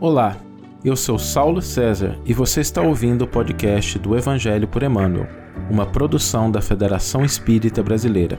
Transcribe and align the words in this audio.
Olá, 0.00 0.40
eu 0.84 0.94
sou 0.94 1.18
Saulo 1.18 1.60
César 1.60 2.16
e 2.24 2.32
você 2.32 2.60
está 2.60 2.80
ouvindo 2.80 3.22
o 3.22 3.28
podcast 3.28 3.98
do 3.98 4.16
Evangelho 4.16 4.68
por 4.68 4.84
Emmanuel, 4.84 5.26
uma 5.68 5.90
produção 5.90 6.48
da 6.48 6.62
Federação 6.62 7.24
Espírita 7.24 7.82
Brasileira. 7.82 8.38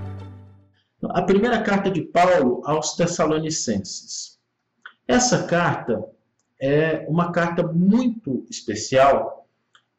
A 1.09 1.21
primeira 1.21 1.61
carta 1.61 1.91
de 1.91 2.01
Paulo 2.01 2.61
aos 2.63 2.95
Tessalonicenses. 2.95 4.39
Essa 5.05 5.43
carta 5.47 6.01
é 6.61 7.05
uma 7.09 7.33
carta 7.33 7.61
muito 7.61 8.45
especial 8.49 9.45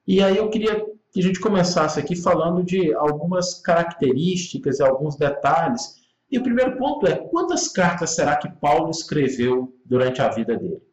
e 0.08 0.22
aí 0.22 0.38
eu 0.38 0.48
queria 0.48 0.82
que 1.12 1.20
a 1.20 1.22
gente 1.22 1.40
começasse 1.40 2.00
aqui 2.00 2.16
falando 2.16 2.64
de 2.64 2.94
algumas 2.94 3.60
características 3.60 4.78
e 4.78 4.82
alguns 4.82 5.14
detalhes. 5.14 5.96
E 6.30 6.38
o 6.38 6.42
primeiro 6.42 6.78
ponto 6.78 7.06
é: 7.06 7.16
quantas 7.16 7.68
cartas 7.68 8.14
será 8.14 8.36
que 8.36 8.50
Paulo 8.50 8.88
escreveu 8.88 9.76
durante 9.84 10.22
a 10.22 10.30
vida 10.30 10.56
dele? 10.56 10.89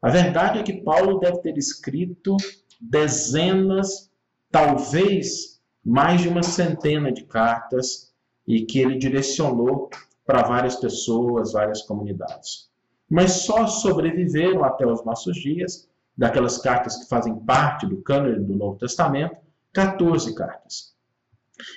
A 0.00 0.10
verdade 0.10 0.58
é 0.58 0.62
que 0.62 0.80
Paulo 0.82 1.18
deve 1.18 1.38
ter 1.38 1.56
escrito 1.58 2.36
dezenas, 2.80 4.10
talvez 4.50 5.60
mais 5.84 6.20
de 6.20 6.28
uma 6.28 6.42
centena 6.42 7.10
de 7.10 7.24
cartas 7.24 8.12
e 8.46 8.64
que 8.64 8.78
ele 8.78 8.98
direcionou 8.98 9.90
para 10.24 10.42
várias 10.42 10.76
pessoas, 10.76 11.52
várias 11.52 11.82
comunidades. 11.82 12.68
Mas 13.08 13.32
só 13.44 13.66
sobreviveram 13.66 14.64
até 14.64 14.86
os 14.86 15.04
nossos 15.04 15.36
dias, 15.36 15.88
daquelas 16.16 16.58
cartas 16.58 16.96
que 16.96 17.08
fazem 17.08 17.34
parte 17.40 17.86
do 17.86 18.02
cânone 18.02 18.44
do 18.44 18.54
Novo 18.54 18.78
Testamento, 18.78 19.36
14 19.72 20.34
cartas. 20.34 20.94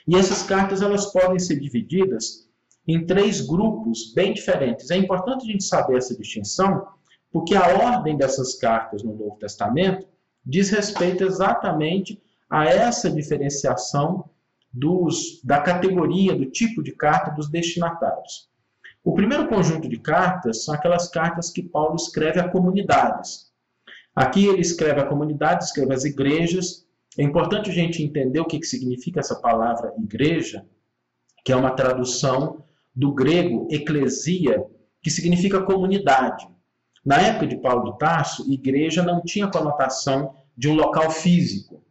E 0.08 0.16
essas 0.16 0.44
cartas 0.44 0.82
elas 0.82 1.12
podem 1.12 1.40
ser 1.40 1.60
divididas 1.60 2.48
em 2.88 3.06
três 3.06 3.42
grupos 3.42 4.14
bem 4.14 4.34
diferentes. 4.34 4.92
É 4.92 4.98
importante 4.98 5.44
a 5.44 5.52
gente 5.52 5.64
saber 5.64 5.98
essa 5.98 6.18
distinção, 6.18 6.88
porque 7.32 7.56
a 7.56 7.68
ordem 7.78 8.18
dessas 8.18 8.56
cartas 8.56 9.04
no 9.04 9.16
Novo 9.16 9.38
Testamento 9.40 10.06
diz 10.46 10.70
respeito 10.70 11.24
exatamente 11.24 12.22
a 12.50 12.66
essa 12.66 13.10
diferenciação 13.10 14.30
dos, 14.72 15.42
da 15.44 15.62
categoria, 15.62 16.36
do 16.36 16.46
tipo 16.46 16.84
de 16.84 16.92
carta 16.92 17.32
dos 17.32 17.50
destinatários. 17.50 18.50
O 19.04 19.14
primeiro 19.14 19.48
conjunto 19.48 19.90
de 19.90 19.98
cartas 19.98 20.64
são 20.64 20.76
aquelas 20.76 21.10
cartas 21.10 21.50
que 21.50 21.64
Paulo 21.64 21.96
escreve 21.96 22.40
a 22.40 22.50
comunidades. 22.50 23.52
Aqui 24.16 24.46
ele 24.46 24.62
escreve 24.62 25.00
a 25.00 25.06
comunidade, 25.06 25.64
escreve 25.64 25.94
as 25.94 26.04
igrejas. 26.04 26.86
É 27.18 27.24
importante 27.24 27.70
a 27.70 27.74
gente 27.74 28.04
entender 28.04 28.40
o 28.40 28.46
que, 28.46 28.62
significa 28.64 29.20
essa 29.20 29.36
palavra 29.36 29.94
igreja, 29.98 30.66
que 31.44 31.52
é 31.52 31.56
uma 31.56 31.72
tradução 31.72 32.64
do 32.94 33.14
grego 33.14 33.68
eclesia, 33.72 34.64
que 35.02 35.10
significa 35.10 35.64
comunidade. 35.64 36.48
Na 37.04 37.20
época 37.20 37.48
de 37.48 37.58
Paulo 37.58 37.92
de 37.92 37.98
Tarso, 37.98 38.52
igreja 38.52 39.02
não 39.02 39.22
tinha 39.22 39.50
conotação 39.50 40.36
de 40.56 40.70
um 40.70 40.76
local 40.76 41.10
físico. 41.10 41.84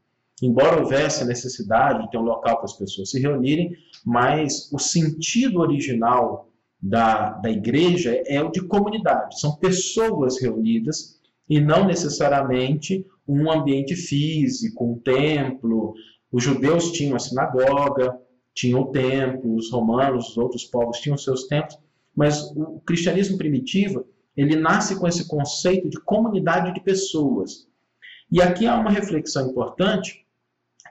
Embora 0.42 0.80
houvesse 0.80 1.22
a 1.22 1.26
necessidade 1.26 2.02
de 2.02 2.10
ter 2.10 2.18
um 2.18 2.22
local 2.22 2.56
para 2.56 2.64
as 2.64 2.76
pessoas 2.76 3.10
se 3.10 3.20
reunirem, 3.20 3.76
mas 4.04 4.72
o 4.72 4.78
sentido 4.78 5.58
original 5.58 6.48
da, 6.80 7.32
da 7.32 7.50
igreja 7.50 8.22
é 8.26 8.42
o 8.42 8.50
de 8.50 8.62
comunidade. 8.62 9.38
São 9.38 9.56
pessoas 9.56 10.40
reunidas 10.40 11.20
e 11.48 11.60
não 11.60 11.84
necessariamente 11.84 13.04
um 13.28 13.50
ambiente 13.50 13.94
físico, 13.94 14.84
um 14.84 14.98
templo. 14.98 15.94
Os 16.32 16.42
judeus 16.42 16.92
tinham 16.92 17.16
a 17.16 17.18
sinagoga, 17.18 18.16
tinham 18.54 18.80
o 18.80 18.92
templo, 18.92 19.56
os 19.56 19.70
romanos, 19.70 20.30
os 20.30 20.38
outros 20.38 20.64
povos 20.64 20.98
tinham 21.00 21.18
seus 21.18 21.46
templos, 21.46 21.78
mas 22.14 22.50
o 22.56 22.80
cristianismo 22.80 23.36
primitivo 23.36 24.06
ele 24.36 24.56
nasce 24.56 24.98
com 24.98 25.06
esse 25.06 25.26
conceito 25.26 25.88
de 25.88 26.00
comunidade 26.00 26.72
de 26.72 26.80
pessoas. 26.80 27.68
E 28.30 28.40
aqui 28.40 28.66
há 28.66 28.78
uma 28.78 28.90
reflexão 28.90 29.50
importante, 29.50 30.24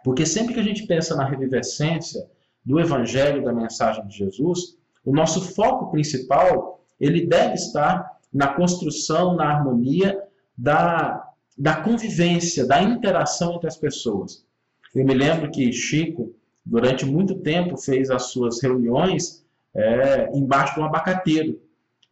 porque 0.04 0.26
sempre 0.26 0.54
que 0.54 0.60
a 0.60 0.64
gente 0.64 0.86
pensa 0.86 1.16
na 1.16 1.26
revivescência 1.26 2.30
do 2.66 2.80
evangelho 2.80 3.44
da 3.44 3.54
mensagem 3.54 4.06
de 4.08 4.18
Jesus, 4.18 4.78
o 5.06 5.14
nosso 5.14 5.54
foco 5.56 5.90
principal, 5.92 6.84
ele 7.00 7.26
deve 7.26 7.54
estar 7.54 8.20
na 8.32 8.54
construção, 8.54 9.36
na 9.36 9.46
harmonia 9.46 10.22
da, 10.58 11.32
da 11.58 11.82
convivência, 11.82 12.66
da 12.66 12.82
interação 12.82 13.56
entre 13.56 13.68
as 13.68 13.78
pessoas. 13.78 14.46
Eu 14.94 15.06
me 15.06 15.14
lembro 15.14 15.50
que 15.50 15.72
Chico, 15.72 16.34
durante 16.66 17.06
muito 17.06 17.36
tempo, 17.36 17.78
fez 17.78 18.10
as 18.12 18.32
suas 18.32 18.62
reuniões 18.62 19.46
é, 19.74 20.30
embaixo 20.36 20.76
de 20.76 20.82
um 20.82 20.86
abacateiro. 20.86 21.60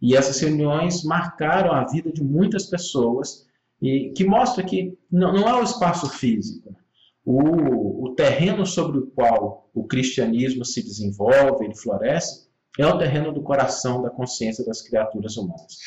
E 0.01 0.15
essas 0.15 0.39
reuniões 0.39 1.03
marcaram 1.03 1.71
a 1.71 1.85
vida 1.85 2.11
de 2.11 2.23
muitas 2.23 2.65
pessoas, 2.65 3.45
e 3.81 4.11
que 4.15 4.23
mostra 4.23 4.63
que 4.63 4.97
não, 5.11 5.33
não 5.33 5.47
é 5.47 5.59
o 5.59 5.63
espaço 5.63 6.09
físico. 6.09 6.75
O, 7.25 8.05
o 8.05 8.15
terreno 8.15 8.65
sobre 8.65 8.99
o 8.99 9.07
qual 9.07 9.69
o 9.73 9.85
cristianismo 9.85 10.63
se 10.63 10.81
desenvolve, 10.81 11.65
ele 11.65 11.75
floresce, 11.75 12.47
é 12.79 12.85
o 12.85 12.97
terreno 12.97 13.33
do 13.33 13.41
coração, 13.41 14.01
da 14.01 14.09
consciência 14.09 14.65
das 14.65 14.81
criaturas 14.81 15.35
humanas. 15.35 15.77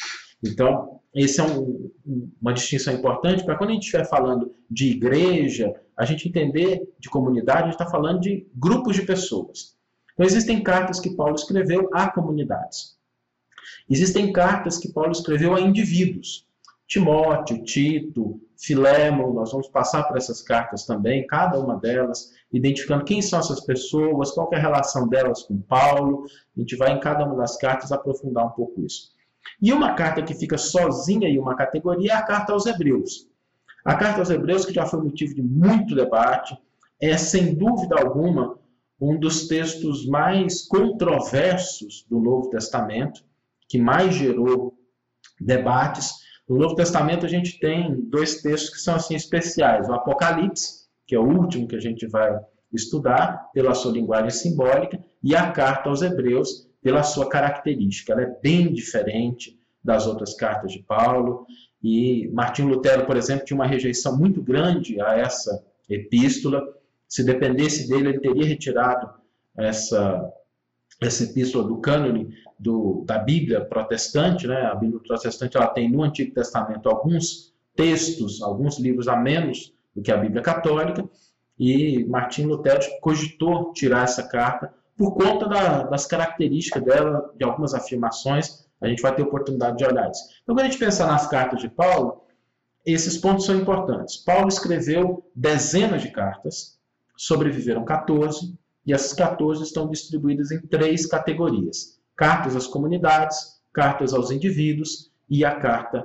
Então, 0.44 1.00
essa 1.14 1.42
é 1.42 1.44
um, 1.44 1.90
uma 2.40 2.52
distinção 2.52 2.94
importante 2.94 3.44
para 3.44 3.56
quando 3.56 3.70
a 3.70 3.72
gente 3.74 3.84
estiver 3.84 4.08
falando 4.08 4.54
de 4.70 4.90
igreja, 4.90 5.74
a 5.96 6.04
gente 6.04 6.28
entender 6.28 6.82
de 6.98 7.08
comunidade, 7.08 7.62
a 7.62 7.64
gente 7.64 7.72
está 7.74 7.86
falando 7.86 8.20
de 8.20 8.48
grupos 8.54 8.96
de 8.96 9.02
pessoas. 9.02 9.76
Então, 10.12 10.26
existem 10.26 10.62
cartas 10.62 11.00
que 11.00 11.14
Paulo 11.14 11.34
escreveu 11.34 11.88
a 11.92 12.10
comunidades. 12.10 12.99
Existem 13.88 14.32
cartas 14.32 14.78
que 14.78 14.92
Paulo 14.92 15.12
escreveu 15.12 15.54
a 15.54 15.60
indivíduos. 15.60 16.46
Timóteo, 16.86 17.62
Tito, 17.62 18.40
Filemo, 18.58 19.32
nós 19.32 19.52
vamos 19.52 19.68
passar 19.68 20.02
por 20.04 20.16
essas 20.16 20.42
cartas 20.42 20.84
também, 20.84 21.26
cada 21.26 21.58
uma 21.58 21.76
delas, 21.76 22.32
identificando 22.52 23.04
quem 23.04 23.22
são 23.22 23.38
essas 23.38 23.60
pessoas, 23.60 24.32
qual 24.32 24.50
é 24.52 24.56
a 24.56 24.60
relação 24.60 25.08
delas 25.08 25.44
com 25.44 25.60
Paulo. 25.62 26.24
A 26.56 26.60
gente 26.60 26.76
vai 26.76 26.92
em 26.92 27.00
cada 27.00 27.24
uma 27.24 27.36
das 27.36 27.56
cartas 27.56 27.92
aprofundar 27.92 28.46
um 28.46 28.50
pouco 28.50 28.82
isso. 28.82 29.12
E 29.62 29.72
uma 29.72 29.94
carta 29.94 30.22
que 30.22 30.34
fica 30.34 30.58
sozinha 30.58 31.28
em 31.28 31.38
uma 31.38 31.54
categoria 31.54 32.12
é 32.12 32.16
a 32.16 32.22
carta 32.22 32.52
aos 32.52 32.66
Hebreus. 32.66 33.28
A 33.84 33.94
carta 33.94 34.18
aos 34.18 34.28
Hebreus, 34.28 34.64
que 34.64 34.74
já 34.74 34.84
foi 34.84 35.00
motivo 35.00 35.34
de 35.34 35.42
muito 35.42 35.94
debate, 35.94 36.58
é 37.00 37.16
sem 37.16 37.54
dúvida 37.54 37.98
alguma 37.98 38.58
um 39.00 39.18
dos 39.18 39.48
textos 39.48 40.06
mais 40.06 40.66
controversos 40.66 42.04
do 42.10 42.20
Novo 42.20 42.50
Testamento 42.50 43.24
que 43.70 43.78
mais 43.78 44.16
gerou 44.16 44.74
debates. 45.40 46.10
No 46.46 46.58
Novo 46.58 46.74
Testamento 46.74 47.24
a 47.24 47.28
gente 47.28 47.60
tem 47.60 47.94
dois 48.10 48.42
textos 48.42 48.70
que 48.70 48.80
são 48.80 48.96
assim 48.96 49.14
especiais: 49.14 49.88
o 49.88 49.94
Apocalipse, 49.94 50.88
que 51.06 51.14
é 51.14 51.18
o 51.18 51.24
último 51.26 51.68
que 51.68 51.76
a 51.76 51.80
gente 51.80 52.06
vai 52.08 52.36
estudar 52.72 53.50
pela 53.54 53.72
sua 53.72 53.92
linguagem 53.92 54.30
simbólica, 54.30 55.00
e 55.22 55.34
a 55.36 55.50
carta 55.52 55.88
aos 55.88 56.02
Hebreus 56.02 56.68
pela 56.82 57.02
sua 57.04 57.28
característica. 57.28 58.12
Ela 58.12 58.22
é 58.22 58.36
bem 58.42 58.72
diferente 58.72 59.58
das 59.82 60.06
outras 60.06 60.34
cartas 60.34 60.72
de 60.72 60.82
Paulo. 60.82 61.46
E 61.82 62.28
Martinho 62.32 62.68
Lutero, 62.68 63.06
por 63.06 63.16
exemplo, 63.16 63.44
tinha 63.44 63.56
uma 63.56 63.66
rejeição 63.66 64.18
muito 64.18 64.42
grande 64.42 65.00
a 65.00 65.16
essa 65.16 65.64
epístola. 65.88 66.62
Se 67.08 67.24
dependesse 67.24 67.88
dele, 67.88 68.10
ele 68.10 68.20
teria 68.20 68.46
retirado 68.46 69.10
essa, 69.56 70.32
essa 71.00 71.24
epístola 71.24 71.66
do 71.66 71.80
cânone 71.80 72.30
do, 72.60 73.02
da 73.06 73.18
Bíblia 73.18 73.64
protestante, 73.64 74.46
né? 74.46 74.66
A 74.66 74.74
Bíblia 74.74 75.00
protestante 75.00 75.56
ela 75.56 75.68
tem 75.68 75.90
no 75.90 76.02
Antigo 76.02 76.34
Testamento 76.34 76.90
alguns 76.90 77.54
textos, 77.74 78.42
alguns 78.42 78.78
livros 78.78 79.08
a 79.08 79.16
menos 79.16 79.72
do 79.96 80.02
que 80.02 80.12
a 80.12 80.16
Bíblia 80.18 80.42
católica, 80.42 81.08
e 81.58 82.04
Martim 82.04 82.44
Lutero 82.44 82.80
cogitou 83.00 83.72
tirar 83.72 84.04
essa 84.04 84.22
carta 84.22 84.72
por 84.96 85.14
conta 85.14 85.48
da, 85.48 85.84
das 85.84 86.04
características 86.04 86.84
dela, 86.84 87.32
de 87.34 87.44
algumas 87.44 87.72
afirmações, 87.72 88.66
a 88.78 88.86
gente 88.86 89.00
vai 89.00 89.14
ter 89.14 89.22
oportunidade 89.22 89.78
de 89.78 89.84
olhar 89.84 90.10
isso. 90.10 90.24
Então, 90.42 90.54
quando 90.54 90.60
a 90.60 90.68
gente 90.68 90.78
pensar 90.78 91.06
nas 91.06 91.26
cartas 91.28 91.60
de 91.60 91.68
Paulo, 91.68 92.24
esses 92.84 93.16
pontos 93.16 93.46
são 93.46 93.56
importantes. 93.56 94.18
Paulo 94.18 94.48
escreveu 94.48 95.24
dezenas 95.34 96.02
de 96.02 96.10
cartas, 96.10 96.78
sobreviveram 97.16 97.84
14, 97.84 98.54
e 98.84 98.92
essas 98.92 99.14
14 99.14 99.62
estão 99.62 99.88
distribuídas 99.88 100.50
em 100.50 100.60
três 100.60 101.06
categorias 101.06 101.99
cartas 102.20 102.54
às 102.54 102.66
comunidades, 102.66 103.62
cartas 103.72 104.12
aos 104.12 104.30
indivíduos 104.30 105.10
e 105.26 105.42
a 105.42 105.58
carta 105.58 106.04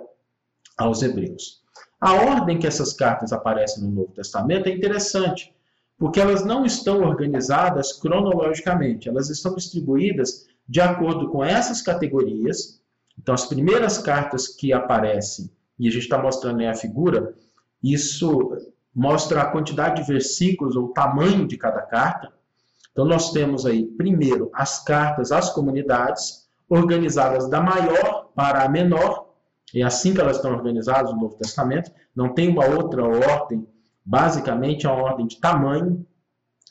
aos 0.77 1.01
hebreus. 1.01 1.62
A 2.00 2.13
ordem 2.13 2.57
que 2.57 2.65
essas 2.65 2.94
cartas 2.94 3.33
aparecem 3.33 3.83
no 3.83 3.91
Novo 3.91 4.13
Testamento 4.13 4.69
é 4.69 4.71
interessante, 4.71 5.53
porque 5.97 6.21
elas 6.21 6.45
não 6.45 6.65
estão 6.65 7.01
organizadas 7.01 7.91
cronologicamente, 7.91 9.09
elas 9.09 9.29
estão 9.29 9.56
distribuídas 9.56 10.45
de 10.65 10.79
acordo 10.79 11.27
com 11.29 11.44
essas 11.44 11.81
categorias. 11.81 12.81
Então, 13.19 13.35
as 13.35 13.45
primeiras 13.45 13.97
cartas 13.97 14.47
que 14.47 14.71
aparecem, 14.71 15.51
e 15.77 15.85
a 15.85 15.91
gente 15.91 16.03
está 16.03 16.17
mostrando 16.17 16.62
aí 16.62 16.67
a 16.67 16.73
figura, 16.73 17.35
isso 17.83 18.57
mostra 18.95 19.41
a 19.41 19.51
quantidade 19.51 20.01
de 20.01 20.07
versículos 20.07 20.77
ou 20.77 20.85
o 20.85 20.94
tamanho 20.94 21.45
de 21.45 21.57
cada 21.57 21.81
carta. 21.81 22.31
Então, 22.95 23.03
nós 23.03 23.33
temos 23.33 23.65
aí, 23.65 23.83
primeiro, 23.83 24.50
as 24.53 24.81
cartas 24.81 25.30
às 25.30 25.50
comunidades, 25.50 26.47
organizadas 26.69 27.50
da 27.50 27.59
maior 27.59 28.30
para 28.33 28.63
a 28.63 28.69
menor. 28.69 29.33
É 29.75 29.81
assim 29.83 30.13
que 30.13 30.21
elas 30.21 30.38
estão 30.38 30.53
organizadas 30.53 31.12
no 31.12 31.19
Novo 31.19 31.36
Testamento. 31.36 31.92
Não 32.15 32.33
tem 32.33 32.47
uma 32.47 32.65
outra 32.65 33.03
ordem. 33.03 33.68
Basicamente, 34.06 34.86
é 34.86 34.89
uma 34.89 35.03
ordem 35.03 35.27
de 35.27 35.42
tamanho 35.42 36.07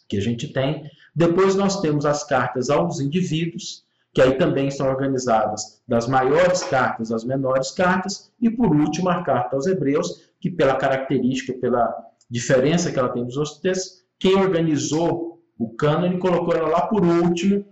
que 0.08 0.16
a 0.16 0.20
gente 0.20 0.50
tem. 0.50 0.90
Depois 1.14 1.56
nós 1.56 1.82
temos 1.82 2.06
as 2.06 2.24
cartas 2.24 2.70
aos 2.70 3.00
indivíduos, 3.00 3.84
que 4.14 4.22
aí 4.22 4.38
também 4.38 4.68
estão 4.68 4.88
organizadas 4.88 5.82
das 5.86 6.08
maiores 6.08 6.62
cartas 6.62 7.12
às 7.12 7.22
menores 7.22 7.70
cartas. 7.70 8.32
E 8.40 8.48
por 8.48 8.74
último, 8.74 9.10
a 9.10 9.22
carta 9.22 9.56
aos 9.56 9.66
hebreus, 9.66 10.30
que 10.40 10.50
pela 10.50 10.76
característica, 10.76 11.52
pela 11.52 11.94
diferença 12.30 12.90
que 12.90 12.98
ela 12.98 13.10
tem 13.10 13.26
dos 13.26 13.36
outros 13.36 13.58
textos, 13.58 14.02
quem 14.18 14.36
organizou 14.36 15.33
o 15.58 15.68
cânone 15.68 16.18
colocou 16.18 16.54
ela 16.54 16.68
lá 16.68 16.86
por 16.86 17.04
último, 17.04 17.64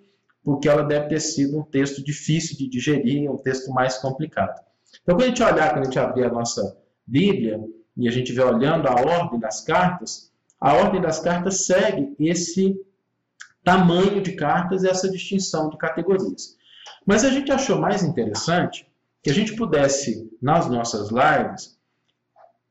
porque 0.45 0.69
ela 0.69 0.83
deve 0.83 1.09
ter 1.09 1.21
sido 1.21 1.59
um 1.59 1.63
texto 1.63 2.03
difícil 2.03 2.57
de 2.57 2.69
digerir, 2.69 3.31
um 3.31 3.37
texto 3.37 3.73
mais 3.73 3.99
complicado. 3.99 4.61
Então, 5.03 5.17
quando 5.17 5.23
a 5.23 5.27
gente 5.29 5.43
olhar, 5.43 5.71
quando 5.71 5.83
a 5.83 5.85
gente 5.85 5.99
abrir 5.99 6.25
a 6.25 6.33
nossa 6.33 6.77
Bíblia, 7.07 7.61
e 7.97 8.09
a 8.09 8.11
gente 8.11 8.33
vê 8.33 8.43
olhando 8.43 8.89
a 8.89 8.95
ordem 8.95 9.39
das 9.39 9.61
cartas, 9.63 10.33
a 10.61 10.75
ordem 10.75 11.01
das 11.01 11.21
cartas 11.21 11.67
segue 11.67 12.15
esse 12.19 12.81
tamanho 13.65 14.21
de 14.21 14.33
cartas 14.33 14.83
e 14.83 14.89
essa 14.89 15.11
distinção 15.11 15.69
de 15.69 15.77
categorias. 15.77 16.57
Mas 17.07 17.25
a 17.25 17.31
gente 17.31 17.51
achou 17.53 17.79
mais 17.79 18.03
interessante 18.03 18.89
que 19.23 19.31
a 19.31 19.35
gente 19.35 19.55
pudesse, 19.55 20.31
nas 20.41 20.69
nossas 20.69 21.11
lives, 21.11 21.79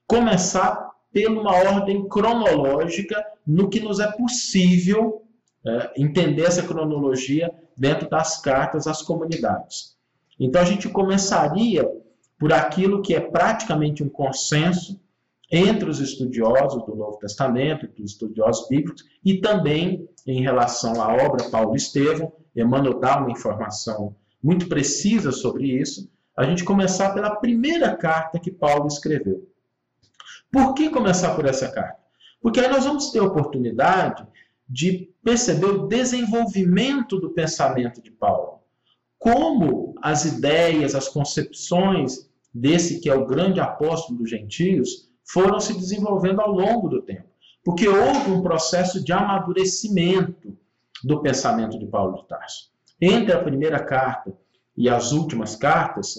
começar 0.07 0.90
pela 1.11 1.41
uma 1.41 1.55
ordem 1.55 2.07
cronológica 2.07 3.23
no 3.45 3.69
que 3.69 3.79
nos 3.79 3.99
é 3.99 4.11
possível 4.11 5.23
é, 5.65 5.91
entender 5.97 6.43
essa 6.43 6.63
cronologia 6.63 7.51
dentro 7.77 8.09
das 8.09 8.41
cartas 8.41 8.87
às 8.87 9.01
comunidades. 9.01 9.95
Então 10.39 10.61
a 10.61 10.65
gente 10.65 10.89
começaria 10.89 11.87
por 12.39 12.51
aquilo 12.51 13.01
que 13.01 13.13
é 13.13 13.19
praticamente 13.19 14.03
um 14.03 14.09
consenso 14.09 14.99
entre 15.51 15.89
os 15.89 15.99
estudiosos 15.99 16.83
do 16.85 16.95
Novo 16.95 17.17
Testamento, 17.17 17.87
dos 17.87 18.11
estudiosos 18.11 18.67
bíblicos, 18.69 19.03
e 19.23 19.39
também 19.39 20.07
em 20.25 20.41
relação 20.41 21.01
à 21.01 21.13
obra 21.13 21.49
Paulo 21.49 21.75
Estevão, 21.75 22.31
Emmanuel 22.55 22.99
dá 22.99 23.19
uma 23.19 23.31
informação 23.31 24.15
muito 24.41 24.67
precisa 24.67 25.31
sobre 25.31 25.67
isso, 25.67 26.09
a 26.35 26.43
gente 26.43 26.63
começar 26.63 27.13
pela 27.13 27.35
primeira 27.35 27.95
carta 27.95 28.39
que 28.39 28.49
Paulo 28.49 28.87
escreveu. 28.87 29.47
Por 30.51 30.73
que 30.73 30.89
começar 30.89 31.35
por 31.35 31.45
essa 31.45 31.71
carta? 31.71 31.99
Porque 32.41 32.59
aí 32.59 32.67
nós 32.67 32.85
vamos 32.85 33.11
ter 33.11 33.19
a 33.19 33.25
oportunidade 33.25 34.27
de 34.67 35.09
perceber 35.23 35.65
o 35.65 35.87
desenvolvimento 35.87 37.19
do 37.19 37.29
pensamento 37.29 38.01
de 38.01 38.11
Paulo. 38.11 38.59
Como 39.17 39.93
as 40.01 40.25
ideias, 40.25 40.95
as 40.95 41.07
concepções 41.07 42.29
desse 42.53 42.99
que 42.99 43.09
é 43.09 43.13
o 43.13 43.25
grande 43.25 43.59
apóstolo 43.59 44.17
dos 44.19 44.29
gentios 44.29 45.09
foram 45.23 45.59
se 45.59 45.73
desenvolvendo 45.73 46.41
ao 46.41 46.51
longo 46.51 46.89
do 46.89 47.01
tempo. 47.01 47.29
Porque 47.63 47.87
houve 47.87 48.31
um 48.31 48.41
processo 48.41 49.03
de 49.03 49.13
amadurecimento 49.13 50.57
do 51.03 51.21
pensamento 51.21 51.77
de 51.77 51.85
Paulo 51.85 52.17
de 52.17 52.27
Tarso. 52.27 52.71
Entre 52.99 53.31
a 53.31 53.43
primeira 53.43 53.79
carta 53.79 54.35
e 54.75 54.89
as 54.89 55.11
últimas 55.11 55.55
cartas, 55.55 56.15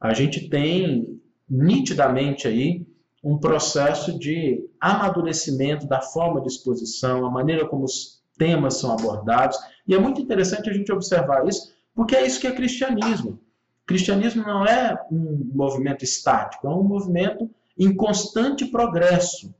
a 0.00 0.12
gente 0.12 0.48
tem 0.48 1.20
nitidamente 1.48 2.46
aí 2.46 2.86
um 3.24 3.38
processo 3.38 4.18
de 4.18 4.68
amadurecimento 4.78 5.86
da 5.86 6.02
forma 6.02 6.42
de 6.42 6.48
exposição, 6.48 7.24
a 7.24 7.30
maneira 7.30 7.66
como 7.66 7.84
os 7.84 8.22
temas 8.36 8.76
são 8.76 8.92
abordados. 8.92 9.58
E 9.88 9.94
é 9.94 9.98
muito 9.98 10.20
interessante 10.20 10.68
a 10.68 10.72
gente 10.72 10.92
observar 10.92 11.48
isso, 11.48 11.72
porque 11.94 12.14
é 12.14 12.26
isso 12.26 12.38
que 12.38 12.46
é 12.46 12.52
cristianismo. 12.52 13.40
Cristianismo 13.86 14.42
não 14.42 14.66
é 14.66 15.02
um 15.10 15.50
movimento 15.54 16.04
estático, 16.04 16.66
é 16.66 16.70
um 16.70 16.82
movimento 16.82 17.50
em 17.78 17.96
constante 17.96 18.66
progresso. 18.66 19.54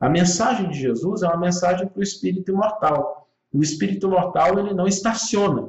A 0.00 0.08
mensagem 0.08 0.70
de 0.70 0.80
Jesus 0.80 1.22
é 1.22 1.26
uma 1.26 1.36
mensagem 1.36 1.86
para 1.86 2.00
o 2.00 2.02
espírito 2.02 2.50
imortal. 2.50 3.28
O 3.52 3.62
espírito 3.62 4.08
mortal 4.08 4.58
ele 4.58 4.72
não 4.72 4.86
estaciona, 4.86 5.68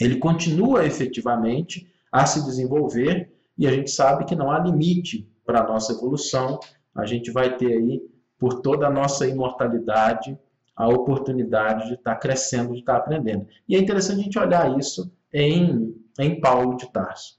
ele 0.00 0.16
continua 0.16 0.84
efetivamente 0.84 1.86
a 2.10 2.26
se 2.26 2.44
desenvolver 2.44 3.32
e 3.56 3.66
a 3.66 3.70
gente 3.70 3.90
sabe 3.90 4.24
que 4.24 4.34
não 4.34 4.50
há 4.50 4.58
limite 4.58 5.28
para 5.44 5.60
a 5.60 5.66
nossa 5.66 5.92
evolução. 5.92 6.58
A 6.94 7.06
gente 7.06 7.30
vai 7.30 7.56
ter 7.56 7.72
aí, 7.72 8.02
por 8.38 8.60
toda 8.60 8.86
a 8.86 8.90
nossa 8.90 9.26
imortalidade, 9.26 10.38
a 10.76 10.88
oportunidade 10.88 11.88
de 11.88 11.94
estar 11.94 12.16
crescendo, 12.16 12.72
de 12.72 12.80
estar 12.80 12.96
aprendendo. 12.96 13.46
E 13.68 13.76
é 13.76 13.78
interessante 13.78 14.20
a 14.20 14.24
gente 14.24 14.38
olhar 14.38 14.78
isso 14.78 15.12
em, 15.32 15.94
em 16.18 16.40
Paulo 16.40 16.76
de 16.76 16.90
Tarso. 16.92 17.38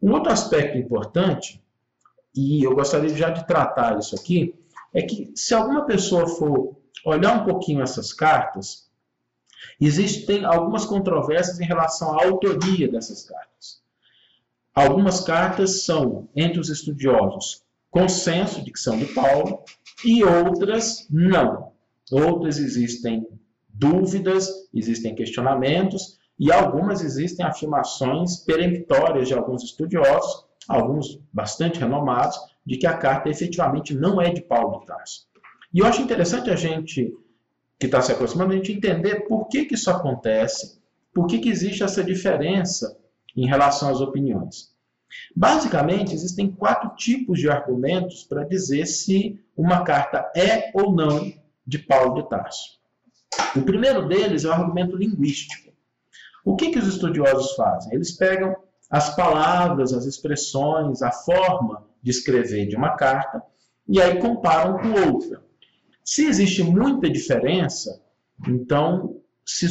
Um 0.00 0.12
outro 0.12 0.32
aspecto 0.32 0.78
importante, 0.78 1.62
e 2.34 2.62
eu 2.62 2.74
gostaria 2.74 3.08
já 3.10 3.30
de 3.30 3.46
tratar 3.46 3.98
isso 3.98 4.14
aqui, 4.14 4.54
é 4.94 5.02
que 5.02 5.32
se 5.34 5.54
alguma 5.54 5.84
pessoa 5.84 6.28
for 6.28 6.76
olhar 7.04 7.42
um 7.42 7.44
pouquinho 7.44 7.82
essas 7.82 8.12
cartas, 8.12 8.88
existem 9.80 10.44
algumas 10.44 10.84
controvérsias 10.84 11.58
em 11.58 11.64
relação 11.64 12.18
à 12.18 12.24
autoria 12.24 12.88
dessas 12.88 13.24
cartas. 13.24 13.82
Algumas 14.78 15.18
cartas 15.18 15.82
são, 15.82 16.28
entre 16.36 16.60
os 16.60 16.68
estudiosos, 16.68 17.64
consenso 17.90 18.62
de 18.62 18.70
que 18.70 18.78
são 18.78 18.96
de 18.96 19.06
Paulo, 19.06 19.64
e 20.04 20.22
outras 20.22 21.04
não. 21.10 21.72
Outras 22.12 22.58
existem 22.58 23.26
dúvidas, 23.68 24.48
existem 24.72 25.16
questionamentos, 25.16 26.20
e 26.38 26.52
algumas 26.52 27.02
existem 27.02 27.44
afirmações 27.44 28.36
peremptórias 28.36 29.26
de 29.26 29.34
alguns 29.34 29.64
estudiosos, 29.64 30.44
alguns 30.68 31.20
bastante 31.32 31.80
renomados, 31.80 32.38
de 32.64 32.76
que 32.76 32.86
a 32.86 32.96
carta 32.96 33.28
efetivamente 33.28 33.96
não 33.96 34.22
é 34.22 34.30
de 34.30 34.42
Paulo 34.42 34.78
de 34.78 34.86
Tarso. 34.86 35.26
E 35.74 35.80
eu 35.80 35.86
acho 35.86 36.02
interessante 36.02 36.50
a 36.50 36.54
gente, 36.56 37.12
que 37.80 37.86
está 37.86 38.00
se 38.00 38.12
aproximando, 38.12 38.52
a 38.52 38.56
gente 38.56 38.74
entender 38.74 39.26
por 39.26 39.48
que, 39.48 39.64
que 39.64 39.74
isso 39.74 39.90
acontece, 39.90 40.78
por 41.12 41.26
que, 41.26 41.40
que 41.40 41.48
existe 41.48 41.82
essa 41.82 42.04
diferença 42.04 42.96
em 43.36 43.46
relação 43.46 43.90
às 43.90 44.00
opiniões. 44.00 44.72
Basicamente, 45.34 46.14
existem 46.14 46.50
quatro 46.50 46.90
tipos 46.96 47.38
de 47.38 47.48
argumentos 47.48 48.24
para 48.24 48.44
dizer 48.44 48.86
se 48.86 49.40
uma 49.56 49.82
carta 49.82 50.30
é 50.36 50.70
ou 50.74 50.92
não 50.92 51.32
de 51.66 51.78
Paulo 51.78 52.22
de 52.22 52.28
Tarso. 52.28 52.78
O 53.56 53.62
primeiro 53.62 54.06
deles 54.08 54.44
é 54.44 54.48
o 54.48 54.52
argumento 54.52 54.96
linguístico. 54.96 55.72
O 56.44 56.56
que, 56.56 56.70
que 56.70 56.78
os 56.78 56.86
estudiosos 56.86 57.52
fazem? 57.52 57.94
Eles 57.94 58.12
pegam 58.12 58.56
as 58.90 59.14
palavras, 59.14 59.92
as 59.92 60.06
expressões, 60.06 61.02
a 61.02 61.10
forma 61.10 61.86
de 62.02 62.10
escrever 62.10 62.66
de 62.66 62.76
uma 62.76 62.96
carta 62.96 63.42
e 63.86 64.00
aí 64.00 64.18
comparam 64.18 64.78
com 64.78 65.12
outra. 65.12 65.42
Se 66.04 66.26
existe 66.26 66.62
muita 66.62 67.10
diferença, 67.10 68.02
então 68.46 69.20
se 69.44 69.66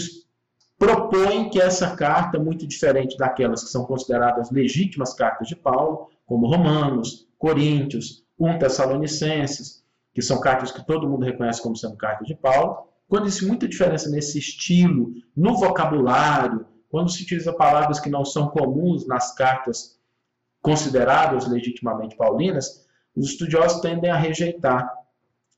propõe 0.78 1.50
que 1.50 1.60
essa 1.60 1.96
carta, 1.96 2.40
muito 2.40 2.68
diferente 2.68 3.18
daquelas 3.18 3.64
que 3.64 3.70
são 3.70 3.86
consideradas 3.86 4.52
legítimas 4.52 5.14
cartas 5.14 5.48
de 5.48 5.56
Paulo, 5.56 6.10
como 6.26 6.48
Romanos, 6.48 7.28
Coríntios, 7.38 8.24
1 8.40 8.60
Tessalonicenses, 8.60 9.84
que 10.14 10.22
são 10.22 10.40
cartas 10.40 10.72
que 10.72 10.86
todo 10.86 11.10
mundo 11.10 11.26
reconhece 11.26 11.62
como 11.62 11.76
sendo 11.76 11.98
cartas 11.98 12.28
de 12.28 12.36
Paulo, 12.36 12.88
quando 13.08 13.26
existe 13.26 13.46
muita 13.46 13.68
diferença 13.68 14.10
nesse 14.10 14.38
estilo, 14.38 15.14
no 15.36 15.58
vocabulário, 15.58 16.66
quando 16.90 17.10
se 17.10 17.24
utiliza 17.24 17.54
palavras 17.54 18.00
que 18.00 18.10
não 18.10 18.26
são 18.26 18.50
comuns 18.50 19.08
nas 19.08 19.34
cartas 19.34 19.98
consideradas 20.62 21.48
legitimamente 21.48 22.16
paulinas, 22.16 22.86
os 23.16 23.30
estudiosos 23.30 23.82
tendem 23.82 24.10
a 24.10 24.18
rejeitar 24.18 24.92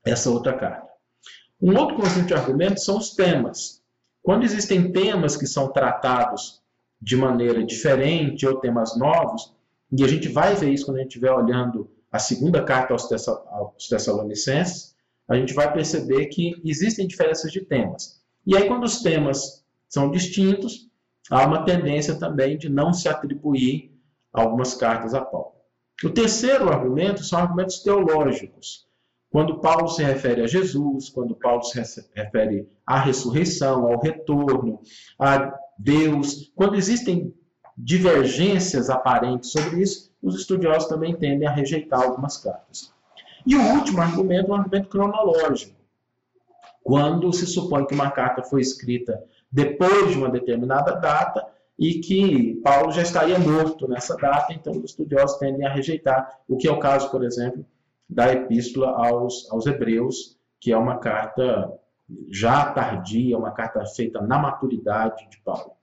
essa 0.06 0.30
outra 0.30 0.54
carta. 0.54 0.88
Um 1.62 1.76
outro 1.78 1.98
conjunto 1.98 2.28
de 2.28 2.34
argumentos 2.34 2.86
são 2.86 2.98
os 2.98 3.12
temas. 3.16 3.79
Quando 4.22 4.44
existem 4.44 4.92
temas 4.92 5.36
que 5.38 5.48
são 5.48 5.72
tratados 5.72 6.62
de 7.02 7.16
maneira 7.16 7.64
diferente 7.64 8.46
ou 8.46 8.60
temas 8.60 8.98
novos, 8.98 9.54
e 9.92 10.04
a 10.04 10.08
gente 10.08 10.28
vai 10.28 10.56
ver 10.56 10.72
isso 10.72 10.86
quando 10.86 10.98
a 10.98 11.00
gente 11.02 11.10
estiver 11.10 11.32
olhando 11.32 11.90
a 12.12 12.20
segunda 12.20 12.64
carta 12.64 12.94
aos, 12.94 13.88
Tessalonicenses, 13.88 14.96
a 15.28 15.36
gente 15.36 15.54
vai 15.54 15.72
perceber 15.72 16.26
que 16.28 16.60
existem 16.66 17.08
diferenças 17.08 17.52
de 17.52 17.62
temas. 17.62 18.20
E 18.46 18.58
aí, 18.58 18.68
quando 18.68 18.84
os 18.84 19.02
temas 19.02 19.64
são 19.88 20.10
distintos, 20.10 20.90
há 21.30 21.46
uma 21.46 21.64
tendência 21.64 22.16
também 22.16 22.58
de 22.58 22.68
não 22.68 22.92
se 22.92 23.08
atribuir 23.08 23.92
algumas 24.34 24.74
cartas 24.74 25.14
a 25.14 25.22
Paulo. 25.22 25.54
O 26.04 26.10
terceiro 26.10 26.70
argumento 26.70 27.24
são 27.24 27.40
argumentos 27.40 27.80
teológicos. 27.80 28.88
Quando 29.32 29.60
Paulo 29.60 29.88
se 29.88 30.04
refere 30.04 30.42
a 30.42 30.48
Jesus, 30.48 31.10
quando 31.10 31.36
Paulo 31.36 31.64
se 31.64 31.80
refere 32.16 32.68
à 32.86 33.00
ressurreição, 33.00 33.86
ao 33.86 34.00
retorno, 34.00 34.82
a 35.20 35.56
Deus, 35.78 36.52
quando 36.56 36.76
existem 36.76 37.34
divergências 37.78 38.90
aparentes 38.90 39.52
sobre 39.52 39.82
isso, 39.82 40.12
os 40.22 40.36
estudiosos 40.36 40.90
também 40.90 41.16
tendem 41.16 41.48
a 41.48 41.52
rejeitar 41.52 42.02
algumas 42.02 42.38
cartas. 42.38 42.92
E 43.46 43.56
o 43.56 43.62
último 43.76 44.02
argumento 44.02 44.48
é 44.48 44.52
um 44.52 44.58
argumento 44.58 44.90
cronológico. 44.90 45.78
Quando 46.84 47.32
se 47.32 47.46
supõe 47.46 47.86
que 47.86 47.94
uma 47.94 48.10
carta 48.12 48.42
foi 48.44 48.62
escrita 48.62 49.24
depois 49.52 50.12
de 50.12 50.18
uma 50.18 50.30
determinada 50.30 50.94
data, 50.94 51.46
e 51.80 52.02
que 52.02 52.60
Paulo 52.62 52.92
já 52.92 53.02
estaria 53.02 53.40
morto 53.40 53.88
nessa 53.88 54.18
data, 54.18 54.52
então 54.52 54.74
os 54.74 54.84
estudiosos 54.84 55.38
tendem 55.38 55.66
a 55.66 55.74
rejeitar, 55.74 56.40
o 56.46 56.58
que 56.58 56.68
é 56.68 56.72
o 56.72 56.80
caso, 56.80 57.10
por 57.10 57.24
exemplo, 57.24 57.66
da 58.10 58.32
Epístola 58.34 58.90
aos, 58.90 59.50
aos 59.52 59.66
Hebreus, 59.66 60.38
que 60.60 60.72
é 60.72 60.78
uma 60.78 60.98
carta 60.98 61.72
já 62.32 62.72
tardia, 62.72 63.38
uma 63.38 63.52
carta 63.52 63.86
feita 63.86 64.20
na 64.22 64.40
maturidade 64.40 65.30
de 65.30 65.40
Paulo. 65.42 65.74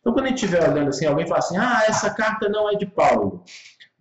Então, 0.00 0.12
quando 0.12 0.26
a 0.26 0.28
gente 0.28 0.42
estiver 0.42 0.68
olhando 0.68 0.88
assim, 0.88 1.04
alguém 1.04 1.26
fala 1.26 1.40
assim, 1.40 1.58
ah, 1.58 1.82
essa 1.86 2.12
carta 2.14 2.48
não 2.48 2.70
é 2.70 2.74
de 2.74 2.86
Paulo. 2.86 3.44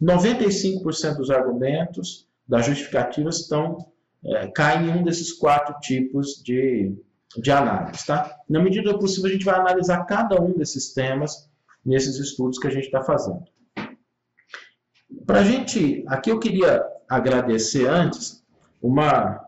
95% 0.01 1.17
dos 1.17 1.29
argumentos 1.29 2.27
das 2.47 2.65
justificativas 2.65 3.41
estão, 3.41 3.77
é, 4.23 4.47
caem 4.47 4.87
em 4.87 4.99
um 4.99 5.03
desses 5.03 5.33
quatro 5.33 5.77
tipos 5.79 6.41
de, 6.43 6.95
de 7.37 7.51
análise. 7.51 8.05
Tá? 8.05 8.33
Na 8.49 8.61
medida 8.61 8.93
do 8.93 8.99
possível, 8.99 9.29
a 9.29 9.33
gente 9.33 9.45
vai 9.45 9.55
analisar 9.55 10.05
cada 10.05 10.41
um 10.41 10.53
desses 10.53 10.93
temas 10.93 11.49
nesses 11.85 12.17
estudos 12.17 12.57
que 12.57 12.67
a 12.67 12.71
gente 12.71 12.85
está 12.85 13.03
fazendo. 13.03 13.43
Para 15.25 15.39
a 15.39 15.43
gente, 15.43 16.03
aqui 16.07 16.29
eu 16.31 16.39
queria 16.39 16.81
agradecer 17.09 17.87
antes 17.87 18.43
uma 18.81 19.43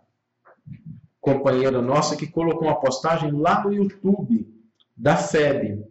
companheira 1.20 1.82
nossa 1.82 2.16
que 2.16 2.28
colocou 2.28 2.68
uma 2.68 2.80
postagem 2.80 3.32
lá 3.32 3.64
no 3.64 3.74
YouTube 3.74 4.48
da 4.96 5.18
FEB. 5.18 5.84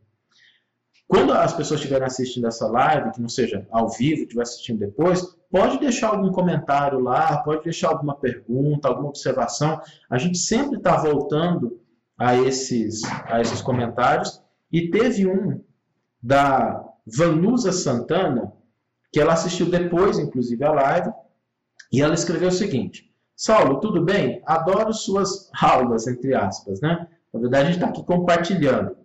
Quando 1.07 1.33
as 1.33 1.53
pessoas 1.53 1.81
estiverem 1.81 2.07
assistindo 2.07 2.47
essa 2.47 2.67
live, 2.67 3.13
que 3.13 3.21
não 3.21 3.29
seja 3.29 3.67
ao 3.71 3.89
vivo, 3.89 4.23
estiver 4.23 4.43
assistindo 4.43 4.79
depois, 4.79 5.37
pode 5.51 5.79
deixar 5.79 6.09
algum 6.09 6.33
comentário 6.33 6.99
lá, 6.99 7.37
pode 7.39 7.65
deixar 7.65 7.89
alguma 7.89 8.15
pergunta, 8.15 8.89
alguma 8.89 9.09
observação. 9.09 9.81
A 10.09 10.19
gente 10.19 10.39
sempre 10.39 10.79
está 10.79 10.97
voltando 10.97 11.81
a 12.19 12.35
esses, 12.37 13.03
a 13.27 13.41
esses 13.41 13.61
comentários. 13.61 14.43
E 14.73 14.91
teve 14.91 15.27
um 15.27 15.63
da 16.23 16.85
Vanusa 17.07 17.71
Santana, 17.71 18.53
que 19.13 19.21
ela 19.21 19.35
assistiu 19.35 19.67
depois, 19.67 20.19
inclusive, 20.19 20.65
a 20.65 20.73
live, 20.73 21.13
e 21.95 22.03
ela 22.03 22.15
escreveu 22.15 22.49
o 22.49 22.53
seguinte: 22.53 23.09
Saulo, 23.37 23.79
tudo 23.79 24.05
bem? 24.05 24.43
Adoro 24.45 24.93
suas 24.93 25.49
aulas, 25.63 26.09
entre 26.09 26.35
aspas, 26.35 26.81
né? 26.81 27.07
Na 27.33 27.39
verdade, 27.39 27.63
a 27.63 27.67
gente 27.67 27.77
está 27.77 27.87
aqui 27.87 28.05
compartilhando. 28.05 28.97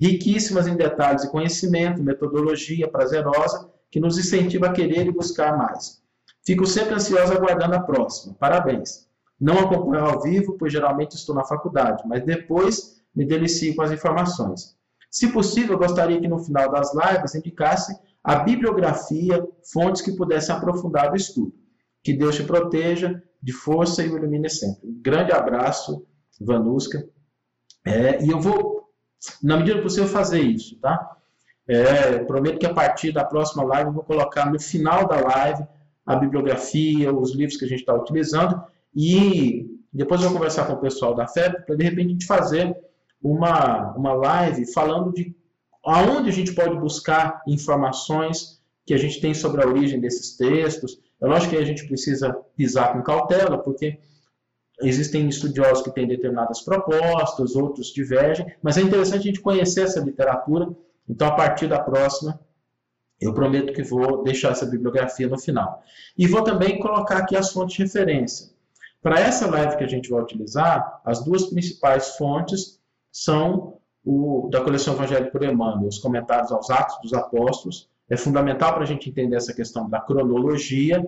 Riquíssimas 0.00 0.66
em 0.66 0.74
detalhes 0.74 1.22
e 1.22 1.30
conhecimento, 1.30 2.02
metodologia 2.02 2.90
prazerosa, 2.90 3.70
que 3.88 4.00
nos 4.00 4.18
incentiva 4.18 4.66
a 4.66 4.72
querer 4.72 5.06
e 5.06 5.12
buscar 5.12 5.56
mais. 5.56 6.02
Fico 6.44 6.66
sempre 6.66 6.94
ansiosa 6.94 7.32
aguardando 7.34 7.76
a 7.76 7.80
próxima. 7.80 8.34
Parabéns. 8.34 9.06
Não 9.40 9.60
acompanho 9.60 10.04
ao 10.04 10.20
vivo, 10.20 10.56
pois 10.58 10.72
geralmente 10.72 11.14
estou 11.14 11.36
na 11.36 11.44
faculdade, 11.44 12.02
mas 12.06 12.24
depois 12.24 13.00
me 13.14 13.24
delicio 13.24 13.76
com 13.76 13.82
as 13.82 13.92
informações. 13.92 14.76
Se 15.08 15.28
possível, 15.28 15.78
gostaria 15.78 16.20
que 16.20 16.26
no 16.26 16.40
final 16.40 16.72
das 16.72 16.92
lives 16.92 17.36
indicasse 17.36 17.96
a 18.24 18.36
bibliografia, 18.36 19.46
fontes 19.72 20.02
que 20.02 20.16
pudessem 20.16 20.52
aprofundar 20.52 21.12
o 21.12 21.16
estudo. 21.16 21.61
Que 22.02 22.12
Deus 22.12 22.36
te 22.36 22.44
proteja 22.44 23.22
de 23.42 23.52
força 23.52 24.02
e 24.02 24.08
o 24.08 24.16
ilumine 24.16 24.48
sempre. 24.48 24.88
Um 24.88 25.00
grande 25.00 25.32
abraço, 25.32 26.06
Vanuska. 26.40 27.06
É, 27.84 28.22
e 28.24 28.30
eu 28.30 28.40
vou, 28.40 28.88
na 29.42 29.56
medida 29.56 29.76
do 29.76 29.82
possível, 29.82 30.08
fazer 30.08 30.40
isso, 30.40 30.78
tá? 30.80 31.16
É, 31.66 32.18
prometo 32.18 32.58
que 32.58 32.66
a 32.66 32.74
partir 32.74 33.12
da 33.12 33.24
próxima 33.24 33.62
live 33.62 33.88
eu 33.88 33.94
vou 33.94 34.02
colocar 34.02 34.50
no 34.50 34.60
final 34.60 35.06
da 35.06 35.20
live 35.20 35.64
a 36.04 36.16
bibliografia, 36.16 37.12
os 37.12 37.34
livros 37.34 37.56
que 37.56 37.64
a 37.64 37.68
gente 37.68 37.80
está 37.80 37.94
utilizando 37.94 38.62
e 38.94 39.66
depois 39.92 40.20
eu 40.20 40.28
vou 40.28 40.38
conversar 40.38 40.66
com 40.66 40.72
o 40.72 40.80
pessoal 40.80 41.14
da 41.14 41.28
FEB 41.28 41.64
para 41.64 41.76
de 41.76 41.84
repente 41.84 42.06
a 42.06 42.10
gente 42.10 42.26
fazer 42.26 42.76
uma, 43.22 43.92
uma 43.92 44.12
live 44.12 44.72
falando 44.72 45.12
de 45.12 45.34
aonde 45.84 46.28
a 46.28 46.32
gente 46.32 46.52
pode 46.52 46.76
buscar 46.78 47.42
informações 47.46 48.60
que 48.84 48.94
a 48.94 48.98
gente 48.98 49.20
tem 49.20 49.32
sobre 49.32 49.62
a 49.62 49.66
origem 49.66 50.00
desses 50.00 50.36
textos. 50.36 50.98
É 51.22 51.26
lógico 51.26 51.54
que 51.54 51.56
a 51.56 51.64
gente 51.64 51.86
precisa 51.86 52.32
pisar 52.56 52.92
com 52.92 53.02
cautela, 53.02 53.56
porque 53.56 53.98
existem 54.80 55.28
estudiosos 55.28 55.84
que 55.84 55.92
têm 55.92 56.06
determinadas 56.06 56.62
propostas, 56.62 57.54
outros 57.54 57.92
divergem, 57.92 58.44
mas 58.60 58.76
é 58.76 58.80
interessante 58.80 59.20
a 59.20 59.26
gente 59.26 59.40
conhecer 59.40 59.82
essa 59.82 60.00
literatura. 60.00 60.68
Então, 61.08 61.28
a 61.28 61.32
partir 61.36 61.68
da 61.68 61.78
próxima, 61.78 62.40
eu 63.20 63.32
prometo 63.32 63.72
que 63.72 63.84
vou 63.84 64.24
deixar 64.24 64.50
essa 64.50 64.66
bibliografia 64.66 65.28
no 65.28 65.38
final. 65.38 65.80
E 66.18 66.26
vou 66.26 66.42
também 66.42 66.80
colocar 66.80 67.18
aqui 67.18 67.36
as 67.36 67.52
fontes 67.52 67.76
de 67.76 67.84
referência. 67.84 68.50
Para 69.00 69.20
essa 69.20 69.48
live 69.48 69.76
que 69.76 69.84
a 69.84 69.88
gente 69.88 70.10
vai 70.10 70.20
utilizar, 70.22 71.00
as 71.04 71.24
duas 71.24 71.46
principais 71.46 72.16
fontes 72.16 72.80
são 73.12 73.78
o, 74.04 74.48
da 74.50 74.60
coleção 74.60 74.94
Evangelho 74.94 75.30
por 75.30 75.44
Emmanuel, 75.44 75.88
os 75.88 75.98
comentários 75.98 76.50
aos 76.50 76.68
Atos 76.68 76.98
dos 77.00 77.12
Apóstolos. 77.12 77.88
É 78.08 78.16
fundamental 78.16 78.74
para 78.74 78.82
a 78.82 78.86
gente 78.86 79.08
entender 79.08 79.36
essa 79.36 79.54
questão 79.54 79.88
da 79.88 80.00
cronologia. 80.00 81.06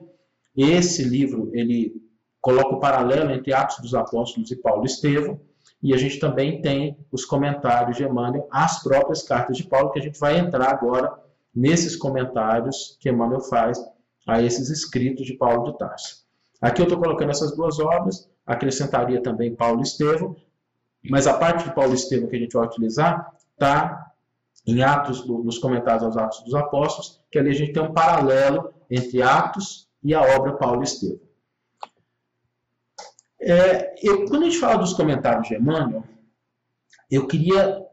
Esse 0.56 1.02
livro, 1.02 1.50
ele 1.52 1.94
coloca 2.40 2.74
o 2.74 2.80
paralelo 2.80 3.30
entre 3.30 3.52
Atos 3.52 3.78
dos 3.78 3.94
Apóstolos 3.94 4.50
e 4.50 4.56
Paulo 4.56 4.84
Estevão. 4.84 5.40
E 5.82 5.92
a 5.92 5.96
gente 5.96 6.18
também 6.18 6.62
tem 6.62 6.96
os 7.12 7.24
comentários 7.24 7.96
de 7.96 8.04
Emmanuel 8.04 8.48
às 8.50 8.82
próprias 8.82 9.22
cartas 9.22 9.56
de 9.56 9.64
Paulo, 9.64 9.90
que 9.90 9.98
a 9.98 10.02
gente 10.02 10.18
vai 10.18 10.38
entrar 10.38 10.70
agora 10.70 11.12
nesses 11.54 11.94
comentários 11.94 12.96
que 13.00 13.08
Emmanuel 13.08 13.40
faz 13.40 13.78
a 14.26 14.42
esses 14.42 14.70
escritos 14.70 15.26
de 15.26 15.34
Paulo 15.34 15.70
de 15.70 15.78
Tarso. 15.78 16.24
Aqui 16.60 16.80
eu 16.80 16.84
estou 16.84 16.98
colocando 16.98 17.30
essas 17.30 17.54
duas 17.54 17.78
obras, 17.78 18.28
acrescentaria 18.46 19.22
também 19.22 19.54
Paulo 19.54 19.82
Estevão, 19.82 20.34
mas 21.10 21.26
a 21.26 21.34
parte 21.34 21.64
de 21.64 21.74
Paulo 21.74 21.94
Estevam 21.94 22.28
que 22.28 22.36
a 22.36 22.38
gente 22.38 22.54
vai 22.54 22.66
utilizar 22.66 23.30
está 23.52 24.12
em 24.66 24.82
Atos, 24.82 25.26
nos 25.26 25.58
comentários 25.58 26.04
aos 26.04 26.16
Atos 26.16 26.42
dos 26.44 26.54
Apóstolos, 26.54 27.20
que 27.30 27.38
ali 27.38 27.50
a 27.50 27.54
gente 27.54 27.72
tem 27.72 27.82
um 27.82 27.92
paralelo 27.92 28.72
entre 28.90 29.22
Atos 29.22 29.88
e 30.02 30.14
a 30.14 30.22
obra 30.22 30.54
Paulo 30.54 30.82
Estevam. 30.82 31.20
É, 33.40 33.94
eu, 34.02 34.24
quando 34.26 34.42
a 34.42 34.46
gente 34.46 34.58
fala 34.58 34.78
dos 34.78 34.94
comentários 34.94 35.48
de 35.48 35.54
Emmanuel, 35.54 36.04
eu 37.10 37.26
queria 37.26 37.84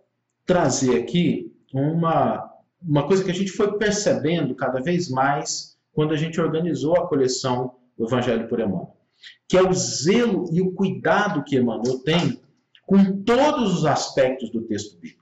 trazer 0.45 1.01
aqui 1.01 1.53
uma, 1.73 2.49
uma 2.81 3.05
coisa 3.05 3.23
que 3.23 3.31
a 3.31 3.33
gente 3.33 3.51
foi 3.51 3.77
percebendo 3.77 4.55
cada 4.55 4.81
vez 4.81 5.09
mais 5.09 5.77
quando 5.93 6.13
a 6.13 6.17
gente 6.17 6.39
organizou 6.39 6.95
a 6.95 7.07
coleção 7.07 7.75
do 7.97 8.05
Evangelho 8.05 8.47
por 8.47 8.59
Emmanuel, 8.59 8.95
que 9.47 9.57
é 9.57 9.61
o 9.61 9.73
zelo 9.73 10.45
e 10.51 10.61
o 10.61 10.71
cuidado 10.71 11.43
que 11.43 11.57
Emmanuel 11.57 11.99
tem 11.99 12.41
com 12.85 13.21
todos 13.23 13.73
os 13.73 13.85
aspectos 13.85 14.49
do 14.49 14.63
texto 14.63 14.99
bíblico. 14.99 15.20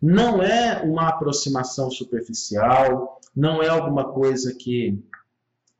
Não 0.00 0.42
é 0.42 0.82
uma 0.82 1.08
aproximação 1.08 1.90
superficial, 1.90 3.20
não 3.34 3.62
é 3.62 3.68
alguma 3.68 4.12
coisa 4.12 4.54
que 4.54 4.98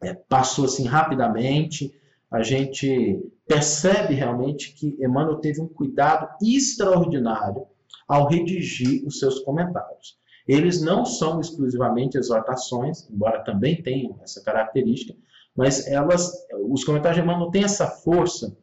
é, 0.00 0.14
passou 0.14 0.64
assim 0.64 0.84
rapidamente. 0.84 1.94
A 2.30 2.42
gente 2.42 3.20
percebe 3.46 4.14
realmente 4.14 4.72
que 4.75 4.96
Emmanuel 5.00 5.36
teve 5.36 5.60
um 5.60 5.68
cuidado 5.68 6.28
extraordinário 6.42 7.66
ao 8.08 8.28
redigir 8.28 9.06
os 9.06 9.18
seus 9.18 9.40
comentários. 9.40 10.18
Eles 10.46 10.80
não 10.80 11.04
são 11.04 11.40
exclusivamente 11.40 12.16
exortações, 12.16 13.08
embora 13.10 13.42
também 13.42 13.82
tenham 13.82 14.18
essa 14.22 14.42
característica, 14.42 15.14
mas 15.56 15.86
elas, 15.88 16.32
os 16.68 16.84
comentários 16.84 17.16
de 17.16 17.25
Emmanuel 17.25 17.50
têm 17.50 17.64
essa 17.64 17.86
força 17.88 18.56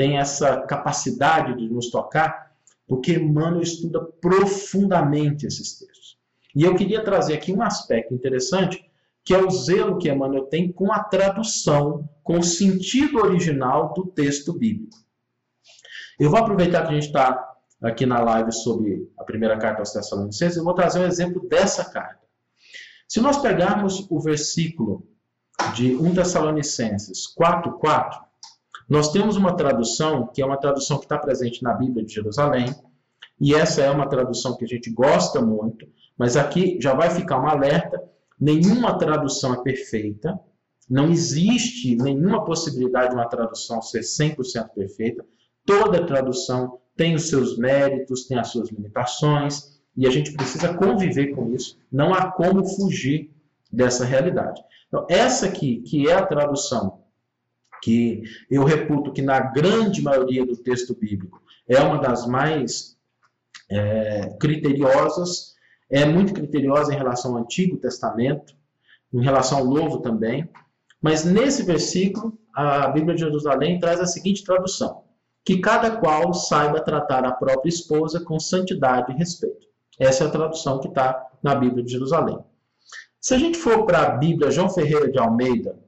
tem 0.00 0.16
essa 0.16 0.62
capacidade 0.62 1.58
de 1.58 1.68
nos 1.68 1.90
tocar, 1.90 2.49
porque 2.90 3.12
Emmanuel 3.12 3.62
estuda 3.62 4.04
profundamente 4.20 5.46
esses 5.46 5.78
textos. 5.78 6.18
E 6.52 6.64
eu 6.64 6.74
queria 6.74 7.04
trazer 7.04 7.34
aqui 7.34 7.52
um 7.52 7.62
aspecto 7.62 8.12
interessante, 8.12 8.84
que 9.24 9.32
é 9.32 9.38
o 9.38 9.48
zelo 9.48 9.96
que 9.96 10.10
Emmanuel 10.10 10.46
tem 10.46 10.72
com 10.72 10.92
a 10.92 10.98
tradução, 10.98 12.10
com 12.24 12.40
o 12.40 12.42
sentido 12.42 13.18
original 13.18 13.94
do 13.94 14.06
texto 14.06 14.52
bíblico. 14.52 14.98
Eu 16.18 16.30
vou 16.30 16.40
aproveitar 16.40 16.82
que 16.82 16.88
a 16.88 16.94
gente 16.94 17.06
está 17.06 17.54
aqui 17.80 18.04
na 18.04 18.18
live 18.18 18.50
sobre 18.50 19.08
a 19.16 19.22
primeira 19.22 19.56
carta 19.56 19.82
aos 19.82 19.92
Tessalonicenses, 19.92 20.56
eu 20.56 20.64
vou 20.64 20.74
trazer 20.74 20.98
um 20.98 21.06
exemplo 21.06 21.48
dessa 21.48 21.84
carta. 21.84 22.26
Se 23.06 23.20
nós 23.20 23.38
pegarmos 23.38 24.04
o 24.10 24.18
versículo 24.18 25.06
de 25.76 25.94
1 25.94 26.12
Tessalonicenses 26.12 27.32
4,4, 27.40 28.29
nós 28.90 29.12
temos 29.12 29.36
uma 29.36 29.56
tradução, 29.56 30.26
que 30.26 30.42
é 30.42 30.44
uma 30.44 30.56
tradução 30.56 30.98
que 30.98 31.04
está 31.04 31.16
presente 31.16 31.62
na 31.62 31.72
Bíblia 31.72 32.04
de 32.04 32.12
Jerusalém, 32.12 32.74
e 33.40 33.54
essa 33.54 33.82
é 33.82 33.88
uma 33.88 34.08
tradução 34.08 34.56
que 34.56 34.64
a 34.64 34.68
gente 34.68 34.90
gosta 34.90 35.40
muito, 35.40 35.86
mas 36.18 36.36
aqui 36.36 36.76
já 36.80 36.92
vai 36.92 37.08
ficar 37.08 37.40
um 37.40 37.46
alerta: 37.46 38.02
nenhuma 38.38 38.98
tradução 38.98 39.54
é 39.54 39.62
perfeita, 39.62 40.38
não 40.88 41.08
existe 41.08 41.94
nenhuma 41.94 42.44
possibilidade 42.44 43.10
de 43.10 43.14
uma 43.14 43.28
tradução 43.28 43.80
ser 43.80 44.00
100% 44.00 44.70
perfeita. 44.74 45.24
Toda 45.64 46.04
tradução 46.04 46.80
tem 46.96 47.14
os 47.14 47.28
seus 47.28 47.56
méritos, 47.56 48.26
tem 48.26 48.40
as 48.40 48.48
suas 48.48 48.70
limitações, 48.70 49.80
e 49.96 50.04
a 50.04 50.10
gente 50.10 50.32
precisa 50.32 50.74
conviver 50.74 51.28
com 51.28 51.54
isso. 51.54 51.78
Não 51.92 52.12
há 52.12 52.32
como 52.32 52.66
fugir 52.66 53.30
dessa 53.72 54.04
realidade. 54.04 54.60
Então, 54.88 55.06
essa 55.08 55.46
aqui, 55.46 55.80
que 55.82 56.08
é 56.08 56.14
a 56.14 56.26
tradução 56.26 56.99
que 57.82 58.22
eu 58.50 58.64
reputo 58.64 59.12
que 59.12 59.22
na 59.22 59.40
grande 59.40 60.02
maioria 60.02 60.44
do 60.44 60.56
texto 60.56 60.94
bíblico 60.94 61.42
é 61.68 61.80
uma 61.80 61.98
das 61.98 62.26
mais 62.26 62.96
é, 63.70 64.36
criteriosas, 64.40 65.54
é 65.88 66.04
muito 66.04 66.34
criteriosa 66.34 66.92
em 66.92 66.96
relação 66.96 67.32
ao 67.32 67.42
Antigo 67.42 67.76
Testamento, 67.76 68.54
em 69.12 69.22
relação 69.22 69.58
ao 69.58 69.64
Novo 69.64 69.98
também. 69.98 70.48
Mas 71.00 71.24
nesse 71.24 71.62
versículo, 71.62 72.38
a 72.54 72.88
Bíblia 72.88 73.14
de 73.14 73.22
Jerusalém 73.22 73.78
traz 73.78 74.00
a 74.00 74.06
seguinte 74.06 74.44
tradução: 74.44 75.04
que 75.44 75.58
cada 75.58 75.96
qual 75.96 76.34
saiba 76.34 76.80
tratar 76.80 77.24
a 77.24 77.32
própria 77.32 77.68
esposa 77.68 78.20
com 78.20 78.38
santidade 78.38 79.12
e 79.12 79.16
respeito. 79.16 79.68
Essa 79.98 80.24
é 80.24 80.26
a 80.26 80.30
tradução 80.30 80.80
que 80.80 80.88
está 80.88 81.28
na 81.42 81.54
Bíblia 81.54 81.84
de 81.84 81.92
Jerusalém. 81.92 82.38
Se 83.20 83.34
a 83.34 83.38
gente 83.38 83.58
for 83.58 83.84
para 83.84 84.02
a 84.02 84.10
Bíblia 84.16 84.50
João 84.50 84.70
Ferreira 84.70 85.10
de 85.10 85.18
Almeida, 85.18 85.78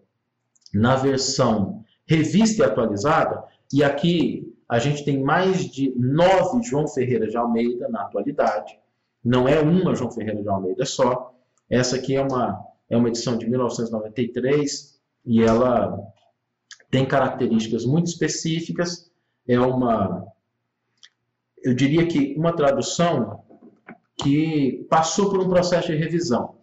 na 0.73 0.97
versão 0.97 1.82
revista 2.07 2.63
e 2.63 2.65
atualizada, 2.65 3.45
e 3.73 3.83
aqui 3.83 4.55
a 4.69 4.79
gente 4.79 5.05
tem 5.05 5.23
mais 5.23 5.71
de 5.71 5.95
nove 5.97 6.63
João 6.63 6.89
Ferreira 6.89 7.29
de 7.29 7.37
Almeida 7.37 7.89
na 7.89 8.03
atualidade, 8.03 8.79
não 9.25 9.47
é 9.47 9.61
uma 9.61 9.95
João 9.95 10.11
Ferreira 10.11 10.43
de 10.43 10.49
Almeida 10.49 10.85
só, 10.85 11.35
essa 11.69 11.97
aqui 11.97 12.15
é 12.15 12.23
uma, 12.23 12.63
é 12.89 12.97
uma 12.97 13.09
edição 13.09 13.37
de 13.37 13.49
1993 13.49 15.01
e 15.25 15.43
ela 15.43 15.99
tem 16.91 17.07
características 17.07 17.87
muito 17.87 18.09
específicas, 18.09 19.11
é 19.49 19.59
uma, 19.59 20.27
eu 21.63 21.75
diria 21.75 22.07
que 22.07 22.35
uma 22.37 22.55
tradução 22.55 23.43
que 24.23 24.87
passou 24.91 25.31
por 25.31 25.41
um 25.41 25.49
processo 25.49 25.89
de 25.89 25.97
revisão. 25.97 26.57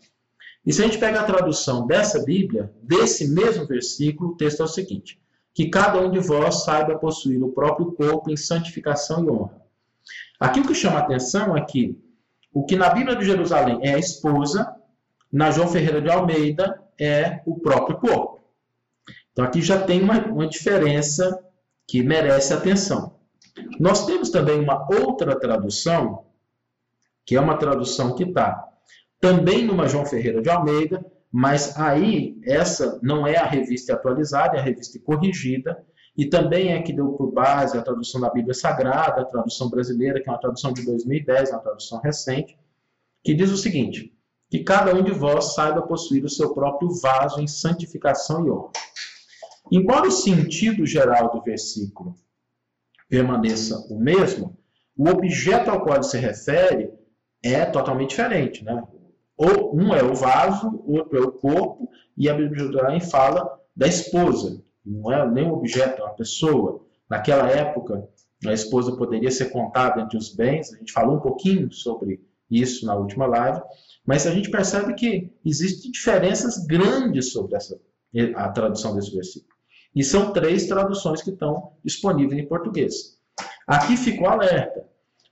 E 0.66 0.72
se 0.72 0.82
a 0.82 0.86
gente 0.86 1.00
pega 1.00 1.22
a 1.22 1.26
tradução 1.26 1.88
dessa 1.88 2.24
Bíblia, 2.24 2.72
desse 2.84 3.28
mesmo 3.28 3.66
versículo, 3.66 4.32
o 4.32 4.38
texto 4.38 4.62
é 4.62 4.66
o 4.66 4.68
seguinte: 4.68 5.20
que 5.60 5.70
cada 5.70 6.00
um 6.00 6.10
de 6.10 6.20
vós 6.20 6.64
saiba 6.64 6.98
possuir 6.98 7.44
o 7.44 7.52
próprio 7.52 7.92
corpo 7.92 8.32
em 8.32 8.38
santificação 8.38 9.26
e 9.26 9.30
honra. 9.30 9.62
Aqui 10.40 10.62
o 10.62 10.66
que 10.66 10.74
chama 10.74 11.00
a 11.00 11.02
atenção 11.02 11.58
é 11.58 11.60
que 11.60 12.02
o 12.54 12.66
que 12.66 12.78
na 12.78 12.90
Bíblia 12.90 13.14
de 13.18 13.26
Jerusalém 13.26 13.78
é 13.84 13.96
a 13.96 14.00
esposa, 14.00 14.74
na 15.30 15.52
João 15.52 15.68
Ferreira 15.68 16.02
de 16.02 16.10
Almeida 16.10 16.82
é 16.98 17.42
o 17.46 17.60
próprio 17.60 17.98
corpo. 17.98 18.40
Então 19.34 19.44
aqui 19.44 19.62
já 19.62 19.84
tem 19.84 20.02
uma, 20.02 20.18
uma 20.28 20.48
diferença 20.48 21.38
que 21.86 22.02
merece 22.02 22.54
atenção. 22.54 23.20
Nós 23.78 24.06
temos 24.06 24.30
também 24.30 24.62
uma 24.62 24.88
outra 24.90 25.38
tradução, 25.38 26.24
que 27.26 27.36
é 27.36 27.42
uma 27.42 27.58
tradução 27.58 28.16
que 28.16 28.24
está 28.24 28.66
também 29.20 29.66
numa 29.66 29.90
João 29.90 30.06
Ferreira 30.06 30.42
de 30.42 30.50
Almeida, 30.50 31.06
mas 31.32 31.78
aí 31.78 32.40
essa 32.44 33.00
não 33.04 33.28
é 33.28 33.38
a 33.38 33.46
revista 33.46 33.94
atualizada, 33.94 34.58
é 34.58 34.60
a 34.60 34.64
revista 34.64 35.00
corrigida, 35.00 35.84
e 36.18 36.26
também 36.26 36.74
é 36.74 36.82
que 36.82 36.92
deu 36.92 37.14
por 37.14 37.32
base 37.32 37.78
a 37.78 37.82
tradução 37.82 38.20
da 38.20 38.30
Bíblia 38.30 38.54
Sagrada, 38.54 39.22
a 39.22 39.26
tradução 39.26 39.70
brasileira, 39.70 40.22
que 40.22 40.28
é 40.28 40.32
uma 40.32 40.40
tradução 40.40 40.74
de 40.74 40.86
2010, 40.86 41.52
uma 41.52 41.60
tradução 41.60 42.02
recente, 42.02 42.58
que 43.24 43.34
diz 43.34 43.52
o 43.52 43.58
seguinte: 43.58 44.14
que 44.50 44.60
cada 44.60 44.94
um 44.94 45.04
de 45.04 45.12
vós 45.12 45.54
saiba 45.54 45.82
possuir 45.82 46.26
o 46.26 46.30
seu 46.30 46.54
próprio 46.54 46.90
vaso 47.00 47.40
em 47.40 47.48
santificação 47.48 48.46
e 48.46 48.52
honra. 48.52 48.72
Embora 49.72 50.08
o 50.08 50.12
sentido 50.12 50.86
geral 50.86 51.32
do 51.32 51.42
versículo 51.42 52.16
permaneça 53.08 53.78
o 53.90 54.00
mesmo, 54.00 54.58
o 54.98 55.08
objeto 55.08 55.70
ao 55.70 55.82
qual 55.82 55.96
ele 55.96 56.04
se 56.04 56.18
refere 56.18 56.92
é 57.42 57.66
totalmente 57.66 58.10
diferente. 58.10 58.64
Né? 58.64 58.84
Ou 59.40 59.74
um 59.74 59.96
é 59.96 60.04
o 60.04 60.14
vaso, 60.14 60.84
outro 60.86 61.18
é 61.18 61.22
o 61.22 61.32
corpo, 61.32 61.90
e 62.18 62.28
a 62.28 62.34
Bíblia 62.34 62.60
Jerusalém 62.60 63.00
fala 63.00 63.50
da 63.74 63.88
esposa. 63.88 64.62
Não 64.86 65.10
é 65.10 65.26
nem 65.32 65.46
um 65.46 65.54
objeto, 65.54 66.02
é 66.02 66.04
uma 66.04 66.14
pessoa. 66.14 66.86
Naquela 67.10 67.50
época, 67.50 68.06
a 68.46 68.52
esposa 68.52 68.98
poderia 68.98 69.32
ser 69.32 69.46
contada 69.46 70.02
entre 70.02 70.18
os 70.18 70.36
bens. 70.36 70.74
A 70.74 70.78
gente 70.78 70.92
falou 70.92 71.16
um 71.16 71.22
pouquinho 71.22 71.72
sobre 71.72 72.22
isso 72.52 72.86
na 72.86 72.96
última 72.96 73.28
live, 73.28 73.62
mas 74.06 74.28
a 74.28 74.32
gente 74.32 74.52
percebe 74.52 74.94
que 74.94 75.32
existem 75.46 75.90
diferenças 75.90 76.66
grandes 76.66 77.32
sobre 77.32 77.56
essa, 77.56 77.80
a 78.36 78.50
tradução 78.50 78.94
desse 78.94 79.16
versículo. 79.16 79.54
E 79.96 80.04
são 80.04 80.34
três 80.34 80.68
traduções 80.68 81.22
que 81.22 81.30
estão 81.30 81.72
disponíveis 81.82 82.44
em 82.44 82.48
português. 82.48 83.18
Aqui 83.66 83.96
fica 83.96 84.22
o 84.22 84.28
alerta 84.28 84.90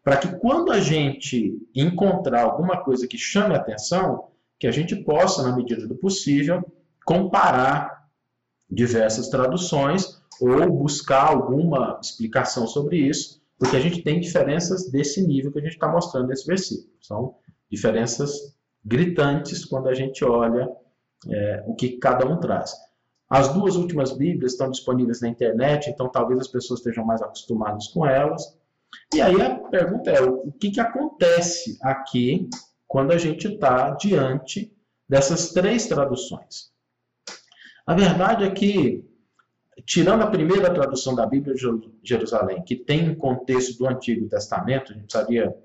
para 0.07 0.15
que 0.15 0.39
quando 0.39 0.71
a 0.71 0.79
gente 0.79 1.61
encontrar 1.75 2.43
alguma 2.43 2.77
coisa 2.81 3.05
que 3.05 3.17
chame 3.17 3.53
a 3.53 3.57
atenção, 3.57 4.29
que 4.57 4.65
a 4.65 4.71
gente 4.71 4.95
possa, 4.95 5.43
na 5.43 5.53
medida 5.53 5.85
do 5.85 5.95
possível, 5.95 6.63
comparar 7.03 8.07
diversas 8.71 9.27
traduções 9.27 10.17
ou 10.39 10.71
buscar 10.71 11.27
alguma 11.27 11.99
explicação 12.01 12.65
sobre 12.67 12.99
isso, 12.99 13.41
porque 13.59 13.75
a 13.75 13.81
gente 13.81 14.01
tem 14.01 14.21
diferenças 14.21 14.89
desse 14.89 15.27
nível 15.27 15.51
que 15.51 15.59
a 15.59 15.61
gente 15.61 15.73
está 15.73 15.91
mostrando 15.91 16.27
nesse 16.27 16.47
versículo. 16.47 16.89
São 17.01 17.35
diferenças 17.69 18.55
gritantes 18.85 19.65
quando 19.65 19.89
a 19.89 19.93
gente 19.93 20.23
olha 20.23 20.69
é, 21.29 21.65
o 21.67 21.75
que 21.75 21.97
cada 21.97 22.25
um 22.25 22.39
traz. 22.39 22.73
As 23.29 23.53
duas 23.53 23.75
últimas 23.75 24.13
Bíblias 24.13 24.53
estão 24.53 24.71
disponíveis 24.71 25.19
na 25.19 25.27
internet, 25.27 25.89
então 25.89 26.07
talvez 26.07 26.39
as 26.39 26.47
pessoas 26.47 26.79
estejam 26.79 27.03
mais 27.03 27.21
acostumadas 27.21 27.89
com 27.89 28.05
elas. 28.05 28.56
E 29.13 29.21
aí 29.21 29.41
a 29.41 29.55
pergunta 29.55 30.11
é: 30.11 30.21
o 30.21 30.51
que, 30.51 30.71
que 30.71 30.79
acontece 30.79 31.77
aqui 31.81 32.49
quando 32.87 33.11
a 33.11 33.17
gente 33.17 33.47
está 33.47 33.91
diante 33.91 34.73
dessas 35.07 35.51
três 35.51 35.87
traduções? 35.87 36.71
A 37.85 37.93
verdade 37.93 38.43
é 38.43 38.51
que, 38.51 39.05
tirando 39.85 40.23
a 40.23 40.29
primeira 40.29 40.73
tradução 40.73 41.15
da 41.15 41.25
Bíblia 41.25 41.55
de 41.55 41.61
Jerusalém, 42.03 42.63
que 42.63 42.75
tem 42.75 43.09
um 43.09 43.15
contexto 43.15 43.77
do 43.77 43.87
Antigo 43.87 44.27
Testamento, 44.27 44.91
a 44.91 44.95
gente 44.95 45.05
precisaria 45.05 45.55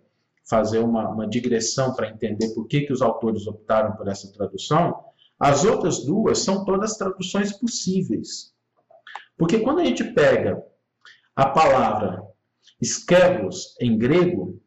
fazer 0.49 0.79
uma, 0.79 1.09
uma 1.09 1.27
digressão 1.27 1.95
para 1.95 2.09
entender 2.09 2.55
por 2.55 2.67
que, 2.67 2.83
que 2.83 2.93
os 2.93 3.03
autores 3.03 3.47
optaram 3.47 3.97
por 3.97 4.09
essa 4.09 4.33
tradução, 4.33 5.05
as 5.39 5.65
outras 5.65 6.05
duas 6.05 6.39
são 6.39 6.65
todas 6.65 6.97
traduções 6.97 7.53
possíveis. 7.53 8.53
Porque 9.37 9.59
quando 9.59 9.81
a 9.81 9.85
gente 9.85 10.05
pega 10.05 10.63
a 11.35 11.49
palavra 11.49 12.23
Skevos, 12.83 13.77
em 13.81 13.97
grego, 13.97 14.61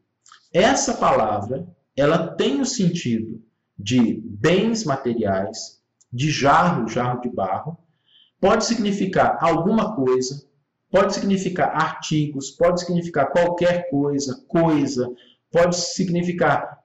essa 0.53 0.93
palavra 0.93 1.67
ela 1.97 2.29
tem 2.35 2.61
o 2.61 2.65
sentido 2.65 3.43
de 3.77 4.21
bens 4.23 4.85
materiais, 4.85 5.81
de 6.11 6.31
jarro, 6.31 6.87
jarro 6.87 7.19
de 7.19 7.29
barro, 7.29 7.77
pode 8.39 8.63
significar 8.63 9.37
alguma 9.41 9.95
coisa, 9.95 10.45
pode 10.89 11.13
significar 11.13 11.75
artigos, 11.75 12.51
pode 12.51 12.81
significar 12.81 13.31
qualquer 13.31 13.89
coisa, 13.89 14.43
coisa, 14.47 15.09
pode 15.51 15.75
significar 15.75 16.79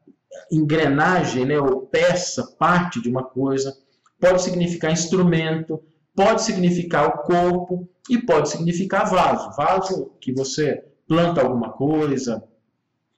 engrenagem, 0.51 1.45
né, 1.45 1.61
ou 1.61 1.87
peça, 1.87 2.57
parte 2.59 3.01
de 3.01 3.09
uma 3.09 3.23
coisa, 3.23 3.77
pode 4.19 4.43
significar 4.43 4.93
instrumento, 4.93 5.81
pode 6.14 6.43
significar 6.43 7.07
o 7.07 7.19
corpo 7.23 7.88
e 8.09 8.19
pode 8.19 8.49
significar 8.49 9.09
vaso. 9.09 9.57
Vaso 9.57 10.12
que 10.21 10.33
você 10.33 10.89
planta 11.11 11.40
alguma 11.40 11.73
coisa, 11.73 12.40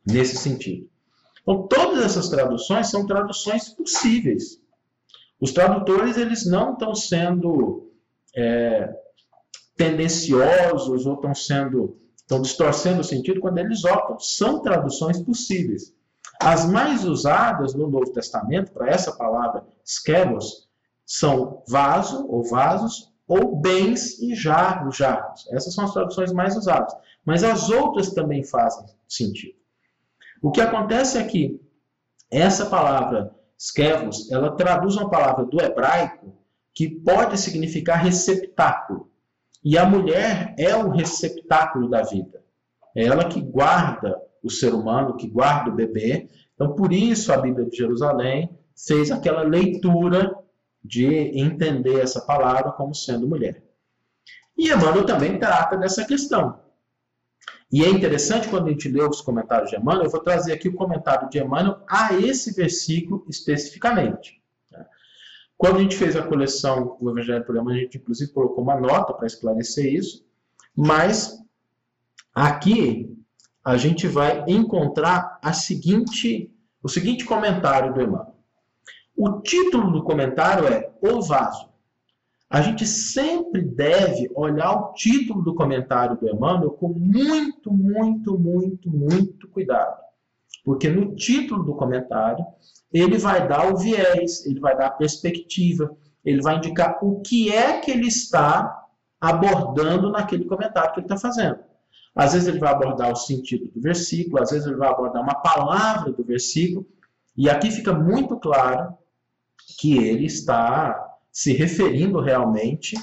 nesse 0.06 0.38
sentido. 0.38 0.88
Então, 1.42 1.68
todas 1.68 2.02
essas 2.02 2.30
traduções 2.30 2.88
são 2.88 3.06
traduções 3.06 3.68
possíveis. 3.68 4.58
Os 5.38 5.52
tradutores 5.52 6.16
eles 6.16 6.46
não 6.46 6.72
estão 6.72 6.94
sendo 6.94 7.92
é, 8.34 8.90
tendenciosos 9.76 11.04
ou 11.04 11.16
estão 11.16 11.34
sendo 11.34 11.98
estão 12.16 12.40
distorcendo 12.40 13.02
o 13.02 13.04
sentido 13.04 13.40
quando 13.40 13.58
eles 13.58 13.84
optam. 13.84 14.18
São 14.18 14.62
traduções 14.62 15.20
possíveis. 15.20 15.92
As 16.40 16.64
mais 16.64 17.04
usadas 17.04 17.74
no 17.74 17.90
Novo 17.90 18.10
Testamento 18.10 18.72
para 18.72 18.88
essa 18.88 19.12
palavra 19.12 19.66
skelos 19.84 20.66
são 21.04 21.62
vaso 21.68 22.26
ou 22.26 22.42
vasos 22.42 23.12
ou 23.28 23.60
bens 23.60 24.18
e 24.18 24.34
jarros, 24.34 24.96
jarros. 24.96 25.46
Essas 25.52 25.74
são 25.74 25.84
as 25.84 25.92
traduções 25.92 26.32
mais 26.32 26.56
usadas. 26.56 26.94
Mas 27.24 27.44
as 27.44 27.70
outras 27.70 28.10
também 28.10 28.42
fazem 28.44 28.84
sentido. 29.08 29.54
O 30.42 30.50
que 30.50 30.60
acontece 30.60 31.18
é 31.18 31.24
que 31.24 31.60
essa 32.30 32.66
palavra 32.66 33.34
skevos, 33.56 34.30
ela 34.30 34.56
traduz 34.56 34.96
uma 34.96 35.08
palavra 35.08 35.44
do 35.44 35.62
hebraico 35.62 36.36
que 36.74 36.88
pode 36.88 37.38
significar 37.38 38.02
receptáculo. 38.02 39.10
E 39.64 39.78
a 39.78 39.86
mulher 39.86 40.54
é 40.58 40.74
o 40.74 40.90
receptáculo 40.90 41.88
da 41.88 42.02
vida. 42.02 42.42
É 42.96 43.04
ela 43.04 43.28
que 43.28 43.40
guarda 43.40 44.20
o 44.42 44.50
ser 44.50 44.74
humano, 44.74 45.16
que 45.16 45.28
guarda 45.28 45.70
o 45.70 45.74
bebê. 45.74 46.28
Então, 46.54 46.74
por 46.74 46.92
isso 46.92 47.32
a 47.32 47.36
Bíblia 47.36 47.68
de 47.68 47.76
Jerusalém 47.76 48.50
fez 48.76 49.12
aquela 49.12 49.42
leitura 49.42 50.34
de 50.82 51.06
entender 51.38 52.00
essa 52.00 52.20
palavra 52.20 52.72
como 52.72 52.94
sendo 52.94 53.28
mulher. 53.28 53.62
E 54.58 54.70
Emmanuel 54.72 55.06
também 55.06 55.38
trata 55.38 55.76
dessa 55.76 56.04
questão. 56.04 56.61
E 57.72 57.82
é 57.82 57.88
interessante 57.88 58.48
quando 58.48 58.66
a 58.66 58.70
gente 58.70 58.86
lê 58.90 59.02
os 59.02 59.22
comentários 59.22 59.70
de 59.70 59.76
Emmanuel, 59.76 60.04
eu 60.04 60.10
vou 60.10 60.20
trazer 60.20 60.52
aqui 60.52 60.68
o 60.68 60.74
comentário 60.74 61.30
de 61.30 61.38
Emmanuel 61.38 61.82
a 61.88 62.12
esse 62.12 62.52
versículo 62.52 63.24
especificamente. 63.30 64.42
Né? 64.70 64.84
Quando 65.56 65.76
a 65.76 65.80
gente 65.80 65.96
fez 65.96 66.14
a 66.14 66.22
coleção 66.22 66.98
O 67.00 67.10
Evangelho 67.10 67.46
por 67.46 67.56
Emmanuel, 67.56 67.78
a 67.78 67.80
gente 67.80 67.96
inclusive 67.96 68.30
colocou 68.30 68.62
uma 68.62 68.78
nota 68.78 69.14
para 69.14 69.26
esclarecer 69.26 69.86
isso, 69.90 70.22
mas 70.76 71.42
aqui 72.34 73.16
a 73.64 73.78
gente 73.78 74.06
vai 74.06 74.44
encontrar 74.46 75.38
a 75.42 75.54
seguinte 75.54 76.52
o 76.82 76.88
seguinte 76.88 77.24
comentário 77.24 77.94
do 77.94 78.02
Emmanuel. 78.02 78.36
O 79.16 79.40
título 79.40 79.92
do 79.92 80.02
comentário 80.02 80.66
é 80.66 80.92
O 81.00 81.22
Vaso. 81.22 81.71
A 82.52 82.60
gente 82.60 82.86
sempre 82.86 83.62
deve 83.62 84.30
olhar 84.34 84.72
o 84.72 84.92
título 84.92 85.42
do 85.42 85.54
comentário 85.54 86.18
do 86.18 86.28
Emmanuel 86.28 86.72
com 86.72 86.88
muito, 86.88 87.72
muito, 87.72 88.38
muito, 88.38 88.90
muito 88.90 89.48
cuidado. 89.48 89.96
Porque 90.62 90.86
no 90.86 91.14
título 91.14 91.64
do 91.64 91.74
comentário, 91.74 92.44
ele 92.92 93.16
vai 93.16 93.48
dar 93.48 93.72
o 93.72 93.78
viés, 93.78 94.44
ele 94.44 94.60
vai 94.60 94.76
dar 94.76 94.88
a 94.88 94.90
perspectiva, 94.90 95.96
ele 96.22 96.42
vai 96.42 96.58
indicar 96.58 96.98
o 97.02 97.22
que 97.22 97.50
é 97.50 97.80
que 97.80 97.90
ele 97.90 98.06
está 98.06 98.86
abordando 99.18 100.10
naquele 100.10 100.44
comentário 100.44 100.92
que 100.92 101.00
ele 101.00 101.06
está 101.06 101.16
fazendo. 101.16 101.58
Às 102.14 102.34
vezes 102.34 102.48
ele 102.48 102.58
vai 102.58 102.70
abordar 102.70 103.10
o 103.10 103.16
sentido 103.16 103.72
do 103.72 103.80
versículo, 103.80 104.42
às 104.42 104.50
vezes 104.50 104.66
ele 104.66 104.76
vai 104.76 104.90
abordar 104.90 105.22
uma 105.22 105.36
palavra 105.36 106.12
do 106.12 106.22
versículo, 106.22 106.86
e 107.34 107.48
aqui 107.48 107.70
fica 107.70 107.94
muito 107.94 108.38
claro 108.38 108.92
que 109.80 109.96
ele 109.96 110.26
está 110.26 111.11
se 111.32 111.52
referindo 111.54 112.20
realmente 112.20 112.94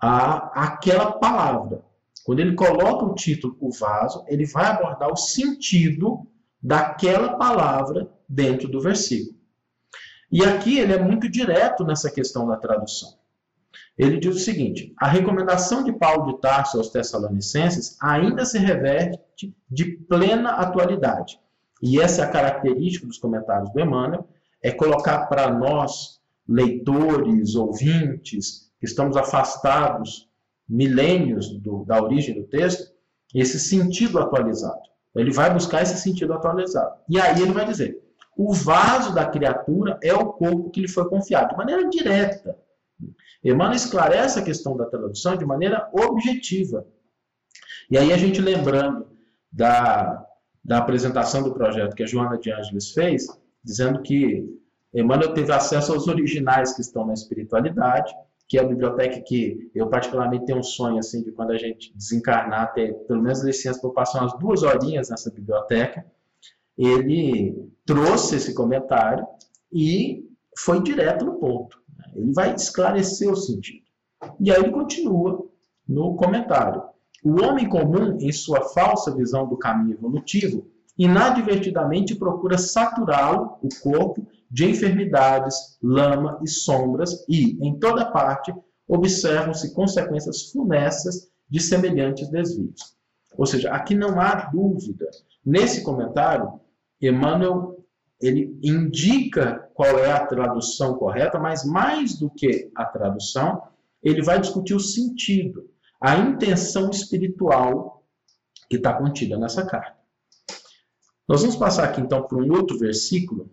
a 0.00 0.66
aquela 0.66 1.12
palavra. 1.12 1.82
Quando 2.24 2.40
ele 2.40 2.54
coloca 2.54 3.06
o 3.06 3.14
título 3.14 3.56
o 3.58 3.72
vaso, 3.72 4.22
ele 4.28 4.44
vai 4.44 4.66
abordar 4.66 5.10
o 5.10 5.16
sentido 5.16 6.26
daquela 6.62 7.38
palavra 7.38 8.10
dentro 8.28 8.68
do 8.68 8.80
versículo. 8.80 9.38
E 10.30 10.44
aqui 10.44 10.78
ele 10.78 10.92
é 10.92 11.02
muito 11.02 11.28
direto 11.28 11.84
nessa 11.84 12.10
questão 12.10 12.46
da 12.46 12.56
tradução. 12.56 13.16
Ele 13.96 14.18
diz 14.18 14.36
o 14.36 14.38
seguinte: 14.38 14.94
a 14.98 15.08
recomendação 15.08 15.82
de 15.82 15.92
Paulo 15.92 16.32
de 16.32 16.40
Tarso 16.40 16.76
aos 16.76 16.90
Tessalonicenses 16.90 17.96
ainda 18.00 18.44
se 18.44 18.58
reverte 18.58 19.54
de 19.68 19.84
plena 19.84 20.50
atualidade. 20.50 21.40
E 21.82 22.00
essa 22.00 22.22
é 22.22 22.24
a 22.24 22.30
característica 22.30 23.06
dos 23.06 23.18
comentários 23.18 23.72
do 23.72 23.80
Emmanuel, 23.80 24.28
é 24.62 24.70
colocar 24.70 25.26
para 25.26 25.50
nós, 25.50 26.20
leitores, 26.48 27.54
ouvintes, 27.54 28.72
que 28.80 28.86
estamos 28.86 29.16
afastados 29.16 30.28
milênios 30.68 31.48
do, 31.60 31.84
da 31.84 32.02
origem 32.02 32.34
do 32.34 32.46
texto, 32.46 32.92
esse 33.34 33.58
sentido 33.58 34.18
atualizado. 34.18 34.80
Ele 35.14 35.32
vai 35.32 35.52
buscar 35.52 35.82
esse 35.82 35.98
sentido 35.98 36.32
atualizado. 36.32 36.96
E 37.08 37.20
aí 37.20 37.42
ele 37.42 37.52
vai 37.52 37.66
dizer: 37.66 38.00
o 38.36 38.52
vaso 38.52 39.14
da 39.14 39.26
criatura 39.26 39.98
é 40.02 40.14
o 40.14 40.32
corpo 40.32 40.70
que 40.70 40.80
lhe 40.80 40.88
foi 40.88 41.08
confiado, 41.08 41.50
de 41.50 41.56
maneira 41.56 41.88
direta. 41.88 42.56
Emmanuel 43.44 43.76
esclarece 43.76 44.38
a 44.38 44.42
questão 44.42 44.76
da 44.76 44.86
tradução 44.86 45.36
de 45.36 45.44
maneira 45.44 45.88
objetiva. 45.92 46.86
E 47.90 47.96
aí 47.96 48.12
a 48.12 48.16
gente 48.16 48.40
lembrando 48.40 49.06
da, 49.50 50.26
da 50.64 50.78
apresentação 50.78 51.42
do 51.42 51.54
projeto 51.54 51.94
que 51.94 52.02
a 52.02 52.06
Joana 52.06 52.36
de 52.36 52.50
Ângeles 52.52 52.90
fez, 52.90 53.26
dizendo 53.62 54.02
que 54.02 54.57
Emmanuel 54.94 55.34
teve 55.34 55.52
acesso 55.52 55.92
aos 55.92 56.08
originais 56.08 56.74
que 56.74 56.80
estão 56.80 57.06
na 57.06 57.12
espiritualidade, 57.12 58.12
que 58.48 58.58
é 58.58 58.62
a 58.62 58.66
biblioteca 58.66 59.20
que 59.20 59.70
eu 59.74 59.88
particularmente 59.88 60.46
tenho 60.46 60.58
um 60.58 60.62
sonho 60.62 60.98
assim 60.98 61.22
de 61.22 61.30
quando 61.32 61.50
a 61.50 61.58
gente 61.58 61.94
desencarnar 61.94 62.72
ter 62.72 62.94
pelo 63.06 63.22
menos 63.22 63.42
licença 63.42 63.80
para 63.80 63.90
passar 63.90 64.20
umas 64.20 64.38
duas 64.38 64.62
horinhas 64.62 65.10
nessa 65.10 65.30
biblioteca. 65.30 66.06
Ele 66.76 67.70
trouxe 67.84 68.36
esse 68.36 68.54
comentário 68.54 69.26
e 69.70 70.24
foi 70.56 70.82
direto 70.82 71.26
no 71.26 71.34
ponto. 71.34 71.78
Ele 72.14 72.32
vai 72.32 72.54
esclarecer 72.54 73.30
o 73.30 73.36
sentido. 73.36 73.84
E 74.40 74.50
aí 74.50 74.58
ele 74.58 74.70
continua 74.70 75.46
no 75.86 76.16
comentário. 76.16 76.82
O 77.22 77.42
homem 77.42 77.68
comum, 77.68 78.16
em 78.18 78.32
sua 78.32 78.62
falsa 78.62 79.14
visão 79.14 79.46
do 79.46 79.56
caminho 79.56 79.96
evolutivo, 79.96 80.66
inadvertidamente 80.96 82.14
procura 82.14 82.56
saturá-lo, 82.56 83.58
o 83.62 83.68
corpo, 83.82 84.26
de 84.50 84.64
enfermidades, 84.64 85.78
lama 85.82 86.40
e 86.42 86.48
sombras, 86.48 87.24
e, 87.28 87.58
em 87.66 87.78
toda 87.78 88.10
parte, 88.10 88.54
observam-se 88.86 89.74
consequências 89.74 90.50
funestas 90.50 91.30
de 91.48 91.60
semelhantes 91.60 92.28
desvios. 92.30 92.96
Ou 93.36 93.46
seja, 93.46 93.70
aqui 93.70 93.94
não 93.94 94.20
há 94.20 94.50
dúvida. 94.50 95.08
Nesse 95.44 95.82
comentário, 95.82 96.60
Emmanuel 97.00 97.78
ele 98.20 98.58
indica 98.62 99.70
qual 99.74 99.98
é 99.98 100.10
a 100.10 100.26
tradução 100.26 100.94
correta, 100.94 101.38
mas 101.38 101.64
mais 101.64 102.18
do 102.18 102.28
que 102.28 102.70
a 102.74 102.84
tradução, 102.84 103.62
ele 104.02 104.22
vai 104.22 104.40
discutir 104.40 104.74
o 104.74 104.80
sentido, 104.80 105.70
a 106.00 106.16
intenção 106.16 106.90
espiritual 106.90 108.04
que 108.68 108.76
está 108.76 108.92
contida 108.92 109.38
nessa 109.38 109.64
carta. 109.64 109.96
Nós 111.28 111.42
vamos 111.42 111.56
passar 111.56 111.84
aqui 111.84 112.00
então 112.00 112.26
para 112.26 112.38
um 112.38 112.50
outro 112.52 112.78
versículo 112.78 113.50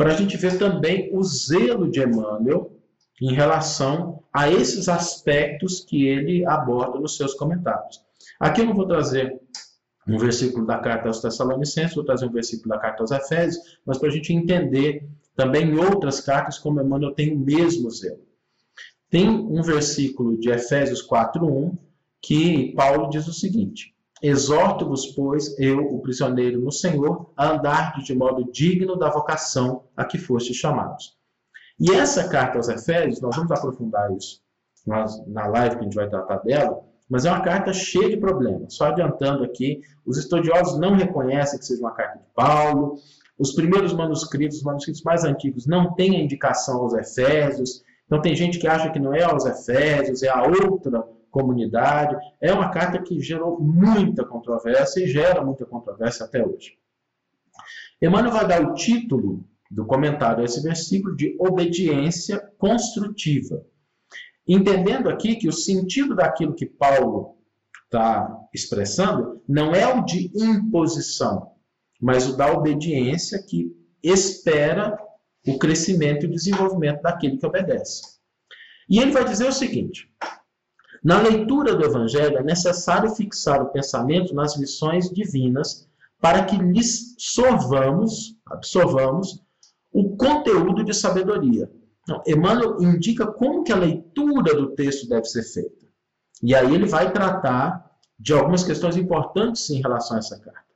para 0.00 0.14
a 0.14 0.16
gente 0.16 0.34
ver 0.38 0.58
também 0.58 1.10
o 1.12 1.22
zelo 1.22 1.90
de 1.90 2.00
Emmanuel 2.00 2.74
em 3.20 3.34
relação 3.34 4.24
a 4.32 4.50
esses 4.50 4.88
aspectos 4.88 5.80
que 5.80 6.06
ele 6.06 6.42
aborda 6.46 6.98
nos 6.98 7.18
seus 7.18 7.34
comentários. 7.34 8.02
Aqui 8.40 8.62
eu 8.62 8.64
não 8.64 8.74
vou 8.74 8.86
trazer 8.86 9.38
um 10.08 10.16
versículo 10.16 10.64
da 10.64 10.78
carta 10.78 11.08
aos 11.08 11.20
Tessalonicenses, 11.20 11.94
vou 11.94 12.02
trazer 12.02 12.24
um 12.24 12.32
versículo 12.32 12.70
da 12.70 12.78
carta 12.78 13.02
aos 13.02 13.10
Efésios, 13.10 13.78
mas 13.84 13.98
para 13.98 14.08
a 14.08 14.10
gente 14.10 14.32
entender 14.32 15.06
também 15.36 15.66
em 15.66 15.78
outras 15.78 16.18
cartas 16.22 16.58
como 16.58 16.80
Emmanuel 16.80 17.12
tem 17.12 17.36
o 17.36 17.38
mesmo 17.38 17.90
zelo. 17.90 18.24
Tem 19.10 19.28
um 19.28 19.60
versículo 19.60 20.40
de 20.40 20.48
Efésios 20.48 21.06
4:1 21.06 21.76
que 22.22 22.72
Paulo 22.74 23.10
diz 23.10 23.28
o 23.28 23.34
seguinte: 23.34 23.94
Exorto-vos, 24.22 25.06
pois, 25.14 25.58
eu, 25.58 25.78
o 25.78 26.00
prisioneiro 26.00 26.60
no 26.60 26.70
Senhor, 26.70 27.32
a 27.36 27.52
andar 27.52 27.98
de 28.02 28.14
modo 28.14 28.50
digno 28.52 28.96
da 28.96 29.08
vocação 29.08 29.84
a 29.96 30.04
que 30.04 30.18
fostes 30.18 30.56
chamados. 30.56 31.16
E 31.78 31.90
essa 31.92 32.28
carta 32.28 32.58
aos 32.58 32.68
Efésios, 32.68 33.22
nós 33.22 33.34
vamos 33.34 33.50
aprofundar 33.50 34.14
isso 34.14 34.42
na 35.26 35.46
live 35.46 35.76
que 35.76 35.80
a 35.80 35.84
gente 35.84 35.94
vai 35.94 36.08
tratar 36.08 36.38
dela, 36.38 36.82
mas 37.08 37.24
é 37.24 37.30
uma 37.30 37.40
carta 37.40 37.72
cheia 37.72 38.10
de 38.10 38.16
problemas. 38.18 38.74
Só 38.74 38.86
adiantando 38.86 39.42
aqui, 39.42 39.80
os 40.04 40.18
estudiosos 40.18 40.78
não 40.78 40.94
reconhecem 40.94 41.58
que 41.58 41.64
seja 41.64 41.80
uma 41.80 41.92
carta 41.92 42.18
de 42.18 42.24
Paulo, 42.34 42.96
os 43.38 43.52
primeiros 43.52 43.94
manuscritos, 43.94 44.58
os 44.58 44.62
manuscritos 44.62 45.02
mais 45.02 45.24
antigos, 45.24 45.66
não 45.66 45.94
têm 45.94 46.16
a 46.16 46.22
indicação 46.22 46.82
aos 46.82 46.92
Efésios, 46.92 47.82
então 48.04 48.20
tem 48.20 48.36
gente 48.36 48.58
que 48.58 48.68
acha 48.68 48.90
que 48.90 48.98
não 48.98 49.14
é 49.14 49.22
aos 49.22 49.46
Efésios, 49.46 50.22
é 50.22 50.28
a 50.28 50.42
outra 50.42 51.02
comunidade. 51.30 52.16
É 52.40 52.52
uma 52.52 52.70
carta 52.70 53.00
que 53.00 53.20
gerou 53.20 53.60
muita 53.60 54.24
controvérsia 54.24 55.04
e 55.04 55.08
gera 55.08 55.44
muita 55.44 55.64
controvérsia 55.64 56.26
até 56.26 56.44
hoje. 56.44 56.78
Emmanuel 58.00 58.32
vai 58.32 58.46
dar 58.46 58.62
o 58.62 58.74
título 58.74 59.44
do 59.70 59.86
comentário 59.86 60.42
a 60.42 60.44
esse 60.44 60.62
versículo 60.62 61.14
de 61.14 61.36
obediência 61.38 62.38
construtiva. 62.58 63.64
Entendendo 64.46 65.08
aqui 65.08 65.36
que 65.36 65.48
o 65.48 65.52
sentido 65.52 66.14
daquilo 66.14 66.54
que 66.54 66.66
Paulo 66.66 67.36
está 67.84 68.36
expressando 68.52 69.42
não 69.46 69.74
é 69.74 69.86
o 69.94 70.04
de 70.04 70.30
imposição, 70.34 71.52
mas 72.00 72.28
o 72.28 72.36
da 72.36 72.52
obediência 72.52 73.42
que 73.42 73.76
espera 74.02 74.98
o 75.46 75.58
crescimento 75.58 76.24
e 76.24 76.28
o 76.28 76.32
desenvolvimento 76.32 77.02
daquele 77.02 77.36
que 77.36 77.46
obedece. 77.46 78.02
E 78.88 78.98
ele 78.98 79.12
vai 79.12 79.24
dizer 79.24 79.46
o 79.46 79.52
seguinte: 79.52 80.10
na 81.02 81.20
leitura 81.20 81.74
do 81.74 81.84
Evangelho, 81.84 82.38
é 82.38 82.42
necessário 82.42 83.10
fixar 83.14 83.62
o 83.62 83.70
pensamento 83.70 84.34
nas 84.34 84.56
lições 84.56 85.10
divinas 85.10 85.88
para 86.20 86.44
que 86.44 86.56
lhes 86.56 87.14
sorvamos, 87.18 88.36
absorvamos 88.46 89.42
o 89.92 90.16
conteúdo 90.16 90.84
de 90.84 90.92
sabedoria. 90.92 91.70
Então, 92.02 92.22
Emmanuel 92.26 92.80
indica 92.80 93.26
como 93.26 93.64
que 93.64 93.72
a 93.72 93.76
leitura 93.76 94.54
do 94.54 94.74
texto 94.74 95.08
deve 95.08 95.24
ser 95.24 95.42
feita. 95.42 95.86
E 96.42 96.54
aí 96.54 96.74
ele 96.74 96.86
vai 96.86 97.12
tratar 97.12 97.90
de 98.18 98.34
algumas 98.34 98.62
questões 98.62 98.96
importantes 98.96 99.70
em 99.70 99.80
relação 99.80 100.16
a 100.16 100.20
essa 100.20 100.38
carta. 100.38 100.70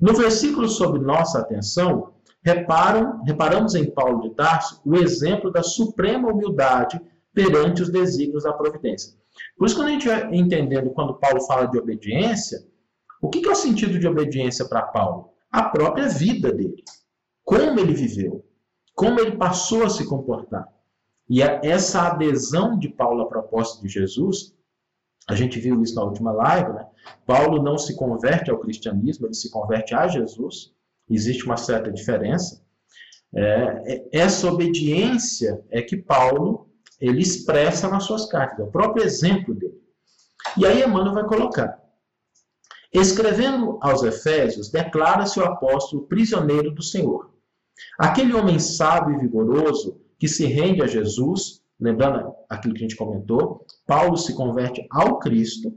No 0.00 0.14
versículo 0.14 0.68
sobre 0.68 1.00
nossa 1.00 1.40
atenção, 1.40 2.12
reparam, 2.42 3.22
reparamos 3.24 3.74
em 3.74 3.90
Paulo 3.90 4.22
de 4.22 4.30
Tarso 4.34 4.80
o 4.84 4.96
exemplo 4.96 5.50
da 5.50 5.62
suprema 5.62 6.32
humildade 6.32 7.00
perante 7.32 7.82
os 7.82 7.90
desígnios 7.90 8.44
da 8.44 8.52
providência. 8.52 9.14
Por 9.56 9.66
isso, 9.66 9.76
quando 9.76 9.88
a 9.88 9.92
gente 9.92 10.08
vai 10.08 10.34
entendendo 10.34 10.90
quando 10.90 11.18
Paulo 11.18 11.40
fala 11.42 11.66
de 11.66 11.78
obediência, 11.78 12.66
o 13.20 13.28
que 13.28 13.46
é 13.46 13.50
o 13.50 13.54
sentido 13.54 13.98
de 13.98 14.06
obediência 14.06 14.64
para 14.68 14.82
Paulo? 14.82 15.30
A 15.50 15.64
própria 15.64 16.08
vida 16.08 16.52
dele. 16.52 16.82
Como 17.44 17.80
ele 17.80 17.94
viveu. 17.94 18.44
Como 18.94 19.18
ele 19.20 19.36
passou 19.36 19.84
a 19.84 19.90
se 19.90 20.06
comportar. 20.06 20.68
E 21.28 21.42
é 21.42 21.60
essa 21.62 22.02
adesão 22.02 22.78
de 22.78 22.88
Paulo 22.88 23.22
à 23.22 23.26
proposta 23.26 23.82
de 23.82 23.88
Jesus, 23.88 24.54
a 25.28 25.34
gente 25.34 25.60
viu 25.60 25.82
isso 25.82 25.94
na 25.94 26.04
última 26.04 26.32
live, 26.32 26.72
né? 26.72 26.86
Paulo 27.26 27.62
não 27.62 27.76
se 27.76 27.94
converte 27.96 28.50
ao 28.50 28.58
cristianismo, 28.58 29.26
ele 29.26 29.34
se 29.34 29.50
converte 29.50 29.94
a 29.94 30.08
Jesus. 30.08 30.72
Existe 31.08 31.44
uma 31.44 31.56
certa 31.56 31.92
diferença. 31.92 32.62
É, 33.34 33.94
é 33.94 34.08
essa 34.10 34.50
obediência 34.50 35.62
é 35.70 35.82
que 35.82 35.96
Paulo 35.96 36.67
ele 37.00 37.20
expressa 37.20 37.88
nas 37.88 38.04
suas 38.04 38.26
cartas, 38.26 38.60
é 38.60 38.62
o 38.62 38.70
próprio 38.70 39.04
exemplo 39.04 39.54
dele. 39.54 39.78
E 40.56 40.66
aí 40.66 40.82
Emmanuel 40.82 41.14
vai 41.14 41.24
colocar. 41.24 41.78
Escrevendo 42.92 43.78
aos 43.82 44.02
Efésios, 44.02 44.70
declara-se 44.70 45.38
o 45.38 45.44
apóstolo 45.44 46.06
prisioneiro 46.06 46.70
do 46.70 46.82
Senhor. 46.82 47.30
Aquele 47.98 48.34
homem 48.34 48.58
sábio 48.58 49.16
e 49.16 49.20
vigoroso 49.20 50.00
que 50.18 50.26
se 50.26 50.46
rende 50.46 50.82
a 50.82 50.86
Jesus, 50.86 51.62
lembrando 51.78 52.32
aquilo 52.48 52.74
que 52.74 52.80
a 52.80 52.88
gente 52.88 52.96
comentou, 52.96 53.64
Paulo 53.86 54.16
se 54.16 54.34
converte 54.34 54.86
ao 54.90 55.18
Cristo, 55.18 55.72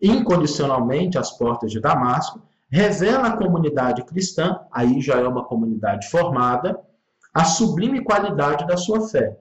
incondicionalmente 0.00 1.18
às 1.18 1.36
portas 1.36 1.70
de 1.70 1.80
Damasco, 1.80 2.40
revela 2.70 3.28
à 3.28 3.36
comunidade 3.36 4.04
cristã, 4.04 4.60
aí 4.72 5.00
já 5.00 5.20
é 5.20 5.26
uma 5.26 5.44
comunidade 5.44 6.08
formada, 6.08 6.78
a 7.34 7.44
sublime 7.44 8.02
qualidade 8.02 8.66
da 8.66 8.76
sua 8.76 9.08
fé. 9.08 9.38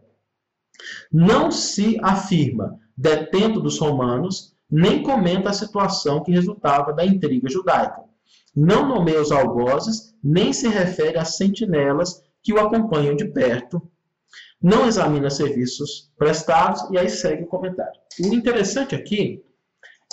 Não 1.12 1.52
se 1.52 1.98
afirma 2.02 2.80
detento 2.98 3.60
dos 3.60 3.80
romanos, 3.80 4.56
nem 4.70 5.04
comenta 5.04 5.50
a 5.50 5.54
situação 5.54 6.24
que 6.24 6.32
resultava 6.32 6.94
da 6.94 7.06
intriga 7.06 7.50
judaica. 7.50 8.04
Não 8.56 8.88
nomeia 8.88 9.22
os 9.22 9.32
algozes, 9.32 10.16
nem 10.24 10.54
se 10.54 10.68
refere 10.68 11.18
às 11.18 11.36
sentinelas 11.36 12.22
que 12.42 12.54
o 12.54 12.60
acompanham 12.60 13.16
de 13.16 13.26
perto. 13.26 13.82
Não 14.62 14.88
examina 14.88 15.30
serviços 15.30 16.12
prestados, 16.18 16.90
e 16.92 16.98
aí 16.98 17.10
segue 17.10 17.44
o 17.44 17.48
comentário. 17.48 18.00
O 18.24 18.34
interessante 18.34 18.96
aqui 18.96 19.44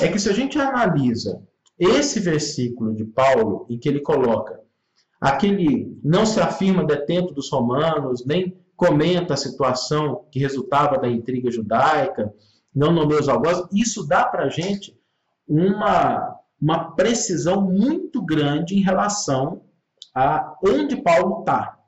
é 0.01 0.09
que 0.09 0.19
se 0.19 0.29
a 0.29 0.33
gente 0.33 0.59
analisa 0.59 1.43
esse 1.79 2.21
versículo 2.21 2.95
de 2.95 3.05
Paulo, 3.05 3.67
em 3.69 3.79
que 3.79 3.89
ele 3.89 4.01
coloca 4.01 4.61
aquele 5.21 5.97
não 6.03 6.27
se 6.27 6.41
afirma 6.41 6.85
detento 6.85 7.33
dos 7.33 7.51
romanos, 7.51 8.27
nem 8.27 8.61
comenta 8.77 9.35
a 9.35 9.37
situação 9.37 10.27
que 10.31 10.39
resultava 10.39 10.99
da 10.99 11.09
intriga 11.09 11.51
judaica, 11.51 12.33
não 12.75 12.93
nomeia 12.93 13.21
os 13.21 13.29
algozes, 13.29 13.67
isso 13.73 14.07
dá 14.07 14.25
para 14.25 14.45
a 14.45 14.49
gente 14.49 14.99
uma, 15.47 16.39
uma 16.61 16.93
precisão 16.93 17.61
muito 17.61 18.23
grande 18.25 18.75
em 18.75 18.83
relação 18.83 19.63
a 20.15 20.57
onde 20.65 20.97
Paulo 21.03 21.41
está. 21.41 21.79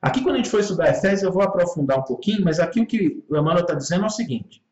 Aqui, 0.00 0.22
quando 0.22 0.34
a 0.34 0.38
gente 0.38 0.50
for 0.50 0.60
estudar 0.60 0.90
Efésios, 0.90 1.22
eu 1.22 1.32
vou 1.32 1.42
aprofundar 1.42 1.98
um 1.98 2.04
pouquinho, 2.04 2.44
mas 2.44 2.60
aqui 2.60 2.80
o 2.80 2.86
que 2.86 3.24
o 3.28 3.36
Emmanuel 3.36 3.62
está 3.62 3.74
dizendo 3.74 4.04
é 4.04 4.06
o 4.06 4.10
seguinte: 4.10 4.62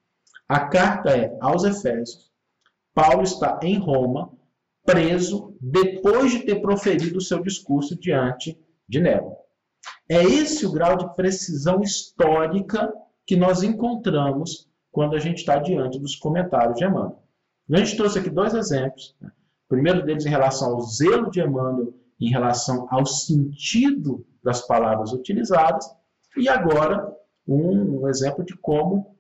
a 0.49 0.61
carta 0.61 1.11
é 1.11 1.37
aos 1.41 1.65
Efésios, 1.65 2.31
Paulo 2.95 3.23
está 3.23 3.59
em 3.63 3.79
Roma, 3.79 4.33
preso, 4.85 5.57
depois 5.61 6.33
de 6.33 6.41
ter 6.41 6.61
proferido 6.61 7.19
o 7.19 7.23
seu 7.23 7.43
discurso 7.43 7.99
diante 7.99 8.59
de 8.89 9.01
Nero. 9.01 9.33
É 10.09 10.23
esse 10.23 10.67
o 10.67 10.73
grau 10.73 10.97
de 10.97 11.15
precisão 11.15 11.81
histórica 11.83 12.93
que 13.27 13.37
nós 13.37 13.63
encontramos 13.63 14.69
quando 14.91 15.15
a 15.15 15.19
gente 15.19 15.39
está 15.39 15.59
diante 15.59 15.99
dos 15.99 16.17
comentários 16.17 16.79
de 16.79 16.85
Emmanuel. 16.85 17.23
A 17.71 17.77
gente 17.77 17.97
trouxe 17.97 18.19
aqui 18.19 18.31
dois 18.31 18.55
exemplos. 18.55 19.15
Né? 19.21 19.29
O 19.29 19.69
primeiro 19.69 20.05
deles 20.05 20.25
em 20.25 20.31
relação 20.31 20.73
ao 20.73 20.81
zelo 20.81 21.31
de 21.31 21.41
Emmanuel, 21.41 21.93
em 22.19 22.31
relação 22.31 22.89
ao 22.91 23.05
sentido 23.05 24.27
das 24.43 24.67
palavras 24.67 25.13
utilizadas, 25.13 25.87
e 26.37 26.49
agora 26.49 27.15
um, 27.47 28.01
um 28.01 28.09
exemplo 28.09 28.45
de 28.45 28.57
como 28.57 29.17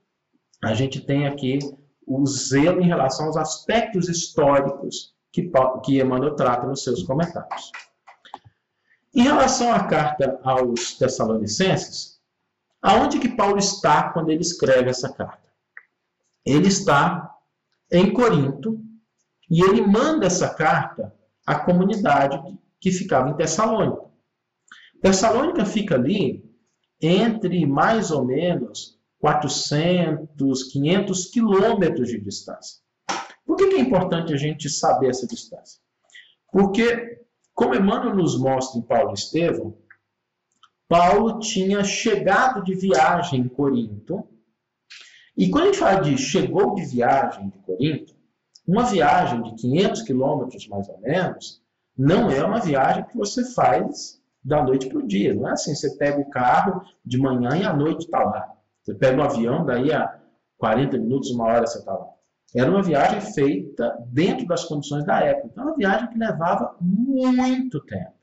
a 0.63 0.73
gente 0.73 1.01
tem 1.01 1.27
aqui 1.27 1.59
o 2.07 2.25
zelo 2.27 2.81
em 2.81 2.87
relação 2.87 3.27
aos 3.27 3.37
aspectos 3.37 4.09
históricos 4.09 5.15
que, 5.31 5.51
que 5.85 6.01
Emmanuel 6.01 6.35
trata 6.35 6.67
nos 6.67 6.83
seus 6.83 7.03
comentários. 7.03 7.71
Em 9.15 9.23
relação 9.23 9.73
à 9.73 9.85
carta 9.85 10.39
aos 10.43 10.95
Tessalonicenses, 10.95 12.21
aonde 12.81 13.19
que 13.19 13.29
Paulo 13.29 13.59
está 13.59 14.11
quando 14.11 14.31
ele 14.31 14.43
escreve 14.43 14.91
essa 14.91 15.13
carta? 15.13 15.49
Ele 16.45 16.69
está 16.69 17.35
em 17.91 18.13
Corinto 18.13 18.81
e 19.51 19.63
ele 19.63 19.83
manda 19.87 20.27
essa 20.27 20.55
carta 20.55 21.15
à 21.47 21.59
comunidade 21.59 22.39
que 22.81 22.91
ficava 22.91 23.31
em 23.31 23.37
Tessalônica. 23.37 24.09
Tessalônica 25.01 25.65
fica 25.65 25.95
ali 25.95 26.45
entre 27.01 27.65
mais 27.67 28.11
ou 28.11 28.25
menos 28.25 28.99
400, 29.21 30.65
500 30.65 31.27
quilômetros 31.27 32.09
de 32.09 32.21
distância. 32.21 32.81
Por 33.45 33.57
que, 33.57 33.65
é 33.65 33.81
importante 33.81 34.33
a 34.33 34.37
gente 34.37 34.69
saber 34.69 35.09
essa 35.09 35.27
distância? 35.27 35.81
Porque, 36.53 37.18
como 37.59 37.75
Emmanuel 37.75 38.15
nos 38.15 38.39
mostra 38.39 38.79
em 38.79 38.83
Paulo 38.83 39.11
e 39.11 39.15
Estevão, 39.15 39.77
Paulo 40.87 41.41
tinha 41.41 41.83
chegado 41.83 42.63
de 42.63 42.73
viagem 42.73 43.41
em 43.41 43.49
Corinto 43.49 44.25
e 45.37 45.51
quando 45.51 45.65
a 45.65 45.67
gente 45.67 45.79
fala 45.79 46.01
de 46.01 46.17
chegou 46.17 46.77
de 46.77 46.85
viagem 46.87 47.49
de 47.49 47.59
Corinto, 47.59 48.15
uma 48.65 48.85
viagem 48.85 49.43
de 49.43 49.57
500 49.57 50.03
quilômetros 50.03 50.69
mais 50.69 50.89
ou 50.89 51.01
menos, 51.01 51.61
não 51.97 52.31
é 52.31 52.45
uma 52.45 52.61
viagem 52.61 53.05
que 53.07 53.17
você 53.17 53.45
faz 53.53 54.23
da 54.43 54.63
noite 54.63 54.89
para 54.89 54.99
o 54.99 55.07
dia. 55.07 55.35
Não 55.35 55.49
é 55.49 55.53
assim, 55.53 55.75
você 55.75 55.97
pega 55.97 56.21
o 56.21 56.31
carro 56.31 56.81
de 57.05 57.19
manhã 57.19 57.57
e 57.57 57.65
à 57.65 57.75
noite 57.75 58.05
está 58.05 58.23
lá. 58.23 58.55
Você 58.85 58.95
pega 58.95 59.21
um 59.21 59.25
avião, 59.25 59.67
daí 59.67 59.93
a 59.93 60.17
40 60.59 60.97
minutos, 60.97 61.33
uma 61.33 61.47
hora 61.47 61.67
você 61.67 61.81
está 61.81 61.93
lá. 61.93 62.07
Era 62.55 62.71
uma 62.71 62.83
viagem 62.83 63.21
feita 63.21 63.97
dentro 64.07 64.47
das 64.47 64.65
condições 64.65 65.05
da 65.05 65.21
época. 65.21 65.49
Então, 65.53 65.65
uma 65.65 65.77
viagem 65.77 66.09
que 66.09 66.19
levava 66.19 66.77
muito 66.81 67.81
tempo. 67.81 68.15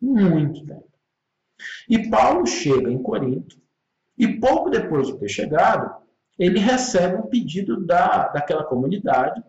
Muito 0.00 0.66
tempo. 0.66 0.90
E 1.88 2.10
Paulo 2.10 2.44
chega 2.44 2.90
em 2.90 3.00
Corinto, 3.00 3.56
e 4.18 4.40
pouco 4.40 4.68
depois 4.68 5.06
de 5.06 5.18
ter 5.18 5.28
chegado, 5.28 6.02
ele 6.38 6.58
recebe 6.58 7.16
um 7.16 7.28
pedido 7.28 7.84
da, 7.84 8.28
daquela 8.28 8.64
comunidade 8.64 9.42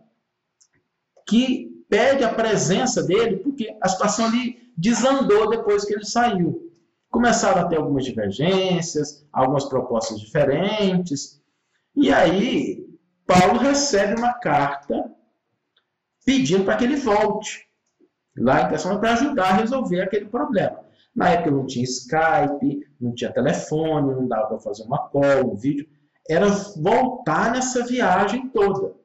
que 1.28 1.84
pede 1.89 2.23
a 2.23 2.34
presença 2.34 3.04
dele, 3.04 3.38
porque 3.38 3.76
a 3.82 3.88
situação 3.88 4.26
ali 4.26 4.71
desandou 4.78 5.49
depois 5.49 5.86
que 5.86 5.93
ele 5.93 6.06
saiu. 6.06 6.71
Começaram 7.10 7.62
a 7.62 7.67
ter 7.67 7.78
algumas 7.78 8.06
divergências, 8.06 9.26
algumas 9.32 9.65
propostas 9.65 10.19
diferentes, 10.19 11.41
e 11.95 12.12
aí 12.12 12.92
Paulo 13.26 13.60
recebe 13.60 14.20
uma 14.20 14.34
carta 14.34 15.12
pedindo 16.26 16.64
para 16.64 16.78
que 16.78 16.84
ele 16.84 16.96
volte 16.96 17.68
lá 18.38 18.64
em 18.64 18.70
questão 18.70 19.00
para 19.00 19.14
ajudar 19.14 19.50
a 19.50 19.58
resolver 19.58 20.02
aquele 20.02 20.26
problema. 20.26 20.80
Na 21.16 21.30
época 21.30 21.52
não 21.52 21.66
tinha 21.66 21.84
Skype, 21.84 22.88
não 23.00 23.14
tinha 23.14 23.32
telefone, 23.32 24.14
não 24.14 24.28
dava 24.28 24.48
para 24.48 24.60
fazer 24.60 24.84
uma 24.84 25.10
call, 25.10 25.54
um 25.54 25.56
vídeo 25.56 25.88
era 26.30 26.48
voltar 26.78 27.52
nessa 27.52 27.86
viagem 27.86 28.50
toda. 28.50 28.96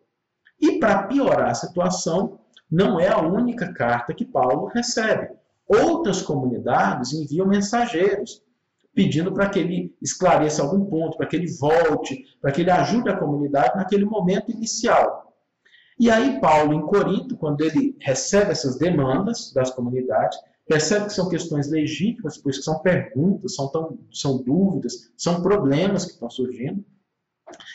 E 0.60 0.78
para 0.78 1.04
piorar 1.04 1.50
a 1.50 1.54
situação, 1.54 2.38
não 2.70 2.98
é 2.98 3.08
a 3.08 3.20
única 3.20 3.72
carta 3.72 4.14
que 4.14 4.24
Paulo 4.24 4.66
recebe. 4.66 5.30
Outras 5.66 6.22
comunidades 6.22 7.12
enviam 7.12 7.46
mensageiros 7.46 8.42
pedindo 8.94 9.32
para 9.32 9.48
que 9.48 9.58
ele 9.58 9.96
esclareça 10.02 10.62
algum 10.62 10.84
ponto, 10.86 11.16
para 11.16 11.26
que 11.26 11.36
ele 11.36 11.50
volte, 11.56 12.24
para 12.40 12.50
que 12.50 12.62
ele 12.62 12.70
ajude 12.70 13.08
a 13.08 13.16
comunidade 13.16 13.76
naquele 13.76 14.04
momento 14.04 14.50
inicial. 14.50 15.34
E 15.98 16.10
aí, 16.10 16.40
Paulo, 16.40 16.72
em 16.72 16.80
Corinto, 16.80 17.36
quando 17.36 17.62
ele 17.62 17.96
recebe 18.00 18.52
essas 18.52 18.78
demandas 18.78 19.52
das 19.52 19.70
comunidades, 19.70 20.38
percebe 20.66 21.06
que 21.06 21.12
são 21.12 21.28
questões 21.28 21.68
legítimas, 21.70 22.38
pois 22.38 22.62
são 22.62 22.78
perguntas, 22.80 23.54
são, 23.54 23.68
tão, 23.68 23.98
são 24.12 24.42
dúvidas, 24.42 25.10
são 25.16 25.42
problemas 25.42 26.04
que 26.04 26.12
estão 26.12 26.30
surgindo. 26.30 26.84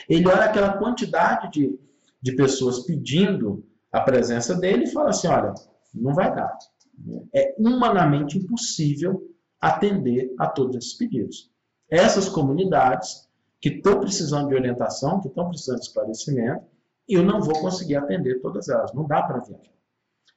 Ele 0.08 0.28
olha 0.28 0.46
aquela 0.46 0.78
quantidade 0.78 1.52
de, 1.52 1.80
de 2.22 2.36
pessoas 2.36 2.86
pedindo 2.86 3.66
a 3.92 4.00
presença 4.00 4.56
dele 4.56 4.86
e 4.86 4.92
fala 4.92 5.10
assim: 5.10 5.28
olha, 5.28 5.54
não 5.94 6.14
vai 6.14 6.34
dar. 6.34 6.58
É 7.34 7.56
humanamente 7.58 8.38
impossível 8.38 9.33
atender 9.64 10.36
a 10.38 10.46
todos 10.46 10.76
esses 10.76 10.94
pedidos. 10.94 11.50
Essas 11.90 12.28
comunidades 12.28 13.30
que 13.62 13.70
estão 13.70 14.02
precisando 14.02 14.50
de 14.50 14.56
orientação, 14.56 15.22
que 15.22 15.30
estão 15.30 15.48
precisando 15.48 15.80
de 15.80 15.86
esclarecimento, 15.86 16.66
eu 17.08 17.24
não 17.24 17.42
vou 17.42 17.58
conseguir 17.62 17.96
atender 17.96 18.42
todas 18.42 18.68
elas, 18.68 18.94
não 18.94 19.08
dá 19.08 19.22
para 19.24 19.40
viajar. 19.40 19.72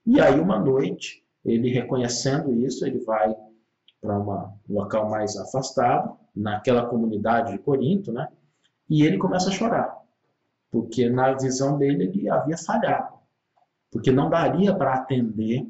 E 0.07 0.21
aí, 0.21 0.39
uma 0.39 0.61
noite, 0.61 1.25
ele 1.45 1.73
reconhecendo 1.73 2.55
isso, 2.55 2.87
ele 2.87 3.01
vai 3.01 3.35
para 4.01 4.17
um 4.17 4.53
local 4.69 5.11
mais 5.11 5.37
afastado, 5.37 6.17
naquela 6.33 6.87
comunidade 6.87 7.51
de 7.51 7.59
Corinto, 7.59 8.13
né? 8.13 8.29
E 8.89 9.03
ele 9.03 9.19
começa 9.19 9.49
a 9.49 9.53
chorar, 9.53 9.93
porque 10.71 11.09
na 11.09 11.33
visão 11.33 11.77
dele 11.77 12.05
ele 12.05 12.29
havia 12.29 12.57
falhado, 12.57 13.15
porque 13.91 14.13
não 14.13 14.31
daria 14.31 14.73
para 14.73 14.95
atender 14.95 15.67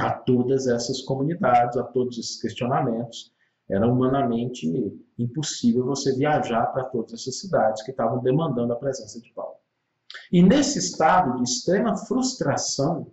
a 0.00 0.10
todas 0.12 0.66
essas 0.66 1.02
comunidades, 1.02 1.76
a 1.76 1.84
todos 1.84 2.18
esses 2.18 2.40
questionamentos. 2.40 3.32
Era 3.68 3.86
humanamente 3.86 4.66
impossível 5.18 5.84
você 5.84 6.16
viajar 6.16 6.66
para 6.72 6.84
todas 6.84 7.12
essas 7.12 7.38
cidades 7.38 7.82
que 7.82 7.90
estavam 7.90 8.20
demandando 8.22 8.72
a 8.72 8.76
presença 8.76 9.20
de 9.20 9.30
Paulo. 9.32 9.56
E 10.32 10.42
nesse 10.42 10.78
estado 10.78 11.36
de 11.36 11.42
extrema 11.42 11.96
frustração, 11.96 13.12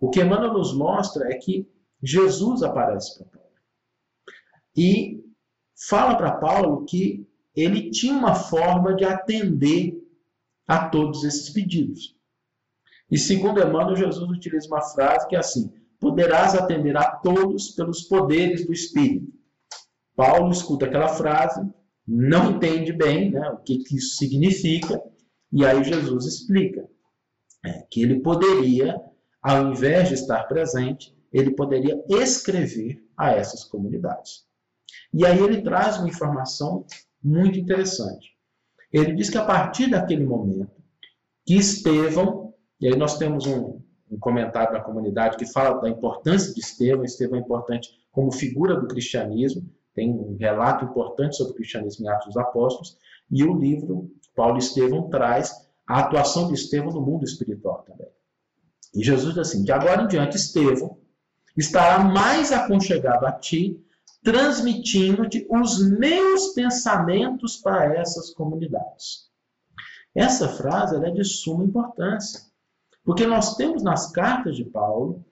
o 0.00 0.08
que 0.08 0.20
Emmanuel 0.20 0.54
nos 0.54 0.74
mostra 0.74 1.28
é 1.30 1.36
que 1.36 1.70
Jesus 2.02 2.62
aparece 2.62 3.18
para 3.18 3.26
Paulo. 3.26 3.54
E 4.76 5.24
fala 5.88 6.16
para 6.16 6.32
Paulo 6.32 6.84
que 6.86 7.28
ele 7.54 7.90
tinha 7.90 8.14
uma 8.14 8.34
forma 8.34 8.94
de 8.94 9.04
atender 9.04 9.94
a 10.66 10.88
todos 10.88 11.22
esses 11.22 11.50
pedidos. 11.50 12.16
E 13.10 13.18
segundo 13.18 13.60
Emmanuel, 13.60 13.96
Jesus 13.96 14.28
utiliza 14.30 14.66
uma 14.68 14.82
frase 14.82 15.28
que 15.28 15.36
é 15.36 15.38
assim: 15.38 15.72
poderás 16.00 16.54
atender 16.54 16.96
a 16.96 17.10
todos 17.10 17.70
pelos 17.70 18.02
poderes 18.02 18.66
do 18.66 18.72
Espírito. 18.72 19.32
Paulo 20.14 20.50
escuta 20.50 20.86
aquela 20.86 21.08
frase, 21.08 21.60
não 22.06 22.52
entende 22.52 22.92
bem 22.92 23.30
né, 23.30 23.48
o 23.50 23.58
que, 23.58 23.78
que 23.78 23.96
isso 23.96 24.16
significa, 24.16 25.02
e 25.52 25.64
aí 25.64 25.82
Jesus 25.84 26.26
explica 26.26 26.88
é, 27.64 27.86
que 27.90 28.02
ele 28.02 28.20
poderia, 28.20 29.00
ao 29.42 29.70
invés 29.70 30.08
de 30.08 30.14
estar 30.14 30.44
presente, 30.44 31.16
ele 31.32 31.50
poderia 31.50 32.02
escrever 32.08 33.04
a 33.16 33.32
essas 33.32 33.64
comunidades. 33.64 34.46
E 35.12 35.24
aí 35.24 35.38
ele 35.38 35.62
traz 35.62 35.98
uma 35.98 36.08
informação 36.08 36.86
muito 37.22 37.58
interessante. 37.58 38.36
Ele 38.92 39.12
diz 39.12 39.28
que 39.28 39.38
a 39.38 39.44
partir 39.44 39.90
daquele 39.90 40.24
momento 40.24 40.70
que 41.44 41.54
Estevão, 41.54 42.54
e 42.80 42.86
aí 42.86 42.96
nós 42.96 43.18
temos 43.18 43.46
um, 43.46 43.80
um 44.10 44.18
comentário 44.18 44.72
da 44.72 44.80
comunidade 44.80 45.36
que 45.36 45.46
fala 45.46 45.80
da 45.80 45.88
importância 45.88 46.52
de 46.52 46.60
Estevão, 46.60 47.04
Estevão 47.04 47.38
é 47.38 47.42
importante 47.42 47.90
como 48.10 48.32
figura 48.32 48.80
do 48.80 48.88
cristianismo, 48.88 49.68
tem 49.94 50.10
um 50.10 50.36
relato 50.36 50.84
importante 50.84 51.36
sobre 51.36 51.52
o 51.52 51.56
cristianismo 51.56 52.06
em 52.06 52.08
Atos 52.08 52.26
dos 52.26 52.36
Apóstolos, 52.36 52.96
e 53.30 53.44
o 53.44 53.58
livro 53.58 54.10
Paulo 54.34 54.58
Estevão 54.58 55.08
traz 55.08 55.52
a 55.86 56.00
atuação 56.00 56.48
de 56.48 56.54
Estevão 56.54 56.92
no 56.92 57.00
mundo 57.00 57.24
espiritual 57.24 57.84
também. 57.86 58.08
E 58.94 59.04
Jesus 59.04 59.34
diz 59.34 59.38
assim: 59.38 59.62
de 59.62 59.72
agora 59.72 60.02
em 60.02 60.08
diante, 60.08 60.36
Estevão 60.36 60.98
estará 61.56 62.04
mais 62.04 62.52
aconchegado 62.52 63.26
a 63.26 63.32
ti 63.32 63.82
transmitindo-te 64.22 65.46
os 65.48 65.80
meus 65.90 66.48
pensamentos 66.48 67.56
para 67.56 67.94
essas 67.96 68.30
comunidades. 68.30 69.28
Essa 70.14 70.48
frase 70.48 70.96
é 70.96 71.10
de 71.10 71.24
suma 71.24 71.64
importância, 71.64 72.40
porque 73.08 73.26
nós 73.26 73.56
temos 73.56 73.82
nas 73.82 74.12
cartas 74.12 74.54
de 74.54 74.66
Paulo 74.66 75.24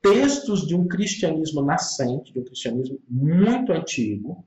textos 0.00 0.66
de 0.66 0.74
um 0.74 0.88
cristianismo 0.88 1.60
nascente, 1.60 2.32
de 2.32 2.40
um 2.40 2.44
cristianismo 2.44 2.98
muito 3.06 3.72
antigo, 3.74 4.42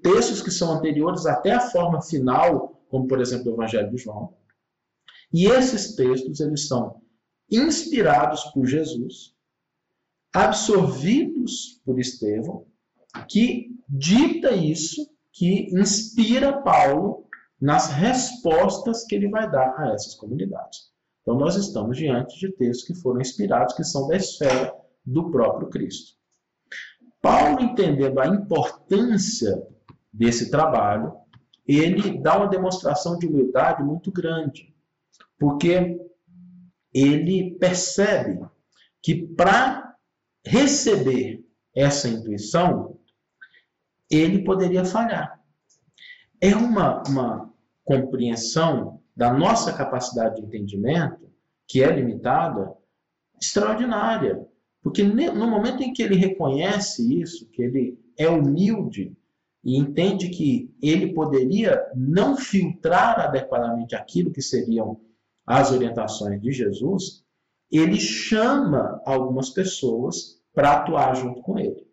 textos 0.00 0.40
que 0.40 0.52
são 0.52 0.70
anteriores 0.70 1.26
até 1.26 1.50
a 1.50 1.60
forma 1.60 2.00
final, 2.00 2.80
como 2.88 3.08
por 3.08 3.20
exemplo 3.20 3.50
o 3.50 3.54
Evangelho 3.56 3.90
de 3.90 3.96
João. 3.96 4.32
E 5.32 5.46
esses 5.46 5.96
textos 5.96 6.38
eles 6.38 6.68
são 6.68 7.02
inspirados 7.50 8.44
por 8.54 8.64
Jesus 8.64 9.34
absorvidos 10.32 11.82
por 11.84 11.98
Estevão, 11.98 12.64
que 13.28 13.76
dita 13.88 14.52
isso, 14.52 15.04
que 15.32 15.68
inspira 15.76 16.62
Paulo 16.62 17.28
nas 17.60 17.88
respostas 17.90 19.04
que 19.04 19.16
ele 19.16 19.28
vai 19.28 19.50
dar 19.50 19.74
a 19.80 19.92
essas 19.92 20.14
comunidades. 20.14 20.94
Então, 21.26 21.36
nós 21.36 21.56
estamos 21.56 21.96
diante 21.96 22.38
de 22.38 22.52
textos 22.52 22.86
que 22.86 22.94
foram 22.94 23.20
inspirados, 23.20 23.74
que 23.74 23.82
são 23.82 24.06
da 24.06 24.14
esfera 24.14 24.72
do 25.04 25.28
próprio 25.28 25.68
Cristo. 25.68 26.12
Paulo, 27.20 27.60
entendendo 27.60 28.20
a 28.20 28.28
importância 28.28 29.60
desse 30.12 30.52
trabalho, 30.52 31.12
ele 31.66 32.16
dá 32.18 32.36
uma 32.36 32.46
demonstração 32.46 33.18
de 33.18 33.26
humildade 33.26 33.82
muito 33.82 34.12
grande, 34.12 34.72
porque 35.36 35.98
ele 36.94 37.56
percebe 37.58 38.46
que 39.02 39.26
para 39.26 39.96
receber 40.46 41.44
essa 41.74 42.06
intuição, 42.06 43.00
ele 44.08 44.44
poderia 44.44 44.84
falhar. 44.84 45.42
É 46.40 46.54
uma, 46.54 47.02
uma 47.08 47.52
compreensão 47.84 48.95
da 49.16 49.32
nossa 49.32 49.72
capacidade 49.72 50.36
de 50.36 50.42
entendimento, 50.46 51.26
que 51.66 51.82
é 51.82 51.90
limitada, 51.90 52.72
extraordinária. 53.40 54.46
Porque 54.82 55.02
no 55.02 55.46
momento 55.46 55.82
em 55.82 55.92
que 55.92 56.02
ele 56.02 56.14
reconhece 56.14 57.20
isso, 57.20 57.48
que 57.50 57.62
ele 57.62 57.98
é 58.16 58.28
humilde 58.28 59.16
e 59.64 59.76
entende 59.76 60.28
que 60.28 60.72
ele 60.80 61.12
poderia 61.12 61.82
não 61.94 62.36
filtrar 62.36 63.18
adequadamente 63.18 63.96
aquilo 63.96 64.30
que 64.30 64.42
seriam 64.42 65.00
as 65.44 65.72
orientações 65.72 66.40
de 66.40 66.52
Jesus, 66.52 67.24
ele 67.70 67.98
chama 67.98 69.00
algumas 69.04 69.50
pessoas 69.50 70.40
para 70.54 70.72
atuar 70.72 71.14
junto 71.16 71.40
com 71.42 71.58
ele. 71.58 71.86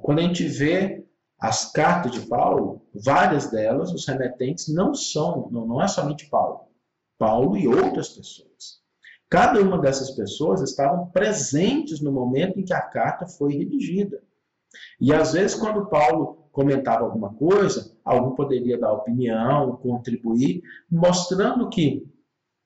Quando 0.00 0.20
a 0.20 0.22
gente 0.22 0.44
vê 0.44 1.03
as 1.44 1.70
cartas 1.70 2.12
de 2.12 2.22
Paulo, 2.26 2.80
várias 2.94 3.50
delas, 3.50 3.92
os 3.92 4.06
remetentes 4.06 4.72
não 4.72 4.94
são, 4.94 5.50
não, 5.52 5.66
não 5.66 5.82
é 5.82 5.86
somente 5.86 6.26
Paulo, 6.30 6.70
Paulo 7.18 7.54
e 7.54 7.68
outras 7.68 8.08
pessoas. 8.08 8.82
Cada 9.28 9.60
uma 9.60 9.78
dessas 9.78 10.12
pessoas 10.12 10.62
estavam 10.62 11.10
presentes 11.10 12.00
no 12.00 12.10
momento 12.10 12.58
em 12.58 12.64
que 12.64 12.72
a 12.72 12.80
carta 12.80 13.26
foi 13.26 13.58
redigida. 13.58 14.22
E 14.98 15.12
às 15.12 15.34
vezes, 15.34 15.54
quando 15.54 15.86
Paulo 15.86 16.48
comentava 16.50 17.04
alguma 17.04 17.34
coisa, 17.34 17.94
algum 18.02 18.34
poderia 18.34 18.78
dar 18.78 18.94
opinião, 18.94 19.76
contribuir, 19.76 20.62
mostrando 20.90 21.68
que 21.68 22.10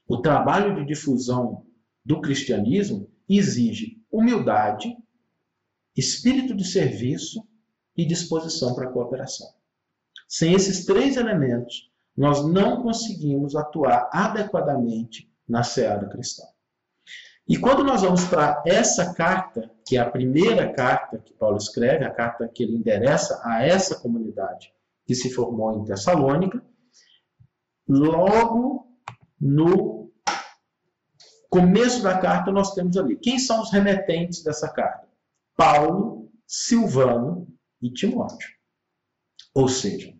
o 0.06 0.18
trabalho 0.18 0.76
de 0.76 0.86
difusão 0.86 1.66
do 2.04 2.20
cristianismo 2.20 3.10
exige 3.28 4.00
humildade, 4.08 4.96
espírito 5.96 6.54
de 6.54 6.64
serviço 6.64 7.47
e 7.98 8.06
disposição 8.06 8.76
para 8.76 8.88
a 8.88 8.92
cooperação. 8.92 9.48
Sem 10.28 10.54
esses 10.54 10.86
três 10.86 11.16
elementos, 11.16 11.90
nós 12.16 12.46
não 12.46 12.80
conseguimos 12.80 13.56
atuar 13.56 14.08
adequadamente 14.12 15.28
na 15.48 15.64
seara 15.64 16.08
cristã. 16.08 16.44
E 17.48 17.56
quando 17.56 17.82
nós 17.82 18.02
vamos 18.02 18.24
para 18.26 18.62
essa 18.64 19.14
carta, 19.14 19.70
que 19.84 19.96
é 19.96 20.00
a 20.00 20.08
primeira 20.08 20.72
carta 20.72 21.18
que 21.18 21.32
Paulo 21.32 21.56
escreve, 21.56 22.04
a 22.04 22.10
carta 22.10 22.46
que 22.46 22.62
ele 22.62 22.76
endereça 22.76 23.40
a 23.42 23.64
essa 23.64 23.98
comunidade 23.98 24.72
que 25.04 25.14
se 25.14 25.30
formou 25.30 25.74
em 25.74 25.84
Tessalônica, 25.84 26.62
logo 27.88 28.86
no 29.40 30.12
começo 31.48 32.02
da 32.02 32.18
carta 32.18 32.52
nós 32.52 32.74
temos 32.74 32.96
ali. 32.96 33.16
Quem 33.16 33.38
são 33.38 33.62
os 33.62 33.72
remetentes 33.72 34.44
dessa 34.44 34.68
carta? 34.68 35.08
Paulo, 35.56 36.30
Silvano 36.46 37.48
e 37.80 37.90
Timóteo. 37.92 38.48
Ou 39.54 39.68
seja, 39.68 40.12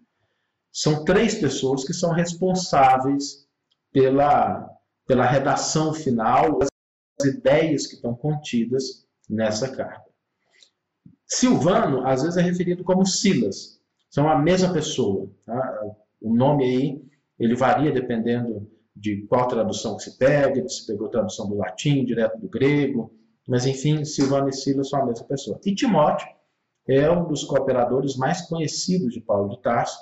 são 0.73 1.05
três 1.05 1.35
pessoas 1.35 1.85
que 1.85 1.93
são 1.93 2.13
responsáveis 2.13 3.47
pela, 3.93 4.69
pela 5.07 5.27
redação 5.27 5.93
final, 5.93 6.59
as 6.63 7.27
ideias 7.27 7.87
que 7.87 7.97
estão 7.97 8.15
contidas 8.15 9.07
nessa 9.29 9.75
carta. 9.75 10.09
Silvano, 11.27 12.07
às 12.07 12.23
vezes, 12.23 12.37
é 12.37 12.43
referido 12.43 12.85
como 12.85 13.05
Silas. 13.05 13.81
São 14.09 14.29
a 14.29 14.39
mesma 14.39 14.73
pessoa. 14.73 15.31
Tá? 15.45 15.83
O 16.21 16.35
nome 16.35 16.65
aí, 16.65 17.05
ele 17.39 17.55
varia 17.55 17.93
dependendo 17.93 18.71
de 18.97 19.27
qual 19.27 19.47
tradução 19.47 19.97
que 19.97 20.05
se 20.05 20.17
pega, 20.17 20.67
se 20.69 20.87
pegou 20.87 21.09
tradução 21.09 21.49
do 21.49 21.57
latim, 21.57 22.05
direto 22.05 22.39
do 22.39 22.49
grego, 22.49 23.15
mas, 23.47 23.67
enfim, 23.67 24.05
Silvano 24.05 24.49
e 24.49 24.53
Silas 24.53 24.91
são 24.91 25.03
a 25.03 25.07
mesma 25.07 25.27
pessoa. 25.27 25.61
E 25.65 25.75
Timóteo 25.75 26.29
é 26.89 27.11
um 27.11 27.27
dos 27.27 27.45
cooperadores 27.45 28.17
mais 28.17 28.43
conhecidos 28.43 29.13
de 29.13 29.21
Paulo 29.21 29.51
de 29.51 29.63
Tarso. 29.63 29.99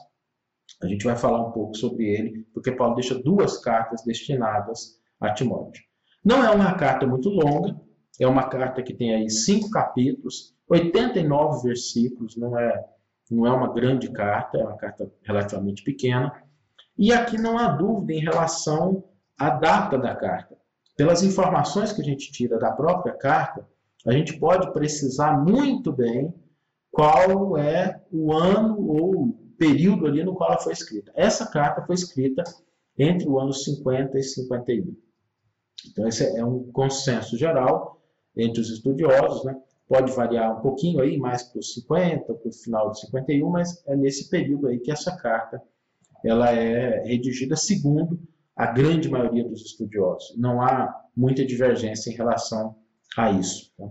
A 0.82 0.86
gente 0.86 1.04
vai 1.04 1.16
falar 1.16 1.46
um 1.46 1.52
pouco 1.52 1.76
sobre 1.76 2.04
ele, 2.04 2.46
porque 2.52 2.72
Paulo 2.72 2.94
deixa 2.94 3.20
duas 3.20 3.58
cartas 3.58 4.02
destinadas 4.04 5.00
a 5.20 5.32
Timóteo. 5.32 5.82
Não 6.24 6.44
é 6.44 6.50
uma 6.50 6.74
carta 6.74 7.06
muito 7.06 7.28
longa, 7.28 7.80
é 8.20 8.26
uma 8.26 8.48
carta 8.48 8.82
que 8.82 8.94
tem 8.94 9.14
aí 9.14 9.30
cinco 9.30 9.70
capítulos, 9.70 10.54
89 10.68 11.68
versículos, 11.68 12.36
não 12.36 12.58
é, 12.58 12.84
não 13.30 13.46
é 13.46 13.52
uma 13.52 13.72
grande 13.72 14.10
carta, 14.10 14.58
é 14.58 14.64
uma 14.64 14.76
carta 14.76 15.10
relativamente 15.22 15.82
pequena. 15.82 16.32
E 16.98 17.12
aqui 17.12 17.38
não 17.38 17.58
há 17.58 17.68
dúvida 17.68 18.12
em 18.12 18.20
relação 18.20 19.04
à 19.38 19.50
data 19.50 19.98
da 19.98 20.14
carta 20.14 20.56
pelas 20.96 21.22
informações 21.22 21.92
que 21.92 22.00
a 22.00 22.04
gente 22.04 22.32
tira 22.32 22.58
da 22.58 22.72
própria 22.72 23.12
carta, 23.12 23.68
a 24.06 24.12
gente 24.12 24.38
pode 24.38 24.72
precisar 24.72 25.38
muito 25.38 25.92
bem 25.92 26.32
qual 26.96 27.58
é 27.58 28.00
o 28.10 28.32
ano 28.32 28.80
ou 28.88 29.28
período 29.58 30.06
ali 30.06 30.24
no 30.24 30.34
qual 30.34 30.52
ela 30.52 30.58
foi 30.58 30.72
escrita. 30.72 31.12
Essa 31.14 31.44
carta 31.44 31.84
foi 31.84 31.94
escrita 31.94 32.42
entre 32.98 33.28
o 33.28 33.38
ano 33.38 33.52
50 33.52 34.18
e 34.18 34.22
51. 34.22 34.96
Então, 35.90 36.08
esse 36.08 36.24
é 36.24 36.42
um 36.42 36.72
consenso 36.72 37.36
geral 37.36 38.00
entre 38.34 38.62
os 38.62 38.70
estudiosos, 38.70 39.44
né? 39.44 39.54
Pode 39.86 40.10
variar 40.12 40.58
um 40.58 40.62
pouquinho 40.62 41.02
aí, 41.02 41.18
mais 41.18 41.42
para 41.42 41.58
os 41.58 41.74
50, 41.74 42.32
para 42.32 42.48
o 42.48 42.52
final 42.52 42.90
de 42.90 43.00
51, 43.00 43.50
mas 43.50 43.86
é 43.86 43.94
nesse 43.94 44.30
período 44.30 44.66
aí 44.66 44.80
que 44.80 44.90
essa 44.90 45.14
carta 45.18 45.62
ela 46.24 46.50
é 46.50 47.02
redigida 47.04 47.56
segundo 47.56 48.18
a 48.56 48.72
grande 48.72 49.10
maioria 49.10 49.46
dos 49.46 49.60
estudiosos. 49.60 50.34
Não 50.38 50.62
há 50.62 50.98
muita 51.14 51.44
divergência 51.44 52.10
em 52.10 52.14
relação 52.14 52.74
a 53.18 53.30
isso. 53.30 53.70
Tá? 53.76 53.86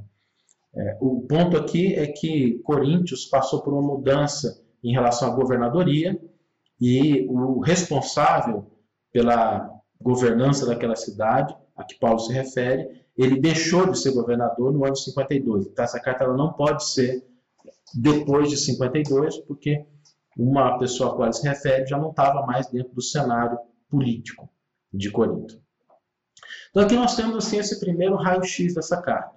É, 0.76 0.97
o 0.99 1.21
ponto 1.21 1.55
aqui 1.57 1.95
é 1.95 2.07
que 2.07 2.59
Coríntios 2.63 3.26
passou 3.26 3.61
por 3.61 3.73
uma 3.73 3.82
mudança 3.82 4.61
em 4.84 4.91
relação 4.91 5.32
à 5.32 5.36
governadoria 5.36 6.19
e 6.80 7.26
o 7.30 7.59
responsável 7.59 8.65
pela 9.11 9.69
governança 9.99 10.65
daquela 10.65 10.95
cidade, 10.95 11.55
a 11.76 11.84
que 11.84 11.97
Paulo 11.97 12.19
se 12.19 12.34
refere, 12.34 13.05
ele 13.17 13.39
deixou 13.39 13.89
de 13.89 13.97
ser 13.97 14.11
governador 14.11 14.73
no 14.73 14.86
ano 14.86 14.95
52. 14.95 15.67
Então, 15.67 15.86
essa 15.86 15.99
carta 15.99 16.28
não 16.28 16.51
pode 16.51 16.86
ser 16.86 17.26
depois 17.93 18.49
de 18.49 18.57
52, 18.57 19.38
porque 19.39 19.86
uma 20.38 20.78
pessoa 20.78 21.13
a 21.13 21.15
qual 21.15 21.32
se 21.32 21.47
refere 21.47 21.88
já 21.88 21.97
não 21.97 22.09
estava 22.09 22.45
mais 22.45 22.67
dentro 22.67 22.93
do 22.93 23.01
cenário 23.01 23.57
político 23.89 24.49
de 24.93 25.09
Corinto. 25.09 25.61
Então, 26.69 26.84
aqui 26.84 26.95
nós 26.95 27.15
temos 27.15 27.38
assim, 27.38 27.57
esse 27.57 27.80
primeiro 27.80 28.15
raio-x 28.15 28.73
dessa 28.73 29.01
carta. 29.01 29.34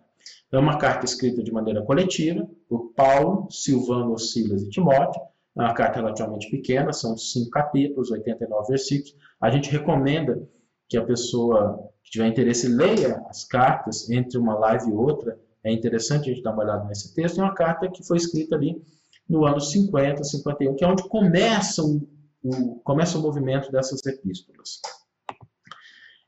É 0.50 0.58
uma 0.58 0.78
carta 0.78 1.04
escrita 1.04 1.42
de 1.42 1.52
maneira 1.52 1.82
coletiva 1.82 2.48
por 2.68 2.92
Paulo, 2.94 3.48
Silvano, 3.50 4.18
Silas 4.18 4.62
e 4.62 4.70
Timóteo. 4.70 5.20
É 5.56 5.62
uma 5.62 5.74
carta 5.74 5.96
relativamente 5.96 6.50
pequena, 6.50 6.92
são 6.92 7.16
cinco 7.18 7.50
capítulos, 7.50 8.10
89 8.10 8.68
versículos. 8.68 9.14
A 9.40 9.50
gente 9.50 9.70
recomenda 9.70 10.48
que 10.88 10.96
a 10.96 11.04
pessoa 11.04 11.90
que 12.02 12.10
tiver 12.10 12.26
interesse 12.26 12.68
leia 12.68 13.22
as 13.28 13.44
cartas 13.44 14.08
entre 14.08 14.38
uma 14.38 14.54
live 14.54 14.90
e 14.90 14.94
outra. 14.94 15.38
É 15.62 15.70
interessante 15.70 16.30
a 16.30 16.32
gente 16.32 16.42
dar 16.42 16.52
uma 16.52 16.62
olhada 16.62 16.84
nesse 16.84 17.14
texto. 17.14 17.40
É 17.40 17.44
uma 17.44 17.54
carta 17.54 17.90
que 17.90 18.06
foi 18.06 18.16
escrita 18.16 18.56
ali 18.56 18.80
no 19.28 19.44
ano 19.44 19.60
50, 19.60 20.24
51, 20.24 20.74
que 20.74 20.84
é 20.84 20.88
onde 20.88 21.06
começa 21.08 21.82
o, 21.82 22.08
o, 22.42 22.76
começa 22.76 23.18
o 23.18 23.20
movimento 23.20 23.70
dessas 23.70 24.04
epístolas. 24.06 24.80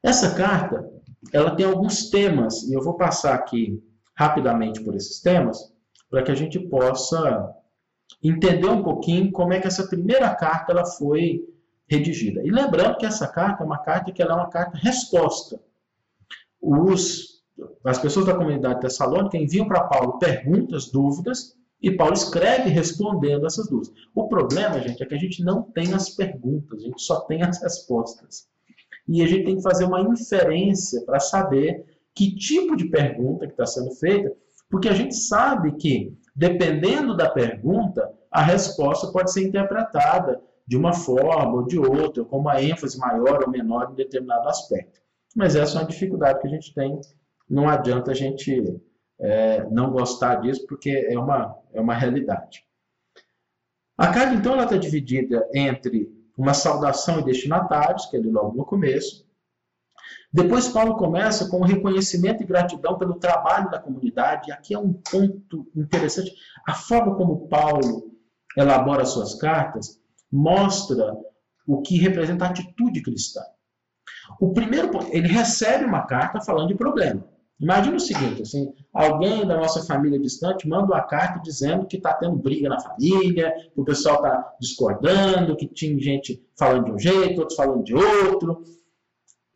Essa 0.02 0.34
carta 0.34 0.86
ela 1.32 1.54
tem 1.54 1.64
alguns 1.64 2.10
temas, 2.10 2.62
e 2.64 2.74
eu 2.74 2.82
vou 2.82 2.94
passar 2.94 3.34
aqui 3.34 3.82
rapidamente 4.14 4.82
por 4.82 4.94
esses 4.94 5.20
temas, 5.20 5.72
para 6.10 6.22
que 6.22 6.30
a 6.30 6.34
gente 6.34 6.58
possa 6.58 7.54
entender 8.22 8.66
um 8.66 8.82
pouquinho 8.82 9.30
como 9.30 9.52
é 9.52 9.60
que 9.60 9.66
essa 9.66 9.86
primeira 9.86 10.34
carta 10.34 10.72
ela 10.72 10.84
foi 10.84 11.44
redigida. 11.88 12.42
E 12.44 12.50
lembrando 12.50 12.98
que 12.98 13.06
essa 13.06 13.26
carta 13.26 13.62
é 13.62 13.66
uma 13.66 13.78
carta 13.78 14.12
que 14.12 14.22
ela 14.22 14.32
é 14.32 14.36
uma 14.36 14.50
carta 14.50 14.76
resposta. 14.78 15.60
Os, 16.60 17.42
as 17.84 17.98
pessoas 17.98 18.26
da 18.26 18.34
comunidade 18.34 18.80
tessalônica 18.80 19.36
enviam 19.36 19.66
para 19.66 19.84
Paulo 19.84 20.18
perguntas, 20.18 20.90
dúvidas, 20.90 21.56
e 21.82 21.90
Paulo 21.90 22.12
escreve 22.12 22.68
respondendo 22.68 23.46
essas 23.46 23.68
dúvidas. 23.68 23.92
O 24.14 24.28
problema, 24.28 24.80
gente, 24.80 25.02
é 25.02 25.06
que 25.06 25.14
a 25.14 25.18
gente 25.18 25.42
não 25.42 25.62
tem 25.62 25.94
as 25.94 26.10
perguntas, 26.10 26.82
a 26.82 26.86
gente 26.86 27.02
só 27.02 27.20
tem 27.20 27.42
as 27.42 27.60
respostas. 27.62 28.46
E 29.08 29.22
a 29.22 29.26
gente 29.26 29.44
tem 29.44 29.56
que 29.56 29.62
fazer 29.62 29.84
uma 29.84 30.00
inferência 30.02 31.00
para 31.04 31.18
saber 31.18 31.84
que 32.14 32.34
tipo 32.34 32.76
de 32.76 32.88
pergunta 32.88 33.46
que 33.46 33.52
está 33.52 33.66
sendo 33.66 33.92
feita, 33.92 34.32
porque 34.68 34.88
a 34.88 34.94
gente 34.94 35.14
sabe 35.14 35.72
que, 35.76 36.16
dependendo 36.34 37.16
da 37.16 37.28
pergunta, 37.28 38.10
a 38.30 38.42
resposta 38.42 39.10
pode 39.12 39.32
ser 39.32 39.46
interpretada 39.46 40.40
de 40.66 40.76
uma 40.76 40.92
forma 40.92 41.54
ou 41.54 41.66
de 41.66 41.78
outra, 41.78 42.24
com 42.24 42.38
uma 42.38 42.62
ênfase 42.62 42.96
maior 42.98 43.42
ou 43.42 43.50
menor 43.50 43.90
em 43.90 43.96
determinado 43.96 44.48
aspecto. 44.48 45.00
Mas 45.34 45.56
essa 45.56 45.78
é 45.78 45.82
uma 45.82 45.88
dificuldade 45.88 46.40
que 46.40 46.46
a 46.46 46.50
gente 46.50 46.72
tem, 46.72 47.00
não 47.48 47.68
adianta 47.68 48.12
a 48.12 48.14
gente 48.14 48.80
é, 49.18 49.64
não 49.70 49.90
gostar 49.90 50.36
disso, 50.36 50.64
porque 50.68 50.90
é 50.90 51.18
uma, 51.18 51.56
é 51.72 51.80
uma 51.80 51.94
realidade. 51.94 52.64
A 53.98 54.06
carta, 54.12 54.34
então, 54.34 54.54
ela 54.54 54.64
está 54.64 54.76
dividida 54.76 55.46
entre 55.52 56.08
uma 56.38 56.54
saudação 56.54 57.20
e 57.20 57.24
destinatários, 57.24 58.06
que 58.06 58.16
é 58.16 58.20
ali 58.20 58.30
logo 58.30 58.56
no 58.56 58.64
começo, 58.64 59.28
depois 60.32 60.68
Paulo 60.68 60.96
começa 60.96 61.48
com 61.48 61.62
reconhecimento 61.62 62.42
e 62.42 62.46
gratidão 62.46 62.96
pelo 62.96 63.14
trabalho 63.14 63.70
da 63.70 63.80
comunidade. 63.80 64.52
Aqui 64.52 64.74
é 64.74 64.78
um 64.78 64.92
ponto 64.92 65.66
interessante. 65.74 66.32
A 66.66 66.74
forma 66.74 67.16
como 67.16 67.48
Paulo 67.48 68.12
elabora 68.56 69.04
suas 69.04 69.34
cartas 69.34 69.98
mostra 70.30 71.16
o 71.66 71.82
que 71.82 71.98
representa 71.98 72.44
a 72.44 72.50
atitude 72.50 73.02
cristã. 73.02 73.40
O 74.40 74.52
primeiro 74.52 74.90
ele 75.10 75.26
recebe 75.26 75.84
uma 75.84 76.02
carta 76.02 76.40
falando 76.40 76.68
de 76.68 76.76
problema. 76.76 77.24
Imagina 77.58 77.96
o 77.96 78.00
seguinte, 78.00 78.40
assim, 78.40 78.72
alguém 78.90 79.46
da 79.46 79.58
nossa 79.58 79.84
família 79.84 80.18
distante 80.18 80.66
manda 80.66 80.94
uma 80.94 81.02
carta 81.02 81.40
dizendo 81.40 81.86
que 81.86 81.98
está 81.98 82.14
tendo 82.14 82.36
briga 82.36 82.70
na 82.70 82.80
família, 82.80 83.52
que 83.74 83.80
o 83.80 83.84
pessoal 83.84 84.16
está 84.16 84.54
discordando, 84.58 85.54
que 85.56 85.66
tinha 85.66 85.98
gente 86.00 86.42
falando 86.58 86.86
de 86.86 86.92
um 86.92 86.98
jeito, 86.98 87.40
outros 87.40 87.56
falando 87.56 87.84
de 87.84 87.94
outro. 87.94 88.62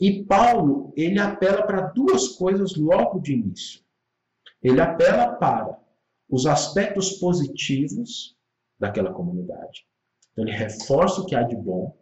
E 0.04 0.22
Paulo, 0.22 0.92
ele 0.94 1.18
apela 1.18 1.66
para 1.66 1.86
duas 1.86 2.28
coisas 2.36 2.76
logo 2.76 3.20
de 3.20 3.32
início. 3.32 3.80
Ele 4.62 4.78
apela 4.78 5.32
para 5.36 5.80
os 6.28 6.44
aspectos 6.44 7.12
positivos 7.12 8.36
daquela 8.78 9.14
comunidade. 9.14 9.86
Então, 10.30 10.44
ele 10.44 10.54
reforça 10.54 11.22
o 11.22 11.24
que 11.24 11.34
há 11.34 11.42
de 11.42 11.56
bom. 11.56 11.96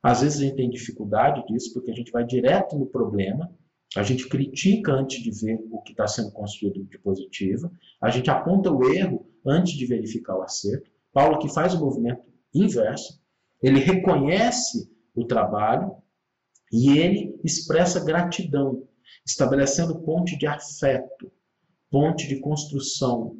Às 0.00 0.20
vezes 0.20 0.38
a 0.38 0.44
gente 0.44 0.54
tem 0.54 0.70
dificuldade 0.70 1.44
disso, 1.48 1.72
porque 1.74 1.90
a 1.90 1.94
gente 1.94 2.12
vai 2.12 2.24
direto 2.24 2.78
no 2.78 2.86
problema, 2.86 3.52
a 3.96 4.04
gente 4.04 4.28
critica 4.28 4.92
antes 4.92 5.20
de 5.20 5.32
ver 5.32 5.58
o 5.68 5.82
que 5.82 5.90
está 5.90 6.06
sendo 6.06 6.30
construído 6.30 6.84
de 6.84 6.98
positivo, 7.00 7.72
a 8.00 8.08
gente 8.08 8.30
aponta 8.30 8.70
o 8.70 8.88
erro 8.88 9.26
antes 9.44 9.72
de 9.72 9.84
verificar 9.84 10.36
o 10.36 10.42
acerto. 10.42 10.88
Paulo 11.12 11.40
que 11.40 11.52
faz 11.52 11.74
o 11.74 11.80
movimento 11.80 12.22
inverso, 12.54 13.20
ele 13.60 13.80
reconhece 13.80 14.88
o 15.12 15.24
trabalho 15.24 16.00
e 16.72 16.96
ele 16.96 17.38
expressa 17.44 18.02
gratidão, 18.02 18.88
estabelecendo 19.26 20.00
ponte 20.00 20.36
de 20.38 20.46
afeto, 20.46 21.30
ponte 21.90 22.26
de 22.26 22.40
construção. 22.40 23.36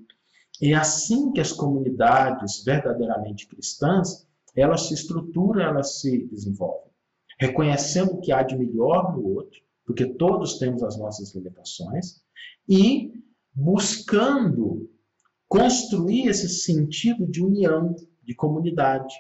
É 0.61 0.75
assim 0.75 1.33
que 1.33 1.41
as 1.41 1.51
comunidades 1.51 2.63
verdadeiramente 2.63 3.49
cristãs, 3.49 4.29
elas 4.55 4.83
se 4.83 4.95
estruturam, 4.95 5.63
elas 5.63 6.01
se 6.01 6.27
desenvolvem, 6.27 6.91
reconhecendo 7.41 8.13
o 8.13 8.21
que 8.21 8.31
há 8.31 8.43
de 8.43 8.57
melhor 8.57 9.17
no 9.17 9.27
outro, 9.27 9.59
porque 9.85 10.05
todos 10.05 10.59
temos 10.59 10.83
as 10.83 10.99
nossas 10.99 11.35
limitações, 11.35 12.23
e 12.69 13.13
buscando 13.55 14.89
construir 15.49 16.29
esse 16.29 16.49
sentido 16.49 17.27
de 17.27 17.43
união, 17.43 17.97
de 18.23 18.35
comunidade. 18.35 19.15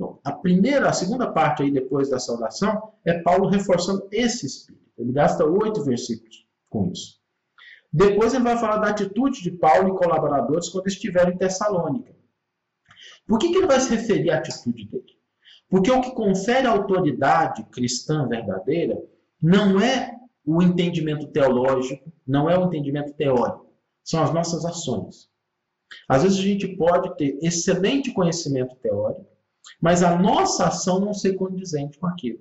Então, 0.00 0.18
a 0.24 0.32
primeira, 0.32 0.88
a 0.88 0.94
segunda 0.94 1.30
parte 1.30 1.62
aí 1.62 1.70
depois 1.70 2.08
da 2.08 2.18
saudação 2.18 2.90
é 3.04 3.18
Paulo 3.18 3.50
reforçando 3.50 4.08
esse 4.10 4.46
espírito. 4.46 4.90
Ele 4.96 5.12
gasta 5.12 5.44
oito 5.44 5.84
versículos 5.84 6.46
com 6.70 6.90
isso. 6.90 7.20
Depois 7.92 8.32
ele 8.32 8.44
vai 8.44 8.56
falar 8.56 8.78
da 8.78 8.88
atitude 8.88 9.42
de 9.42 9.50
Paulo 9.50 9.94
e 9.94 9.98
colaboradores 9.98 10.70
quando 10.70 10.86
estiverem 10.86 11.34
em 11.34 11.36
Tessalônica. 11.36 12.16
Por 13.26 13.38
que, 13.38 13.50
que 13.50 13.58
ele 13.58 13.66
vai 13.66 13.78
se 13.78 13.94
referir 13.94 14.30
à 14.30 14.38
atitude 14.38 14.86
dele? 14.86 15.18
Porque 15.68 15.90
o 15.90 16.00
que 16.00 16.12
confere 16.12 16.66
autoridade 16.66 17.62
cristã 17.64 18.26
verdadeira 18.26 18.98
não 19.40 19.78
é 19.78 20.16
o 20.46 20.62
entendimento 20.62 21.26
teológico, 21.26 22.10
não 22.26 22.48
é 22.48 22.58
o 22.58 22.64
entendimento 22.64 23.12
teórico, 23.12 23.70
são 24.02 24.22
as 24.22 24.32
nossas 24.32 24.64
ações. 24.64 25.28
Às 26.08 26.22
vezes 26.22 26.38
a 26.38 26.42
gente 26.42 26.68
pode 26.68 27.14
ter 27.18 27.38
excelente 27.42 28.12
conhecimento 28.12 28.74
teórico, 28.76 29.29
mas 29.80 30.02
a 30.02 30.16
nossa 30.16 30.66
ação 30.66 31.00
não 31.00 31.14
ser 31.14 31.34
condizente 31.34 31.98
com 31.98 32.06
aquilo. 32.06 32.40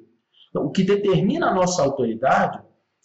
Então, 0.49 0.65
o 0.65 0.71
que 0.71 0.83
determina 0.83 1.47
a 1.47 1.53
nossa 1.53 1.81
autoridade 1.81 2.61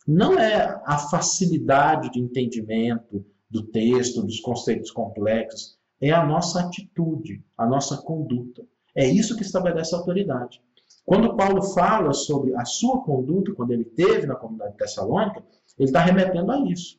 não 0.07 0.39
é 0.39 0.81
a 0.85 0.99
facilidade 0.99 2.11
de 2.11 2.21
entendimento 2.21 3.25
do 3.51 3.62
texto, 3.62 4.23
dos 4.23 4.41
conceitos 4.41 4.91
complexos, 4.91 5.79
é 6.01 6.11
a 6.11 6.25
nossa 6.25 6.61
atitude, 6.61 7.43
a 7.57 7.67
nossa 7.67 7.97
conduta. 7.99 8.62
É 8.95 9.07
isso 9.07 9.37
que 9.37 9.43
estabelece 9.43 9.95
a 9.95 9.99
autoridade. 9.99 10.61
Quando 11.05 11.37
Paulo 11.37 11.62
fala 11.62 12.12
sobre 12.12 12.55
a 12.55 12.65
sua 12.65 13.03
conduta, 13.03 13.55
quando 13.55 13.73
ele 13.73 13.85
teve 13.85 14.27
na 14.27 14.35
comunidade 14.35 14.77
tessalônica, 14.77 15.43
ele 15.79 15.89
está 15.89 16.01
remetendo 16.01 16.51
a 16.51 16.59
isso. 16.61 16.99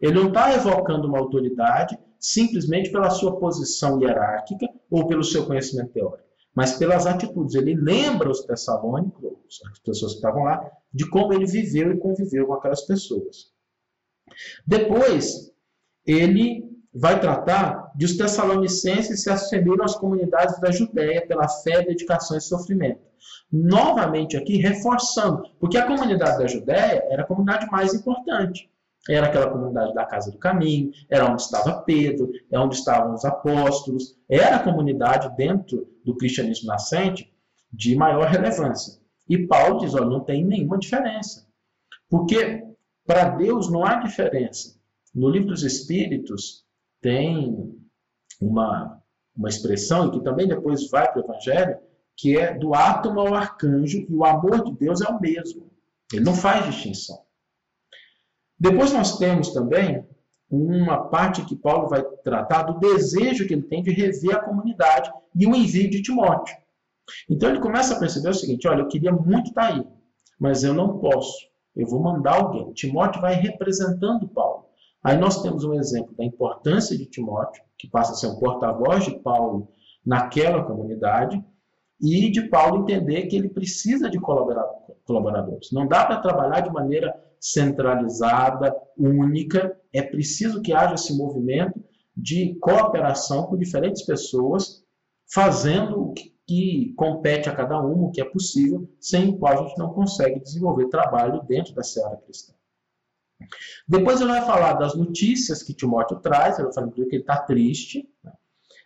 Ele 0.00 0.14
não 0.14 0.28
está 0.28 0.54
evocando 0.54 1.08
uma 1.08 1.18
autoridade 1.18 1.98
simplesmente 2.18 2.90
pela 2.90 3.10
sua 3.10 3.38
posição 3.38 4.00
hierárquica 4.00 4.68
ou 4.90 5.06
pelo 5.06 5.24
seu 5.24 5.46
conhecimento 5.46 5.92
teórico 5.92 6.29
mas 6.54 6.74
pelas 6.74 7.06
atitudes. 7.06 7.54
Ele 7.54 7.74
lembra 7.74 8.30
os 8.30 8.44
tessalônicos, 8.44 9.62
as 9.70 9.78
pessoas 9.78 10.12
que 10.12 10.18
estavam 10.18 10.44
lá, 10.44 10.70
de 10.92 11.08
como 11.08 11.32
ele 11.32 11.46
viveu 11.46 11.92
e 11.92 11.98
conviveu 11.98 12.46
com 12.46 12.54
aquelas 12.54 12.82
pessoas. 12.82 13.52
Depois, 14.66 15.52
ele 16.06 16.68
vai 16.92 17.20
tratar 17.20 17.92
de 17.94 18.04
os 18.04 18.16
tessalonicenses 18.16 19.22
se 19.22 19.30
assemelham 19.30 19.84
às 19.84 19.94
comunidades 19.94 20.58
da 20.60 20.70
Judéia 20.70 21.26
pela 21.26 21.48
fé, 21.48 21.82
dedicação 21.82 22.36
e 22.36 22.40
sofrimento. 22.40 23.00
Novamente 23.52 24.36
aqui, 24.36 24.56
reforçando, 24.56 25.42
porque 25.58 25.78
a 25.78 25.86
comunidade 25.86 26.38
da 26.38 26.46
Judéia 26.46 27.04
era 27.10 27.22
a 27.22 27.26
comunidade 27.26 27.66
mais 27.70 27.94
importante. 27.94 28.68
Era 29.08 29.28
aquela 29.28 29.50
comunidade 29.50 29.94
da 29.94 30.04
Casa 30.04 30.30
do 30.30 30.38
Caminho, 30.38 30.90
era 31.08 31.30
onde 31.30 31.40
estava 31.40 31.80
Pedro, 31.82 32.30
é 32.50 32.58
onde 32.58 32.76
estavam 32.76 33.14
os 33.14 33.24
apóstolos, 33.24 34.16
era 34.28 34.56
a 34.56 34.62
comunidade 34.62 35.34
dentro 35.36 35.88
do 36.04 36.16
cristianismo 36.16 36.68
nascente 36.68 37.32
de 37.72 37.94
maior 37.94 38.28
relevância. 38.28 39.00
E 39.28 39.46
Paulo 39.46 39.80
diz: 39.80 39.94
olha, 39.94 40.06
não 40.06 40.20
tem 40.20 40.44
nenhuma 40.44 40.78
diferença. 40.78 41.46
Porque 42.08 42.64
para 43.06 43.30
Deus 43.30 43.70
não 43.70 43.84
há 43.84 43.96
diferença. 43.96 44.78
No 45.14 45.28
livro 45.28 45.48
dos 45.48 45.62
Espíritos 45.62 46.64
tem 47.00 47.74
uma, 48.40 49.00
uma 49.36 49.48
expressão, 49.48 50.10
que 50.10 50.20
também 50.22 50.46
depois 50.46 50.88
vai 50.90 51.10
para 51.10 51.20
o 51.20 51.24
Evangelho, 51.24 51.78
que 52.16 52.36
é 52.36 52.56
do 52.56 52.74
átomo 52.74 53.20
ao 53.20 53.34
arcanjo, 53.34 54.06
e 54.08 54.14
o 54.14 54.24
amor 54.24 54.64
de 54.64 54.72
Deus 54.76 55.00
é 55.00 55.08
o 55.08 55.20
mesmo. 55.20 55.70
Ele 56.12 56.24
não 56.24 56.34
faz 56.34 56.66
distinção. 56.66 57.20
Depois 58.58 58.92
nós 58.92 59.16
temos 59.18 59.52
também 59.52 60.06
uma 60.50 61.04
parte 61.04 61.44
que 61.44 61.54
Paulo 61.54 61.88
vai 61.88 62.02
tratar 62.02 62.64
do 62.64 62.80
desejo 62.80 63.46
que 63.46 63.54
ele 63.54 63.62
tem 63.62 63.82
de 63.82 63.90
rever 63.90 64.34
a 64.34 64.42
comunidade 64.42 65.10
e 65.34 65.46
o 65.46 65.54
envio 65.54 65.88
de 65.88 66.02
Timóteo. 66.02 66.56
Então 67.28 67.48
ele 67.48 67.60
começa 67.60 67.94
a 67.94 67.98
perceber 67.98 68.30
o 68.30 68.34
seguinte: 68.34 68.66
olha, 68.66 68.80
eu 68.80 68.88
queria 68.88 69.12
muito 69.12 69.48
estar 69.48 69.72
aí, 69.72 69.86
mas 70.38 70.64
eu 70.64 70.74
não 70.74 70.98
posso. 70.98 71.48
Eu 71.76 71.86
vou 71.86 72.00
mandar 72.00 72.34
alguém. 72.34 72.72
Timóteo 72.72 73.20
vai 73.20 73.34
representando 73.34 74.28
Paulo. 74.28 74.66
Aí 75.02 75.16
nós 75.16 75.40
temos 75.40 75.64
um 75.64 75.72
exemplo 75.74 76.14
da 76.16 76.24
importância 76.24 76.98
de 76.98 77.06
Timóteo, 77.06 77.62
que 77.78 77.88
passa 77.88 78.12
a 78.12 78.16
ser 78.16 78.26
um 78.26 78.38
porta-voz 78.38 79.04
de 79.04 79.18
Paulo 79.20 79.68
naquela 80.04 80.64
comunidade, 80.64 81.42
e 82.00 82.30
de 82.30 82.42
Paulo 82.48 82.82
entender 82.82 83.26
que 83.26 83.36
ele 83.36 83.48
precisa 83.48 84.10
de 84.10 84.18
colaboradores. 84.18 85.70
Não 85.70 85.86
dá 85.86 86.04
para 86.04 86.20
trabalhar 86.20 86.60
de 86.60 86.70
maneira 86.70 87.14
centralizada, 87.40 88.76
única, 88.96 89.74
é 89.92 90.02
preciso 90.02 90.60
que 90.60 90.74
haja 90.74 90.94
esse 90.94 91.16
movimento 91.16 91.82
de 92.14 92.54
cooperação 92.60 93.46
com 93.46 93.56
diferentes 93.56 94.02
pessoas, 94.02 94.84
fazendo 95.32 96.00
o 96.00 96.14
que, 96.14 96.92
compete 96.96 97.48
a 97.48 97.54
cada 97.54 97.80
um, 97.80 98.06
o 98.06 98.10
que 98.10 98.20
é 98.20 98.24
possível, 98.24 98.88
sem 99.00 99.30
o 99.30 99.38
qual 99.38 99.52
a 99.52 99.68
gente 99.68 99.78
não 99.78 99.94
consegue 99.94 100.40
desenvolver 100.40 100.88
trabalho 100.88 101.40
dentro 101.44 101.72
da 101.72 101.82
seara 101.84 102.16
cristã. 102.16 102.52
Depois 103.88 104.20
ele 104.20 104.32
vai 104.32 104.44
falar 104.44 104.74
das 104.74 104.96
notícias 104.96 105.62
que 105.62 105.72
Timóteo 105.72 106.18
traz, 106.18 106.58
ele 106.58 106.64
vai 106.64 106.74
falar 106.74 106.90
que 106.90 107.00
ele 107.00 107.16
está 107.18 107.38
triste, 107.38 108.08
né? 108.22 108.32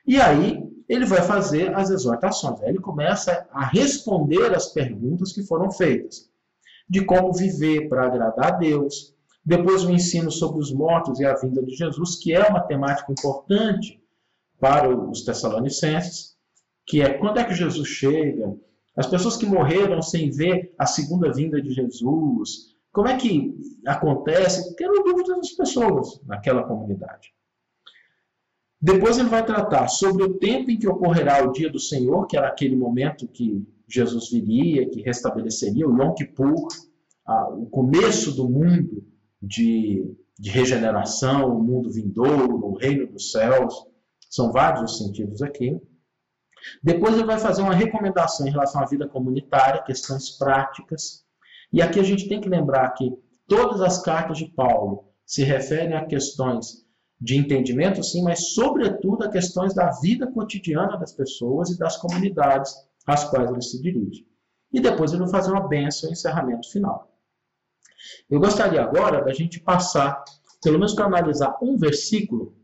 e 0.07 0.21
aí 0.21 0.63
ele 0.89 1.07
vai 1.07 1.23
fazer 1.23 1.75
as 1.75 1.91
exortações. 1.91 2.61
Aí 2.61 2.69
ele 2.69 2.81
começa 2.81 3.49
a 3.51 3.65
responder 3.65 4.55
as 4.55 4.69
perguntas 4.69 5.33
que 5.33 5.43
foram 5.43 5.71
feitas, 5.71 6.31
de 6.89 7.05
como 7.05 7.33
viver 7.33 7.89
para 7.89 8.07
agradar 8.07 8.55
a 8.55 8.57
Deus. 8.57 9.15
Depois 9.45 9.85
o 9.85 9.91
ensino 9.91 10.31
sobre 10.31 10.61
os 10.61 10.73
mortos 10.73 11.21
e 11.21 11.25
a 11.25 11.35
vinda 11.35 11.63
de 11.63 11.75
Jesus, 11.75 12.17
que 12.17 12.33
é 12.33 12.47
uma 12.47 12.61
temática 12.61 13.13
importante 13.13 14.03
para 14.59 14.89
os 14.89 15.23
tessalonicenses, 15.23 16.37
que 16.87 17.03
é 17.03 17.15
quando 17.15 17.39
é 17.39 17.45
que 17.45 17.55
Jesus 17.55 17.89
chega, 17.89 18.57
as 18.97 19.07
pessoas 19.07 19.37
que 19.37 19.47
morreram 19.47 20.01
sem 20.01 20.31
ver 20.31 20.73
a 20.79 20.87
segunda 20.87 21.33
vinda 21.33 21.61
de 21.61 21.73
Jesus, 21.73 22.75
como 22.93 23.09
é 23.09 23.17
que 23.17 23.53
acontece? 23.85 24.75
Eram 24.81 25.03
dúvidas 25.03 25.37
das 25.37 25.51
pessoas 25.51 26.21
naquela 26.25 26.63
comunidade. 26.63 27.35
Depois 28.81 29.19
ele 29.19 29.29
vai 29.29 29.45
tratar 29.45 29.89
sobre 29.89 30.23
o 30.23 30.35
tempo 30.39 30.71
em 30.71 30.79
que 30.79 30.87
ocorrerá 30.87 31.43
o 31.43 31.53
dia 31.53 31.71
do 31.71 31.81
Senhor, 31.81 32.27
que 32.27 32.37
era 32.37 32.47
aquele 32.47 32.77
momento 32.77 33.27
que 33.27 33.67
Jesus 33.89 34.31
viria, 34.31 34.89
que 34.89 35.03
restabeleceria 35.03 35.87
o 35.87 35.97
Yom 35.97 36.15
Kippur, 36.15 36.69
a, 37.27 37.49
o 37.51 37.67
começo 37.67 38.33
do 38.33 38.49
mundo 38.49 39.05
de, 39.41 40.17
de 40.39 40.51
regeneração, 40.51 41.57
o 41.57 41.63
mundo 41.63 41.91
vindouro, 41.91 42.65
o 42.67 42.77
reino 42.77 43.07
dos 43.07 43.31
céus. 43.31 43.75
São 44.31 44.51
vários 44.51 44.93
os 44.93 44.99
sentidos 44.99 45.43
aqui. 45.43 45.81
Depois 46.83 47.15
ele 47.15 47.27
vai 47.27 47.39
fazer 47.39 47.63
uma 47.63 47.75
recomendação 47.75 48.47
em 48.47 48.51
relação 48.51 48.83
à 48.83 48.87
vida 48.87 49.07
comunitária, 49.07 49.83
questões 49.83 50.31
práticas. 50.31 51.25
E 51.73 51.83
aqui 51.83 52.01
a 52.01 52.05
gente 52.05 52.29
tem 52.29 52.41
que 52.41 52.49
lembrar 52.49 52.91
que 52.91 53.13
todas 53.47 53.81
as 53.81 54.03
cartas 54.03 54.39
de 54.39 54.47
Paulo 54.47 55.05
se 55.27 55.43
referem 55.43 55.95
a 55.95 56.07
questões 56.07 56.85
de 57.21 57.37
entendimento, 57.37 58.03
sim, 58.03 58.23
mas 58.23 58.53
sobretudo 58.55 59.25
a 59.25 59.31
questões 59.31 59.75
da 59.75 59.91
vida 60.01 60.31
cotidiana 60.31 60.99
das 60.99 61.13
pessoas 61.13 61.71
e 61.71 61.79
das 61.79 61.97
comunidades 61.97 62.75
às 63.07 63.25
quais 63.29 63.51
ele 63.51 63.63
se 63.63 63.81
dirige. 63.81 64.27
E 64.73 64.81
depois 64.81 65.13
ele 65.13 65.23
vai 65.23 65.31
fazer 65.31 65.51
uma 65.51 65.69
benção 65.69 66.11
encerramento 66.11 66.71
final. 66.71 67.15
Eu 68.29 68.41
gostaria 68.41 68.83
agora 68.83 69.23
da 69.25 69.33
gente 69.33 69.61
passar, 69.61 70.23
pelo 70.63 70.79
menos 70.79 70.95
para 70.95 71.07
analisar 71.07 71.57
um 71.63 71.77
versículo, 71.77 72.57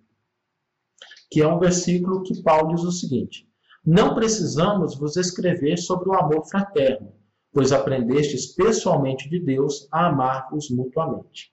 que 1.30 1.40
é 1.40 1.46
um 1.46 1.58
versículo 1.58 2.22
que 2.22 2.42
Paulo 2.42 2.74
diz 2.74 2.84
o 2.84 2.92
seguinte: 2.92 3.48
Não 3.84 4.14
precisamos 4.14 4.96
vos 4.96 5.16
escrever 5.16 5.78
sobre 5.78 6.08
o 6.08 6.14
amor 6.14 6.44
fraterno, 6.46 7.12
pois 7.52 7.72
aprendestes 7.72 8.54
pessoalmente 8.54 9.28
de 9.28 9.40
Deus 9.40 9.88
a 9.92 10.06
amar-vos 10.06 10.70
mutuamente. 10.70 11.52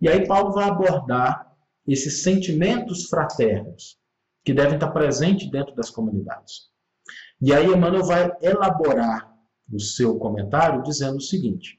E 0.00 0.08
aí 0.08 0.26
Paulo 0.26 0.52
vai 0.52 0.68
abordar 0.68 1.52
esses 1.86 2.22
sentimentos 2.22 3.06
fraternos 3.06 3.98
que 4.44 4.54
devem 4.54 4.74
estar 4.74 4.90
presentes 4.90 5.50
dentro 5.50 5.74
das 5.74 5.90
comunidades. 5.90 6.68
E 7.40 7.52
aí 7.52 7.66
Emmanuel 7.66 8.04
vai 8.04 8.30
elaborar 8.42 9.32
o 9.72 9.78
seu 9.78 10.18
comentário 10.18 10.82
dizendo 10.82 11.18
o 11.18 11.22
seguinte: 11.22 11.78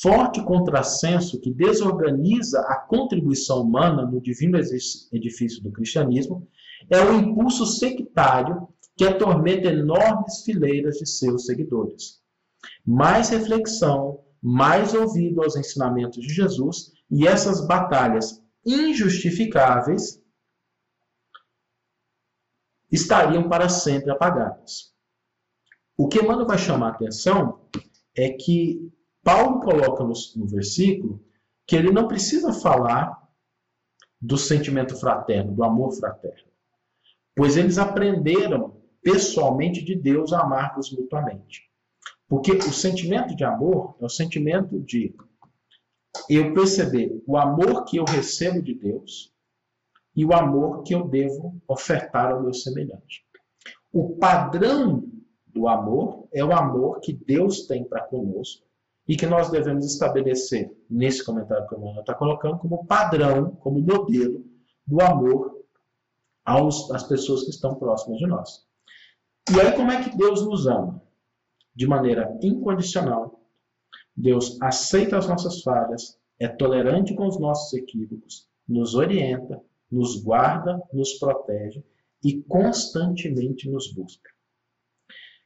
forte 0.00 0.42
contrassenso 0.42 1.40
que 1.40 1.52
desorganiza 1.52 2.60
a 2.60 2.76
contribuição 2.76 3.62
humana 3.62 4.06
no 4.06 4.20
divino 4.20 4.58
edifício 5.12 5.62
do 5.62 5.72
cristianismo 5.72 6.46
é 6.90 7.00
o 7.00 7.14
impulso 7.14 7.66
sectário 7.66 8.68
que 8.96 9.04
atormenta 9.04 9.68
enormes 9.68 10.42
fileiras 10.44 10.96
de 10.96 11.06
seus 11.06 11.46
seguidores. 11.46 12.20
Mais 12.84 13.28
reflexão, 13.28 14.20
mais 14.42 14.94
ouvido 14.94 15.42
aos 15.42 15.56
ensinamentos 15.56 16.20
de 16.24 16.32
Jesus 16.32 16.92
e 17.10 17.26
essas 17.26 17.66
batalhas 17.66 18.42
injustificáveis 18.64 20.20
estariam 22.90 23.48
para 23.48 23.68
sempre 23.68 24.10
apagadas. 24.10 24.92
O 25.96 26.08
que 26.08 26.20
Emmanuel 26.20 26.46
vai 26.46 26.58
chamar 26.58 26.88
a 26.88 26.90
atenção 26.92 27.60
é 28.16 28.30
que 28.30 28.90
Paulo 29.22 29.60
coloca 29.60 30.04
no, 30.04 30.12
no 30.36 30.46
versículo 30.46 31.22
que 31.66 31.76
ele 31.76 31.92
não 31.92 32.08
precisa 32.08 32.52
falar 32.52 33.20
do 34.20 34.38
sentimento 34.38 34.96
fraterno, 34.96 35.54
do 35.54 35.62
amor 35.62 35.92
fraterno, 35.92 36.48
pois 37.36 37.56
eles 37.56 37.78
aprenderam 37.78 38.80
pessoalmente 39.02 39.84
de 39.84 39.94
Deus 39.94 40.32
a 40.32 40.40
amar-vos 40.40 40.90
mutuamente. 40.90 41.68
Porque 42.26 42.52
o 42.52 42.72
sentimento 42.72 43.34
de 43.34 43.44
amor 43.44 43.96
é 44.00 44.04
o 44.04 44.08
sentimento 44.08 44.80
de 44.80 45.14
eu 46.28 46.52
perceber 46.52 47.22
o 47.26 47.36
amor 47.36 47.84
que 47.84 47.96
eu 47.96 48.04
recebo 48.04 48.60
de 48.62 48.74
Deus 48.74 49.32
e 50.18 50.24
o 50.24 50.32
amor 50.32 50.82
que 50.82 50.92
eu 50.92 51.06
devo 51.06 51.62
ofertar 51.68 52.32
ao 52.32 52.42
meu 52.42 52.52
semelhante. 52.52 53.24
O 53.92 54.16
padrão 54.16 55.04
do 55.46 55.68
amor 55.68 56.26
é 56.32 56.44
o 56.44 56.52
amor 56.52 56.98
que 56.98 57.12
Deus 57.12 57.66
tem 57.66 57.84
para 57.84 58.02
conosco 58.02 58.66
e 59.06 59.16
que 59.16 59.26
nós 59.26 59.48
devemos 59.48 59.86
estabelecer 59.86 60.76
nesse 60.90 61.24
comentário 61.24 61.68
que 61.68 61.74
o 61.76 61.78
Manuel 61.78 62.00
está 62.00 62.14
colocando 62.14 62.58
como 62.58 62.84
padrão, 62.84 63.52
como 63.60 63.80
modelo 63.80 64.44
do 64.84 65.00
amor 65.00 65.64
aos, 66.44 66.90
às 66.90 67.04
pessoas 67.04 67.44
que 67.44 67.50
estão 67.50 67.76
próximas 67.76 68.18
de 68.18 68.26
nós. 68.26 68.66
E 69.54 69.60
aí, 69.60 69.72
como 69.76 69.92
é 69.92 70.02
que 70.02 70.16
Deus 70.18 70.44
nos 70.44 70.66
ama? 70.66 71.00
de 71.78 71.86
maneira 71.86 72.36
incondicional. 72.42 73.40
Deus 74.16 74.60
aceita 74.60 75.16
as 75.16 75.28
nossas 75.28 75.62
falhas, 75.62 76.18
é 76.36 76.48
tolerante 76.48 77.14
com 77.14 77.24
os 77.24 77.38
nossos 77.38 77.72
equívocos, 77.72 78.48
nos 78.68 78.96
orienta, 78.96 79.62
nos 79.90 80.22
guarda, 80.22 80.82
nos 80.92 81.14
protege 81.14 81.82
e 82.22 82.42
constantemente 82.42 83.70
nos 83.70 83.92
busca. 83.92 84.30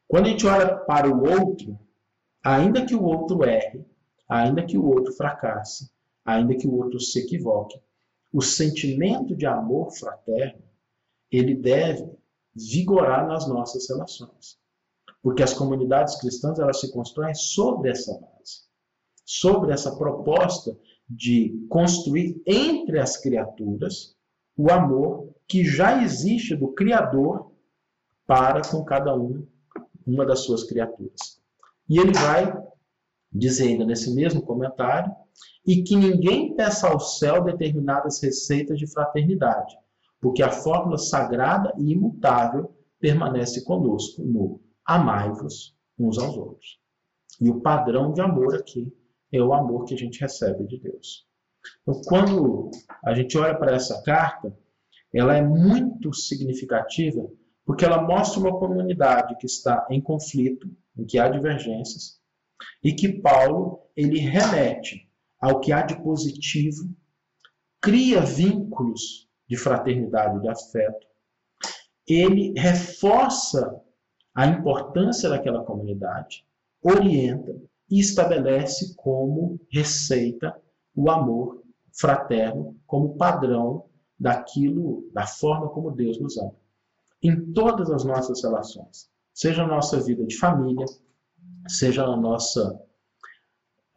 Quando 0.08 0.26
a 0.26 0.28
gente 0.30 0.46
olha 0.46 0.76
para 0.76 1.08
o 1.08 1.40
outro, 1.40 1.78
ainda 2.44 2.84
que 2.84 2.94
o 2.94 3.02
outro 3.02 3.44
erre, 3.44 3.84
ainda 4.28 4.64
que 4.64 4.76
o 4.76 4.84
outro 4.84 5.12
fracasse, 5.12 5.90
ainda 6.24 6.56
que 6.56 6.66
o 6.66 6.74
outro 6.74 7.00
se 7.00 7.20
equivoque, 7.20 7.80
o 8.32 8.40
sentimento 8.40 9.36
de 9.36 9.46
amor 9.46 9.90
fraterno, 9.92 10.62
ele 11.30 11.54
deve 11.54 12.10
vigorar 12.54 13.26
nas 13.26 13.46
nossas 13.46 13.88
relações. 13.88 14.58
Porque 15.22 15.42
as 15.42 15.54
comunidades 15.54 16.18
cristãs 16.20 16.58
elas 16.58 16.80
se 16.80 16.92
constroem 16.92 17.34
sobre 17.34 17.90
essa 17.90 18.12
base, 18.12 18.62
sobre 19.24 19.72
essa 19.72 19.96
proposta 19.96 20.76
de 21.08 21.66
construir 21.68 22.42
entre 22.46 22.98
as 22.98 23.16
criaturas 23.16 24.16
o 24.56 24.70
amor 24.70 25.32
que 25.46 25.64
já 25.64 26.02
existe 26.02 26.54
do 26.56 26.68
Criador 26.68 27.52
para 28.26 28.62
com 28.62 28.84
cada 28.84 29.14
um, 29.14 29.46
uma 30.06 30.24
das 30.24 30.40
suas 30.40 30.64
criaturas. 30.64 31.40
E 31.88 31.98
ele 31.98 32.12
vai 32.12 32.52
dizer 33.32 33.68
ainda 33.68 33.84
nesse 33.84 34.14
mesmo 34.14 34.42
comentário, 34.42 35.10
e 35.66 35.82
que 35.82 35.96
ninguém 35.96 36.54
peça 36.54 36.88
ao 36.88 37.00
céu 37.00 37.42
determinadas 37.42 38.20
receitas 38.22 38.78
de 38.78 38.86
fraternidade, 38.86 39.74
porque 40.20 40.42
a 40.42 40.50
fórmula 40.50 40.98
sagrada 40.98 41.72
e 41.78 41.92
imutável 41.92 42.74
permanece 43.00 43.64
conosco 43.64 44.22
no 44.22 44.60
amai-vos 44.84 45.74
uns 45.98 46.18
aos 46.18 46.36
outros. 46.36 46.78
E 47.40 47.48
o 47.48 47.60
padrão 47.60 48.12
de 48.12 48.20
amor 48.20 48.54
aqui 48.54 48.92
é 49.32 49.42
o 49.42 49.54
amor 49.54 49.84
que 49.84 49.94
a 49.94 49.96
gente 49.96 50.20
recebe 50.20 50.66
de 50.66 50.78
Deus. 50.78 51.26
Então, 51.82 52.00
quando 52.02 52.70
a 53.04 53.14
gente 53.14 53.36
olha 53.38 53.56
para 53.56 53.74
essa 53.74 54.02
carta, 54.02 54.56
ela 55.12 55.36
é 55.36 55.42
muito 55.42 56.12
significativa 56.14 57.28
porque 57.64 57.84
ela 57.84 58.02
mostra 58.02 58.40
uma 58.40 58.58
comunidade 58.58 59.36
que 59.38 59.46
está 59.46 59.86
em 59.90 60.00
conflito, 60.00 60.68
em 60.96 61.04
que 61.04 61.18
há 61.18 61.28
divergências, 61.28 62.20
e 62.82 62.92
que 62.92 63.20
Paulo 63.20 63.80
ele 63.96 64.18
remete 64.18 65.08
ao 65.40 65.60
que 65.60 65.72
há 65.72 65.82
de 65.82 66.00
positivo, 66.02 66.88
cria 67.80 68.20
vínculos 68.20 69.28
de 69.48 69.56
fraternidade, 69.56 70.40
de 70.40 70.48
afeto. 70.48 71.06
Ele 72.06 72.52
reforça 72.56 73.80
a 74.34 74.46
importância 74.46 75.28
daquela 75.28 75.64
comunidade, 75.64 76.44
orienta 76.82 77.54
e 77.90 78.00
estabelece 78.00 78.94
como 78.96 79.60
receita 79.70 80.60
o 80.94 81.10
amor 81.10 81.62
fraterno 81.92 82.76
como 82.86 83.16
padrão 83.16 83.86
daquilo, 84.18 85.08
da 85.12 85.26
forma 85.26 85.68
como 85.68 85.90
Deus 85.90 86.20
nos 86.20 86.36
ama. 86.38 86.54
Em 87.22 87.52
todas 87.52 87.90
as 87.90 88.04
nossas 88.04 88.42
relações, 88.42 89.10
seja 89.32 89.62
na 89.62 89.76
nossa 89.76 90.00
vida 90.00 90.24
de 90.24 90.36
família, 90.36 90.86
seja 91.68 92.06
na 92.06 92.16
nossa 92.16 92.74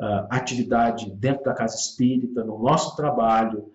uh, 0.02 0.28
atividade 0.30 1.12
dentro 1.12 1.44
da 1.44 1.54
casa 1.54 1.76
espírita, 1.76 2.44
no 2.44 2.60
nosso 2.60 2.96
trabalho, 2.96 3.72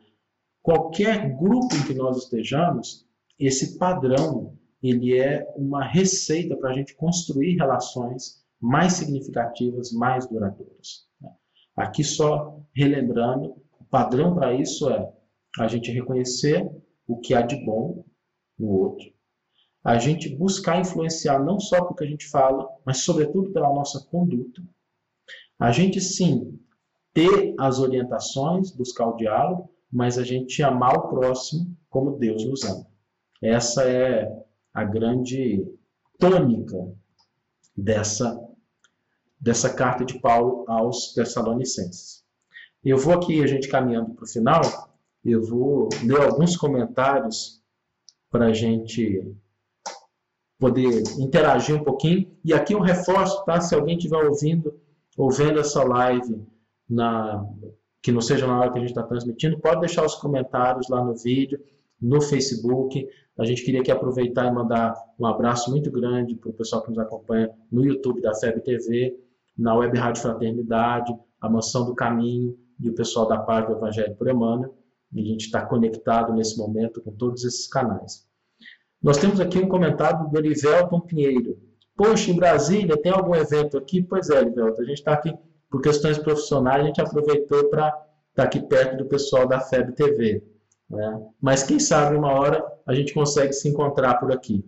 qualquer 0.62 1.37
grupo 1.37 1.75
em 1.75 1.87
que 1.87 1.95
nós 1.95 2.25
estejamos, 2.25 3.07
esse 3.39 3.79
padrão 3.79 4.59
ele 4.83 5.18
é 5.18 5.47
uma 5.57 5.85
receita 5.85 6.57
para 6.57 6.71
a 6.71 6.73
gente 6.73 6.95
construir 6.95 7.57
relações 7.57 8.43
mais 8.61 8.95
significativas, 8.95 9.93
mais 9.93 10.27
duradouras. 10.27 11.07
Né? 11.21 11.31
Aqui 11.77 12.05
só 12.05 12.61
relembrando, 12.75 13.57
o 13.79 13.85
padrão 13.85 14.35
para 14.35 14.55
isso 14.55 14.89
é 14.91 15.12
a 15.59 15.66
gente 15.66 15.91
reconhecer 15.91 16.71
o 17.07 17.18
que 17.18 17.35
há 17.35 17.43
de 17.43 17.64
bom 17.64 18.05
no 18.59 18.68
outro, 18.68 19.11
a 19.83 19.99
gente 19.99 20.29
buscar 20.37 20.79
influenciar 20.79 21.39
não 21.43 21.59
só 21.59 21.85
porque 21.85 22.05
a 22.05 22.07
gente 22.07 22.29
fala, 22.29 22.68
mas 22.85 22.99
sobretudo 22.99 23.51
pela 23.51 23.73
nossa 23.73 24.07
conduta. 24.11 24.62
A 25.59 25.73
gente 25.73 26.01
sim 26.01 26.59
ter 27.14 27.55
as 27.59 27.79
orientações, 27.79 28.71
buscar 28.71 29.07
o 29.07 29.16
diálogo, 29.16 29.71
mas 29.91 30.18
a 30.18 30.23
gente 30.23 30.62
amar 30.62 30.95
o 30.97 31.09
próximo 31.09 31.77
como 31.89 32.18
Deus 32.18 32.45
nos 32.45 32.62
ama. 32.64 32.87
Essa 33.43 33.85
é 33.85 34.31
a 34.73 34.85
grande 34.85 35.66
tônica 36.18 36.77
dessa 37.77 38.39
dessa 39.41 39.72
carta 39.72 40.05
de 40.05 40.20
Paulo 40.20 40.64
aos 40.68 41.14
Tessalonicenses. 41.14 42.22
Eu 42.84 42.99
vou 42.99 43.14
aqui, 43.14 43.43
a 43.43 43.47
gente 43.47 43.68
caminhando 43.68 44.14
para 44.14 44.24
o 44.24 44.28
final, 44.28 44.61
eu 45.24 45.43
vou 45.43 45.88
ler 46.03 46.20
alguns 46.20 46.57
comentários 46.57 47.62
para 48.30 48.47
a 48.47 48.53
gente 48.53 49.34
poder 50.59 51.03
interagir 51.18 51.74
um 51.74 51.84
pouquinho. 51.84 52.30
E 52.45 52.53
aqui 52.53 52.74
eu 52.74 52.80
reforço, 52.80 53.45
tá? 53.45 53.61
Se 53.61 53.74
alguém 53.74 53.97
estiver 53.97 54.22
ouvindo 54.24 54.78
ou 55.16 55.30
vendo 55.30 55.59
essa 55.59 55.82
live 55.82 56.43
na 56.88 57.45
que 58.03 58.11
não 58.11 58.22
seja 58.22 58.47
na 58.47 58.59
hora 58.59 58.72
que 58.72 58.78
a 58.78 58.80
gente 58.80 58.91
está 58.91 59.03
transmitindo, 59.03 59.59
pode 59.59 59.80
deixar 59.80 60.05
os 60.05 60.14
comentários 60.14 60.88
lá 60.88 61.05
no 61.05 61.14
vídeo, 61.14 61.61
no 62.01 62.20
Facebook. 62.22 63.07
A 63.38 63.45
gente 63.45 63.62
queria 63.62 63.80
aqui 63.80 63.91
aproveitar 63.91 64.47
e 64.47 64.51
mandar 64.51 64.95
um 65.18 65.26
abraço 65.26 65.70
muito 65.70 65.91
grande 65.91 66.34
para 66.34 66.51
o 66.51 66.55
pessoal 66.55 66.82
que 66.82 66.88
nos 66.88 66.99
acompanha 66.99 67.51
no 67.70 67.84
YouTube 67.84 68.22
da 68.22 68.34
FEB 68.34 68.62
TV, 68.62 69.18
na 69.61 69.74
Web 69.74 69.96
Rádio 69.98 70.22
Fraternidade, 70.22 71.14
a 71.40 71.48
Mansão 71.48 71.84
do 71.84 71.94
Caminho 71.94 72.56
e 72.80 72.88
o 72.88 72.94
pessoal 72.94 73.28
da 73.28 73.38
Página 73.38 73.74
do 73.74 73.76
Evangelho 73.76 74.16
por 74.16 74.28
Emmanuel. 74.28 74.74
E 75.12 75.20
a 75.20 75.24
gente 75.24 75.46
está 75.46 75.66
conectado 75.66 76.32
nesse 76.32 76.56
momento 76.56 77.02
com 77.02 77.12
todos 77.12 77.44
esses 77.44 77.68
canais. 77.68 78.26
Nós 79.02 79.18
temos 79.18 79.40
aqui 79.40 79.58
um 79.58 79.68
comentário 79.68 80.28
do 80.28 80.38
Erivelton 80.38 81.00
Pinheiro. 81.00 81.58
Poxa, 81.96 82.30
em 82.30 82.36
Brasília 82.36 83.00
tem 83.00 83.12
algum 83.12 83.34
evento 83.34 83.76
aqui? 83.76 84.02
Pois 84.02 84.30
é, 84.30 84.40
Erivelton, 84.40 84.82
a 84.82 84.84
gente 84.84 84.98
está 84.98 85.12
aqui 85.12 85.34
por 85.68 85.82
questões 85.82 86.18
profissionais, 86.18 86.82
a 86.82 86.86
gente 86.86 87.00
aproveitou 87.00 87.68
para 87.68 87.88
estar 87.88 88.04
tá 88.34 88.42
aqui 88.44 88.61
perto 88.61 88.96
do 88.96 89.06
pessoal 89.06 89.46
da 89.46 89.61
FEB 89.61 89.92
TV. 89.92 90.42
Né? 90.88 91.26
Mas 91.40 91.62
quem 91.62 91.78
sabe 91.78 92.16
uma 92.16 92.32
hora 92.32 92.64
a 92.86 92.94
gente 92.94 93.12
consegue 93.12 93.52
se 93.52 93.68
encontrar 93.68 94.14
por 94.14 94.32
aqui. 94.32 94.64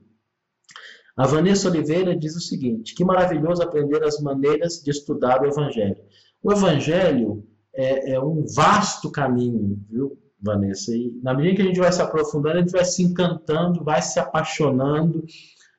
A 1.17 1.27
Vanessa 1.27 1.69
Oliveira 1.69 2.17
diz 2.17 2.37
o 2.37 2.41
seguinte: 2.41 2.95
que 2.95 3.05
maravilhoso 3.05 3.63
aprender 3.63 4.03
as 4.03 4.21
maneiras 4.21 4.83
de 4.83 4.91
estudar 4.91 5.43
o 5.43 5.47
Evangelho. 5.47 6.03
O 6.43 6.53
Evangelho 6.53 7.47
é, 7.75 8.15
é 8.15 8.21
um 8.21 8.45
vasto 8.47 9.11
caminho, 9.11 9.79
viu? 9.89 10.19
Vanessa. 10.41 10.95
E 10.95 11.13
na 11.23 11.33
medida 11.35 11.57
que 11.57 11.63
a 11.63 11.67
gente 11.67 11.79
vai 11.79 11.93
se 11.93 12.03
aprofundando, 12.03 12.57
a 12.57 12.61
gente 12.61 12.73
vai 12.73 12.85
se 12.85 13.03
encantando, 13.03 13.85
vai 13.85 14.03
se 14.03 14.19
apaixonando. 14.19 15.25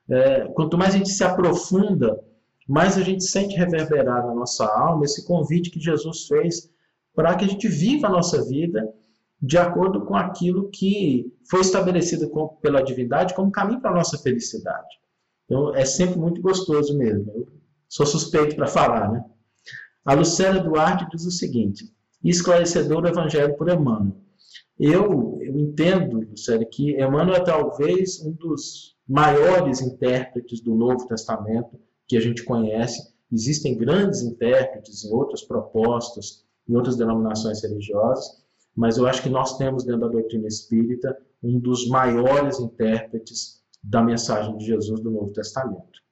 É, 0.08 0.46
quanto 0.54 0.78
mais 0.78 0.94
a 0.94 0.98
gente 0.98 1.10
se 1.10 1.22
aprofunda, 1.22 2.18
mais 2.66 2.96
a 2.96 3.02
gente 3.02 3.24
sente 3.24 3.56
reverberar 3.56 4.26
na 4.26 4.34
nossa 4.34 4.64
alma 4.64 5.04
esse 5.04 5.26
convite 5.26 5.70
que 5.70 5.80
Jesus 5.80 6.26
fez 6.26 6.70
para 7.14 7.34
que 7.36 7.44
a 7.44 7.48
gente 7.48 7.68
viva 7.68 8.06
a 8.06 8.10
nossa 8.10 8.42
vida 8.44 8.88
de 9.40 9.58
acordo 9.58 10.06
com 10.06 10.16
aquilo 10.16 10.70
que 10.70 11.30
foi 11.48 11.60
estabelecido 11.60 12.30
com, 12.30 12.48
pela 12.48 12.82
divindade 12.82 13.34
como 13.34 13.52
caminho 13.52 13.80
para 13.80 13.90
a 13.90 13.94
nossa 13.94 14.16
felicidade. 14.18 15.03
Então, 15.54 15.72
é 15.72 15.84
sempre 15.84 16.18
muito 16.18 16.42
gostoso 16.42 16.98
mesmo. 16.98 17.30
Eu 17.32 17.46
sou 17.88 18.04
suspeito 18.04 18.56
para 18.56 18.66
falar, 18.66 19.12
né? 19.12 19.24
A 20.04 20.12
Lucélia 20.12 20.60
Duarte 20.60 21.06
diz 21.12 21.24
o 21.24 21.30
seguinte: 21.30 21.94
esclarecedor 22.24 23.04
o 23.04 23.06
Evangelho 23.06 23.56
por 23.56 23.68
Emmanuel. 23.68 24.16
Eu, 24.76 25.38
eu 25.40 25.56
entendo, 25.56 26.28
Lucélia, 26.28 26.66
que 26.68 27.00
Emmanuel 27.00 27.36
é 27.36 27.44
talvez 27.44 28.20
um 28.20 28.32
dos 28.32 28.96
maiores 29.08 29.80
intérpretes 29.80 30.60
do 30.60 30.74
Novo 30.74 31.06
Testamento 31.06 31.78
que 32.08 32.16
a 32.16 32.20
gente 32.20 32.42
conhece. 32.42 33.14
Existem 33.30 33.78
grandes 33.78 34.22
intérpretes 34.22 35.04
em 35.04 35.12
outras 35.12 35.42
propostas, 35.42 36.44
em 36.68 36.74
outras 36.74 36.96
denominações 36.96 37.62
religiosas, 37.62 38.42
mas 38.74 38.96
eu 38.96 39.06
acho 39.06 39.22
que 39.22 39.30
nós 39.30 39.56
temos 39.56 39.84
dentro 39.84 40.00
da 40.00 40.08
doutrina 40.08 40.48
espírita 40.48 41.16
um 41.40 41.60
dos 41.60 41.86
maiores 41.86 42.58
intérpretes 42.58 43.63
da 43.84 44.02
mensagem 44.02 44.56
de 44.56 44.64
Jesus 44.64 45.00
do 45.00 45.10
Novo 45.10 45.30
Testamento. 45.30 46.02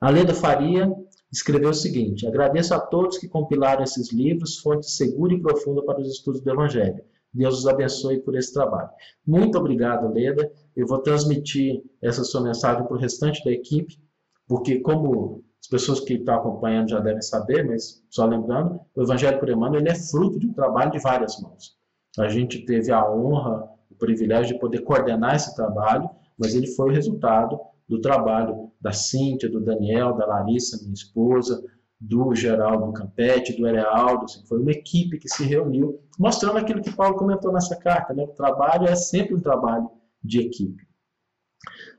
A 0.00 0.10
Leda 0.10 0.34
Faria 0.34 0.90
escreveu 1.32 1.70
o 1.70 1.74
seguinte: 1.74 2.26
Agradeço 2.26 2.74
a 2.74 2.80
todos 2.80 3.18
que 3.18 3.28
compilaram 3.28 3.82
esses 3.82 4.12
livros, 4.12 4.58
fonte 4.58 4.90
segura 4.90 5.34
e 5.34 5.40
profunda 5.40 5.82
para 5.82 6.00
os 6.00 6.08
estudos 6.08 6.40
do 6.40 6.50
Evangelho. 6.50 7.02
Deus 7.32 7.58
os 7.58 7.66
abençoe 7.66 8.20
por 8.20 8.36
esse 8.36 8.52
trabalho. 8.52 8.88
Muito 9.26 9.58
obrigado, 9.58 10.12
Leda. 10.12 10.50
Eu 10.74 10.86
vou 10.86 10.98
transmitir 10.98 11.82
essa 12.02 12.24
sua 12.24 12.42
mensagem 12.42 12.84
para 12.84 12.96
o 12.96 12.98
restante 12.98 13.44
da 13.44 13.50
equipe, 13.50 13.98
porque 14.46 14.80
como 14.80 15.44
as 15.60 15.68
pessoas 15.68 16.00
que 16.00 16.14
estão 16.14 16.36
acompanhando 16.36 16.90
já 16.90 17.00
devem 17.00 17.20
saber, 17.20 17.66
mas 17.66 18.02
só 18.08 18.24
lembrando, 18.24 18.80
o 18.94 19.02
Evangelho 19.02 19.38
por 19.38 19.48
Emmanuel 19.48 19.80
ele 19.82 19.90
é 19.90 19.94
fruto 19.94 20.38
de 20.38 20.46
um 20.46 20.52
trabalho 20.52 20.90
de 20.90 20.98
várias 21.00 21.38
mãos. 21.40 21.76
A 22.18 22.28
gente 22.28 22.64
teve 22.64 22.90
a 22.90 23.10
honra, 23.10 23.68
o 23.90 23.94
privilégio 23.94 24.54
de 24.54 24.60
poder 24.60 24.80
coordenar 24.82 25.34
esse 25.34 25.54
trabalho, 25.54 26.08
mas 26.38 26.54
ele 26.54 26.68
foi 26.68 26.90
o 26.90 26.94
resultado 26.94 27.58
do 27.88 28.00
trabalho 28.00 28.70
da 28.80 28.92
Cíntia, 28.92 29.48
do 29.48 29.60
Daniel, 29.60 30.14
da 30.14 30.26
Larissa, 30.26 30.78
minha 30.82 30.94
esposa, 30.94 31.64
do 32.00 32.34
Geraldo 32.34 32.92
Campetti, 32.92 33.56
do 33.56 33.66
Erealdo, 33.66 34.24
assim, 34.24 34.46
foi 34.46 34.60
uma 34.60 34.70
equipe 34.70 35.18
que 35.18 35.28
se 35.28 35.44
reuniu, 35.44 36.00
mostrando 36.18 36.58
aquilo 36.58 36.82
que 36.82 36.94
Paulo 36.94 37.16
comentou 37.16 37.52
nessa 37.52 37.74
carta, 37.76 38.14
né? 38.14 38.22
o 38.22 38.28
trabalho 38.28 38.86
é 38.86 38.94
sempre 38.94 39.34
um 39.34 39.40
trabalho 39.40 39.90
de 40.22 40.40
equipe. 40.40 40.86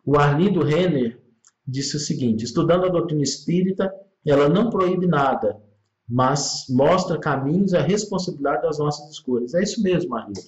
O 0.05 0.17
Arlindo 0.17 0.63
Renner 0.63 1.21
disse 1.67 1.97
o 1.97 1.99
seguinte, 1.99 2.45
estudando 2.45 2.85
a 2.85 2.89
doutrina 2.89 3.21
espírita, 3.21 3.93
ela 4.25 4.47
não 4.47 4.69
proíbe 4.69 5.05
nada, 5.05 5.61
mas 6.07 6.65
mostra 6.69 7.19
caminhos 7.19 7.73
e 7.73 7.77
a 7.77 7.81
responsabilidade 7.81 8.63
das 8.63 8.79
nossas 8.79 9.11
escolhas. 9.11 9.53
É 9.53 9.61
isso 9.61 9.81
mesmo, 9.83 10.15
Arlindo. 10.15 10.39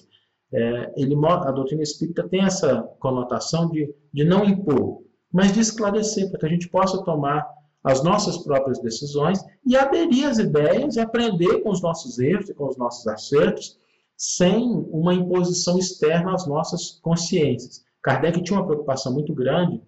É, 0.52 0.92
ele, 0.96 1.14
a 1.24 1.50
doutrina 1.50 1.82
espírita 1.82 2.28
tem 2.28 2.44
essa 2.44 2.82
conotação 3.00 3.70
de, 3.70 3.92
de 4.12 4.24
não 4.24 4.44
impor, 4.44 5.02
mas 5.32 5.52
de 5.52 5.60
esclarecer, 5.60 6.30
para 6.30 6.40
que 6.40 6.46
a 6.46 6.48
gente 6.48 6.68
possa 6.68 7.02
tomar 7.02 7.48
as 7.82 8.04
nossas 8.04 8.38
próprias 8.38 8.78
decisões 8.80 9.40
e 9.66 9.76
aderir 9.76 10.28
às 10.28 10.38
ideias 10.38 10.96
aprender 10.98 11.62
com 11.62 11.70
os 11.70 11.82
nossos 11.82 12.18
erros 12.18 12.48
e 12.48 12.54
com 12.54 12.68
os 12.68 12.76
nossos 12.76 13.06
acertos, 13.08 13.78
sem 14.16 14.70
uma 14.90 15.14
imposição 15.14 15.78
externa 15.78 16.32
às 16.32 16.46
nossas 16.46 17.00
consciências. 17.02 17.82
Kardec 18.02 18.42
tinha 18.42 18.58
uma 18.58 18.66
preocupação 18.66 19.12
muito 19.12 19.34
grande 19.34 19.82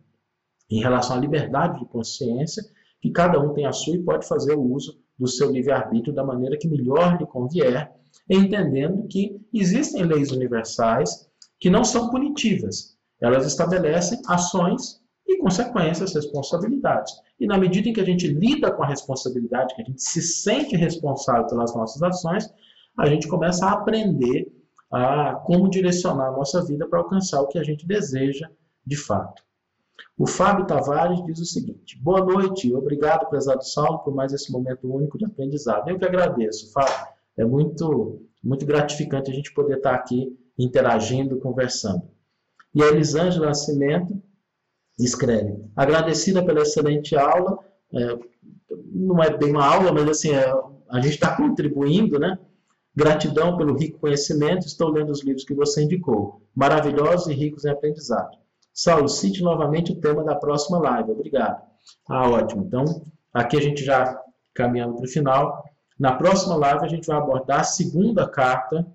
em 0.71 0.81
relação 0.81 1.17
à 1.17 1.21
liberdade 1.21 1.79
de 1.79 1.87
consciência, 1.87 2.65
que 3.01 3.11
cada 3.11 3.39
um 3.39 3.53
tem 3.53 3.67
a 3.67 3.73
sua 3.73 3.97
e 3.97 4.03
pode 4.03 4.27
fazer 4.27 4.55
o 4.55 4.63
uso 4.63 4.99
do 5.19 5.29
seu 5.29 5.51
livre-arbítrio 5.51 6.15
da 6.15 6.25
maneira 6.25 6.57
que 6.57 6.69
melhor 6.69 7.19
lhe 7.19 7.27
convier, 7.27 7.93
entendendo 8.29 9.07
que 9.09 9.41
existem 9.53 10.03
leis 10.05 10.31
universais 10.31 11.29
que 11.61 11.71
não 11.71 11.85
são 11.85 12.11
punitivas. 12.11 12.97
Elas 13.21 13.47
estabelecem 13.47 14.21
ações 14.27 15.01
e 15.27 15.39
consequências, 15.39 16.15
responsabilidades. 16.15 17.13
E 17.41 17.47
na 17.47 17.59
medida 17.59 17.89
em 17.89 17.93
que 17.93 18.01
a 18.01 18.05
gente 18.05 18.27
lida 18.27 18.71
com 18.71 18.83
a 18.83 18.87
responsabilidade, 18.87 19.75
que 19.75 19.83
a 19.83 19.85
gente 19.85 20.03
se 20.03 20.21
sente 20.21 20.77
responsável 20.77 21.47
pelas 21.47 21.75
nossas 21.75 22.03
ações, 22.03 22.53
a 22.99 23.07
gente 23.07 23.27
começa 23.29 23.67
a 23.67 23.73
aprender 23.73 24.53
a 24.93 25.35
como 25.35 25.69
direcionar 25.69 26.29
a 26.29 26.33
nossa 26.33 26.65
vida 26.65 26.87
para 26.87 27.01
alcançar 27.01 27.41
o 27.41 27.49
que 27.49 27.59
a 27.59 27.65
gente 27.65 27.87
deseja 27.87 28.49
de 28.87 28.97
fato. 28.97 29.43
O 30.17 30.27
Fábio 30.27 30.67
Tavares 30.67 31.25
diz 31.25 31.41
o 31.41 31.45
seguinte: 31.45 31.99
Boa 32.01 32.25
noite, 32.25 32.73
obrigado, 32.73 33.29
prezado 33.29 33.65
Saulo, 33.65 33.99
por 34.01 34.15
mais 34.15 34.33
esse 34.33 34.53
momento 34.53 34.93
único 34.93 35.19
de 35.19 35.25
aprendizado. 35.25 35.89
Eu 35.89 35.99
que 35.99 36.05
agradeço, 36.05 36.73
Fábio. 36.73 37.14
É 37.37 37.45
muito, 37.45 38.23
muito 38.43 38.65
gratificante 38.65 39.31
a 39.31 39.35
gente 39.35 39.53
poder 39.53 39.79
estar 39.79 39.95
aqui 39.95 40.37
interagindo, 40.59 41.41
conversando. 41.41 42.03
E 42.75 42.83
a 42.83 42.89
Elisângela 42.89 43.47
Nascimento 43.47 44.21
escreve: 44.99 45.57
Agradecida 45.75 46.45
pela 46.45 46.63
excelente 46.63 47.17
aula, 47.17 47.59
é, 47.93 48.19
não 48.93 49.23
é 49.23 49.37
bem 49.37 49.51
uma 49.51 49.67
aula, 49.67 49.93
mas 49.93 50.09
assim, 50.09 50.31
é, 50.31 50.53
a 50.89 51.01
gente 51.01 51.15
está 51.15 51.37
contribuindo, 51.37 52.19
né? 52.19 52.39
Gratidão 52.95 53.57
pelo 53.57 53.77
rico 53.77 53.99
conhecimento, 53.99 54.67
estou 54.67 54.89
lendo 54.89 55.11
os 55.11 55.25
livros 55.25 55.45
que 55.45 55.55
você 55.55 55.83
indicou, 55.83 56.43
maravilhosos 56.55 57.27
e 57.27 57.35
ricos 57.35 57.65
em 57.65 57.71
aprendizado. 57.71 58.39
Saulo, 58.73 59.09
cite 59.09 59.43
novamente 59.43 59.93
o 59.93 60.01
tema 60.01 60.25
da 60.25 60.35
próxima 60.35 60.79
live. 60.79 61.11
Obrigado. 61.13 61.61
Ah, 62.09 62.29
ótimo. 62.29 62.65
Então, 62.65 62.85
aqui 63.33 63.57
a 63.57 63.61
gente 63.61 63.85
já 63.85 64.21
caminhando 64.53 64.97
para 64.97 65.05
o 65.05 65.09
final. 65.09 65.65
Na 65.99 66.15
próxima 66.15 66.57
live 66.57 66.85
a 66.85 66.89
gente 66.89 67.07
vai 67.07 67.17
abordar 67.17 67.61
a 67.61 67.65
segunda 67.65 68.29
carta 68.29 68.87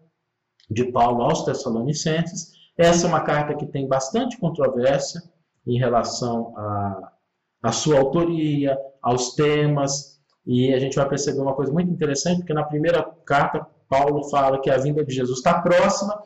de 0.70 0.92
Paulo 0.92 1.24
aos 1.24 1.44
Tessalonicenses. 1.44 2.52
Essa 2.78 3.06
é 3.06 3.10
uma 3.10 3.22
carta 3.22 3.56
que 3.56 3.66
tem 3.66 3.88
bastante 3.88 4.38
controvérsia 4.38 5.22
em 5.66 5.78
relação 5.78 6.54
à, 7.64 7.72
sua 7.72 8.00
autoria, 8.00 8.78
aos 9.02 9.36
temas, 9.36 10.20
e 10.46 10.74
a 10.74 10.80
gente 10.80 10.96
vai 10.96 11.08
perceber 11.08 11.42
uma 11.42 11.54
coisa 11.54 11.72
muito 11.72 11.92
interessante, 11.92 12.40
porque 12.40 12.54
na 12.54 12.64
primeira 12.64 13.04
carta 13.26 13.66
Paulo 13.88 14.24
fala 14.30 14.62
que 14.62 14.70
a 14.70 14.78
vinda 14.78 15.04
de 15.04 15.14
Jesus 15.14 15.40
está 15.40 15.62
próxima, 15.62 16.22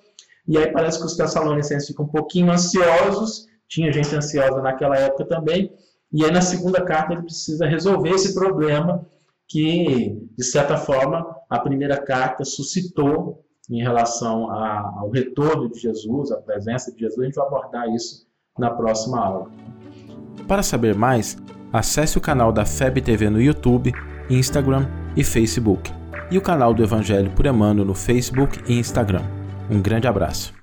e 0.48 0.58
aí 0.58 0.72
parece 0.72 1.00
que 1.00 1.06
os 1.06 1.16
Tessalonicenses 1.16 1.88
ficam 1.88 2.06
um 2.06 2.10
pouquinho 2.10 2.52
ansiosos, 2.52 3.48
tinha 3.68 3.92
gente 3.92 4.16
ansiosa 4.16 4.62
naquela 4.62 4.98
época 4.98 5.26
também, 5.26 5.74
e 6.12 6.24
aí 6.24 6.32
na 6.32 6.42
segunda 6.42 6.84
carta 6.84 7.14
ele 7.14 7.24
precisa 7.24 7.66
resolver 7.66 8.12
esse 8.12 8.34
problema 8.34 9.06
que, 9.48 10.18
de 10.38 10.44
certa 10.44 10.78
forma, 10.78 11.26
a 11.50 11.60
primeira 11.60 11.98
carta 11.98 12.44
suscitou 12.44 13.44
em 13.70 13.82
relação 13.82 14.50
a, 14.52 14.94
ao 15.00 15.10
retorno 15.10 15.70
de 15.70 15.80
Jesus, 15.80 16.32
a 16.32 16.38
presença 16.38 16.92
de 16.92 17.00
Jesus. 17.00 17.20
A 17.20 17.26
gente 17.26 17.36
vai 17.36 17.48
abordar 17.48 17.90
isso 17.90 18.28
na 18.58 18.72
próxima 18.72 19.20
aula. 19.20 19.52
Para 20.48 20.64
saber 20.64 20.96
mais, 20.96 21.38
acesse 21.72 22.18
o 22.18 22.22
canal 22.22 22.52
da 22.52 22.66
FEB 22.66 23.02
TV 23.02 23.30
no 23.30 23.42
YouTube, 23.42 23.94
Instagram 24.30 24.88
e 25.16 25.24
Facebook, 25.24 25.92
e 26.30 26.38
o 26.38 26.42
canal 26.42 26.74
do 26.74 26.84
Evangelho 26.84 27.32
por 27.32 27.46
Emmanuel 27.46 27.86
no 27.86 27.96
Facebook 27.96 28.60
e 28.68 28.78
Instagram. 28.78 29.24
Um 29.70 29.82
grande 29.82 30.08
abraço. 30.08 30.63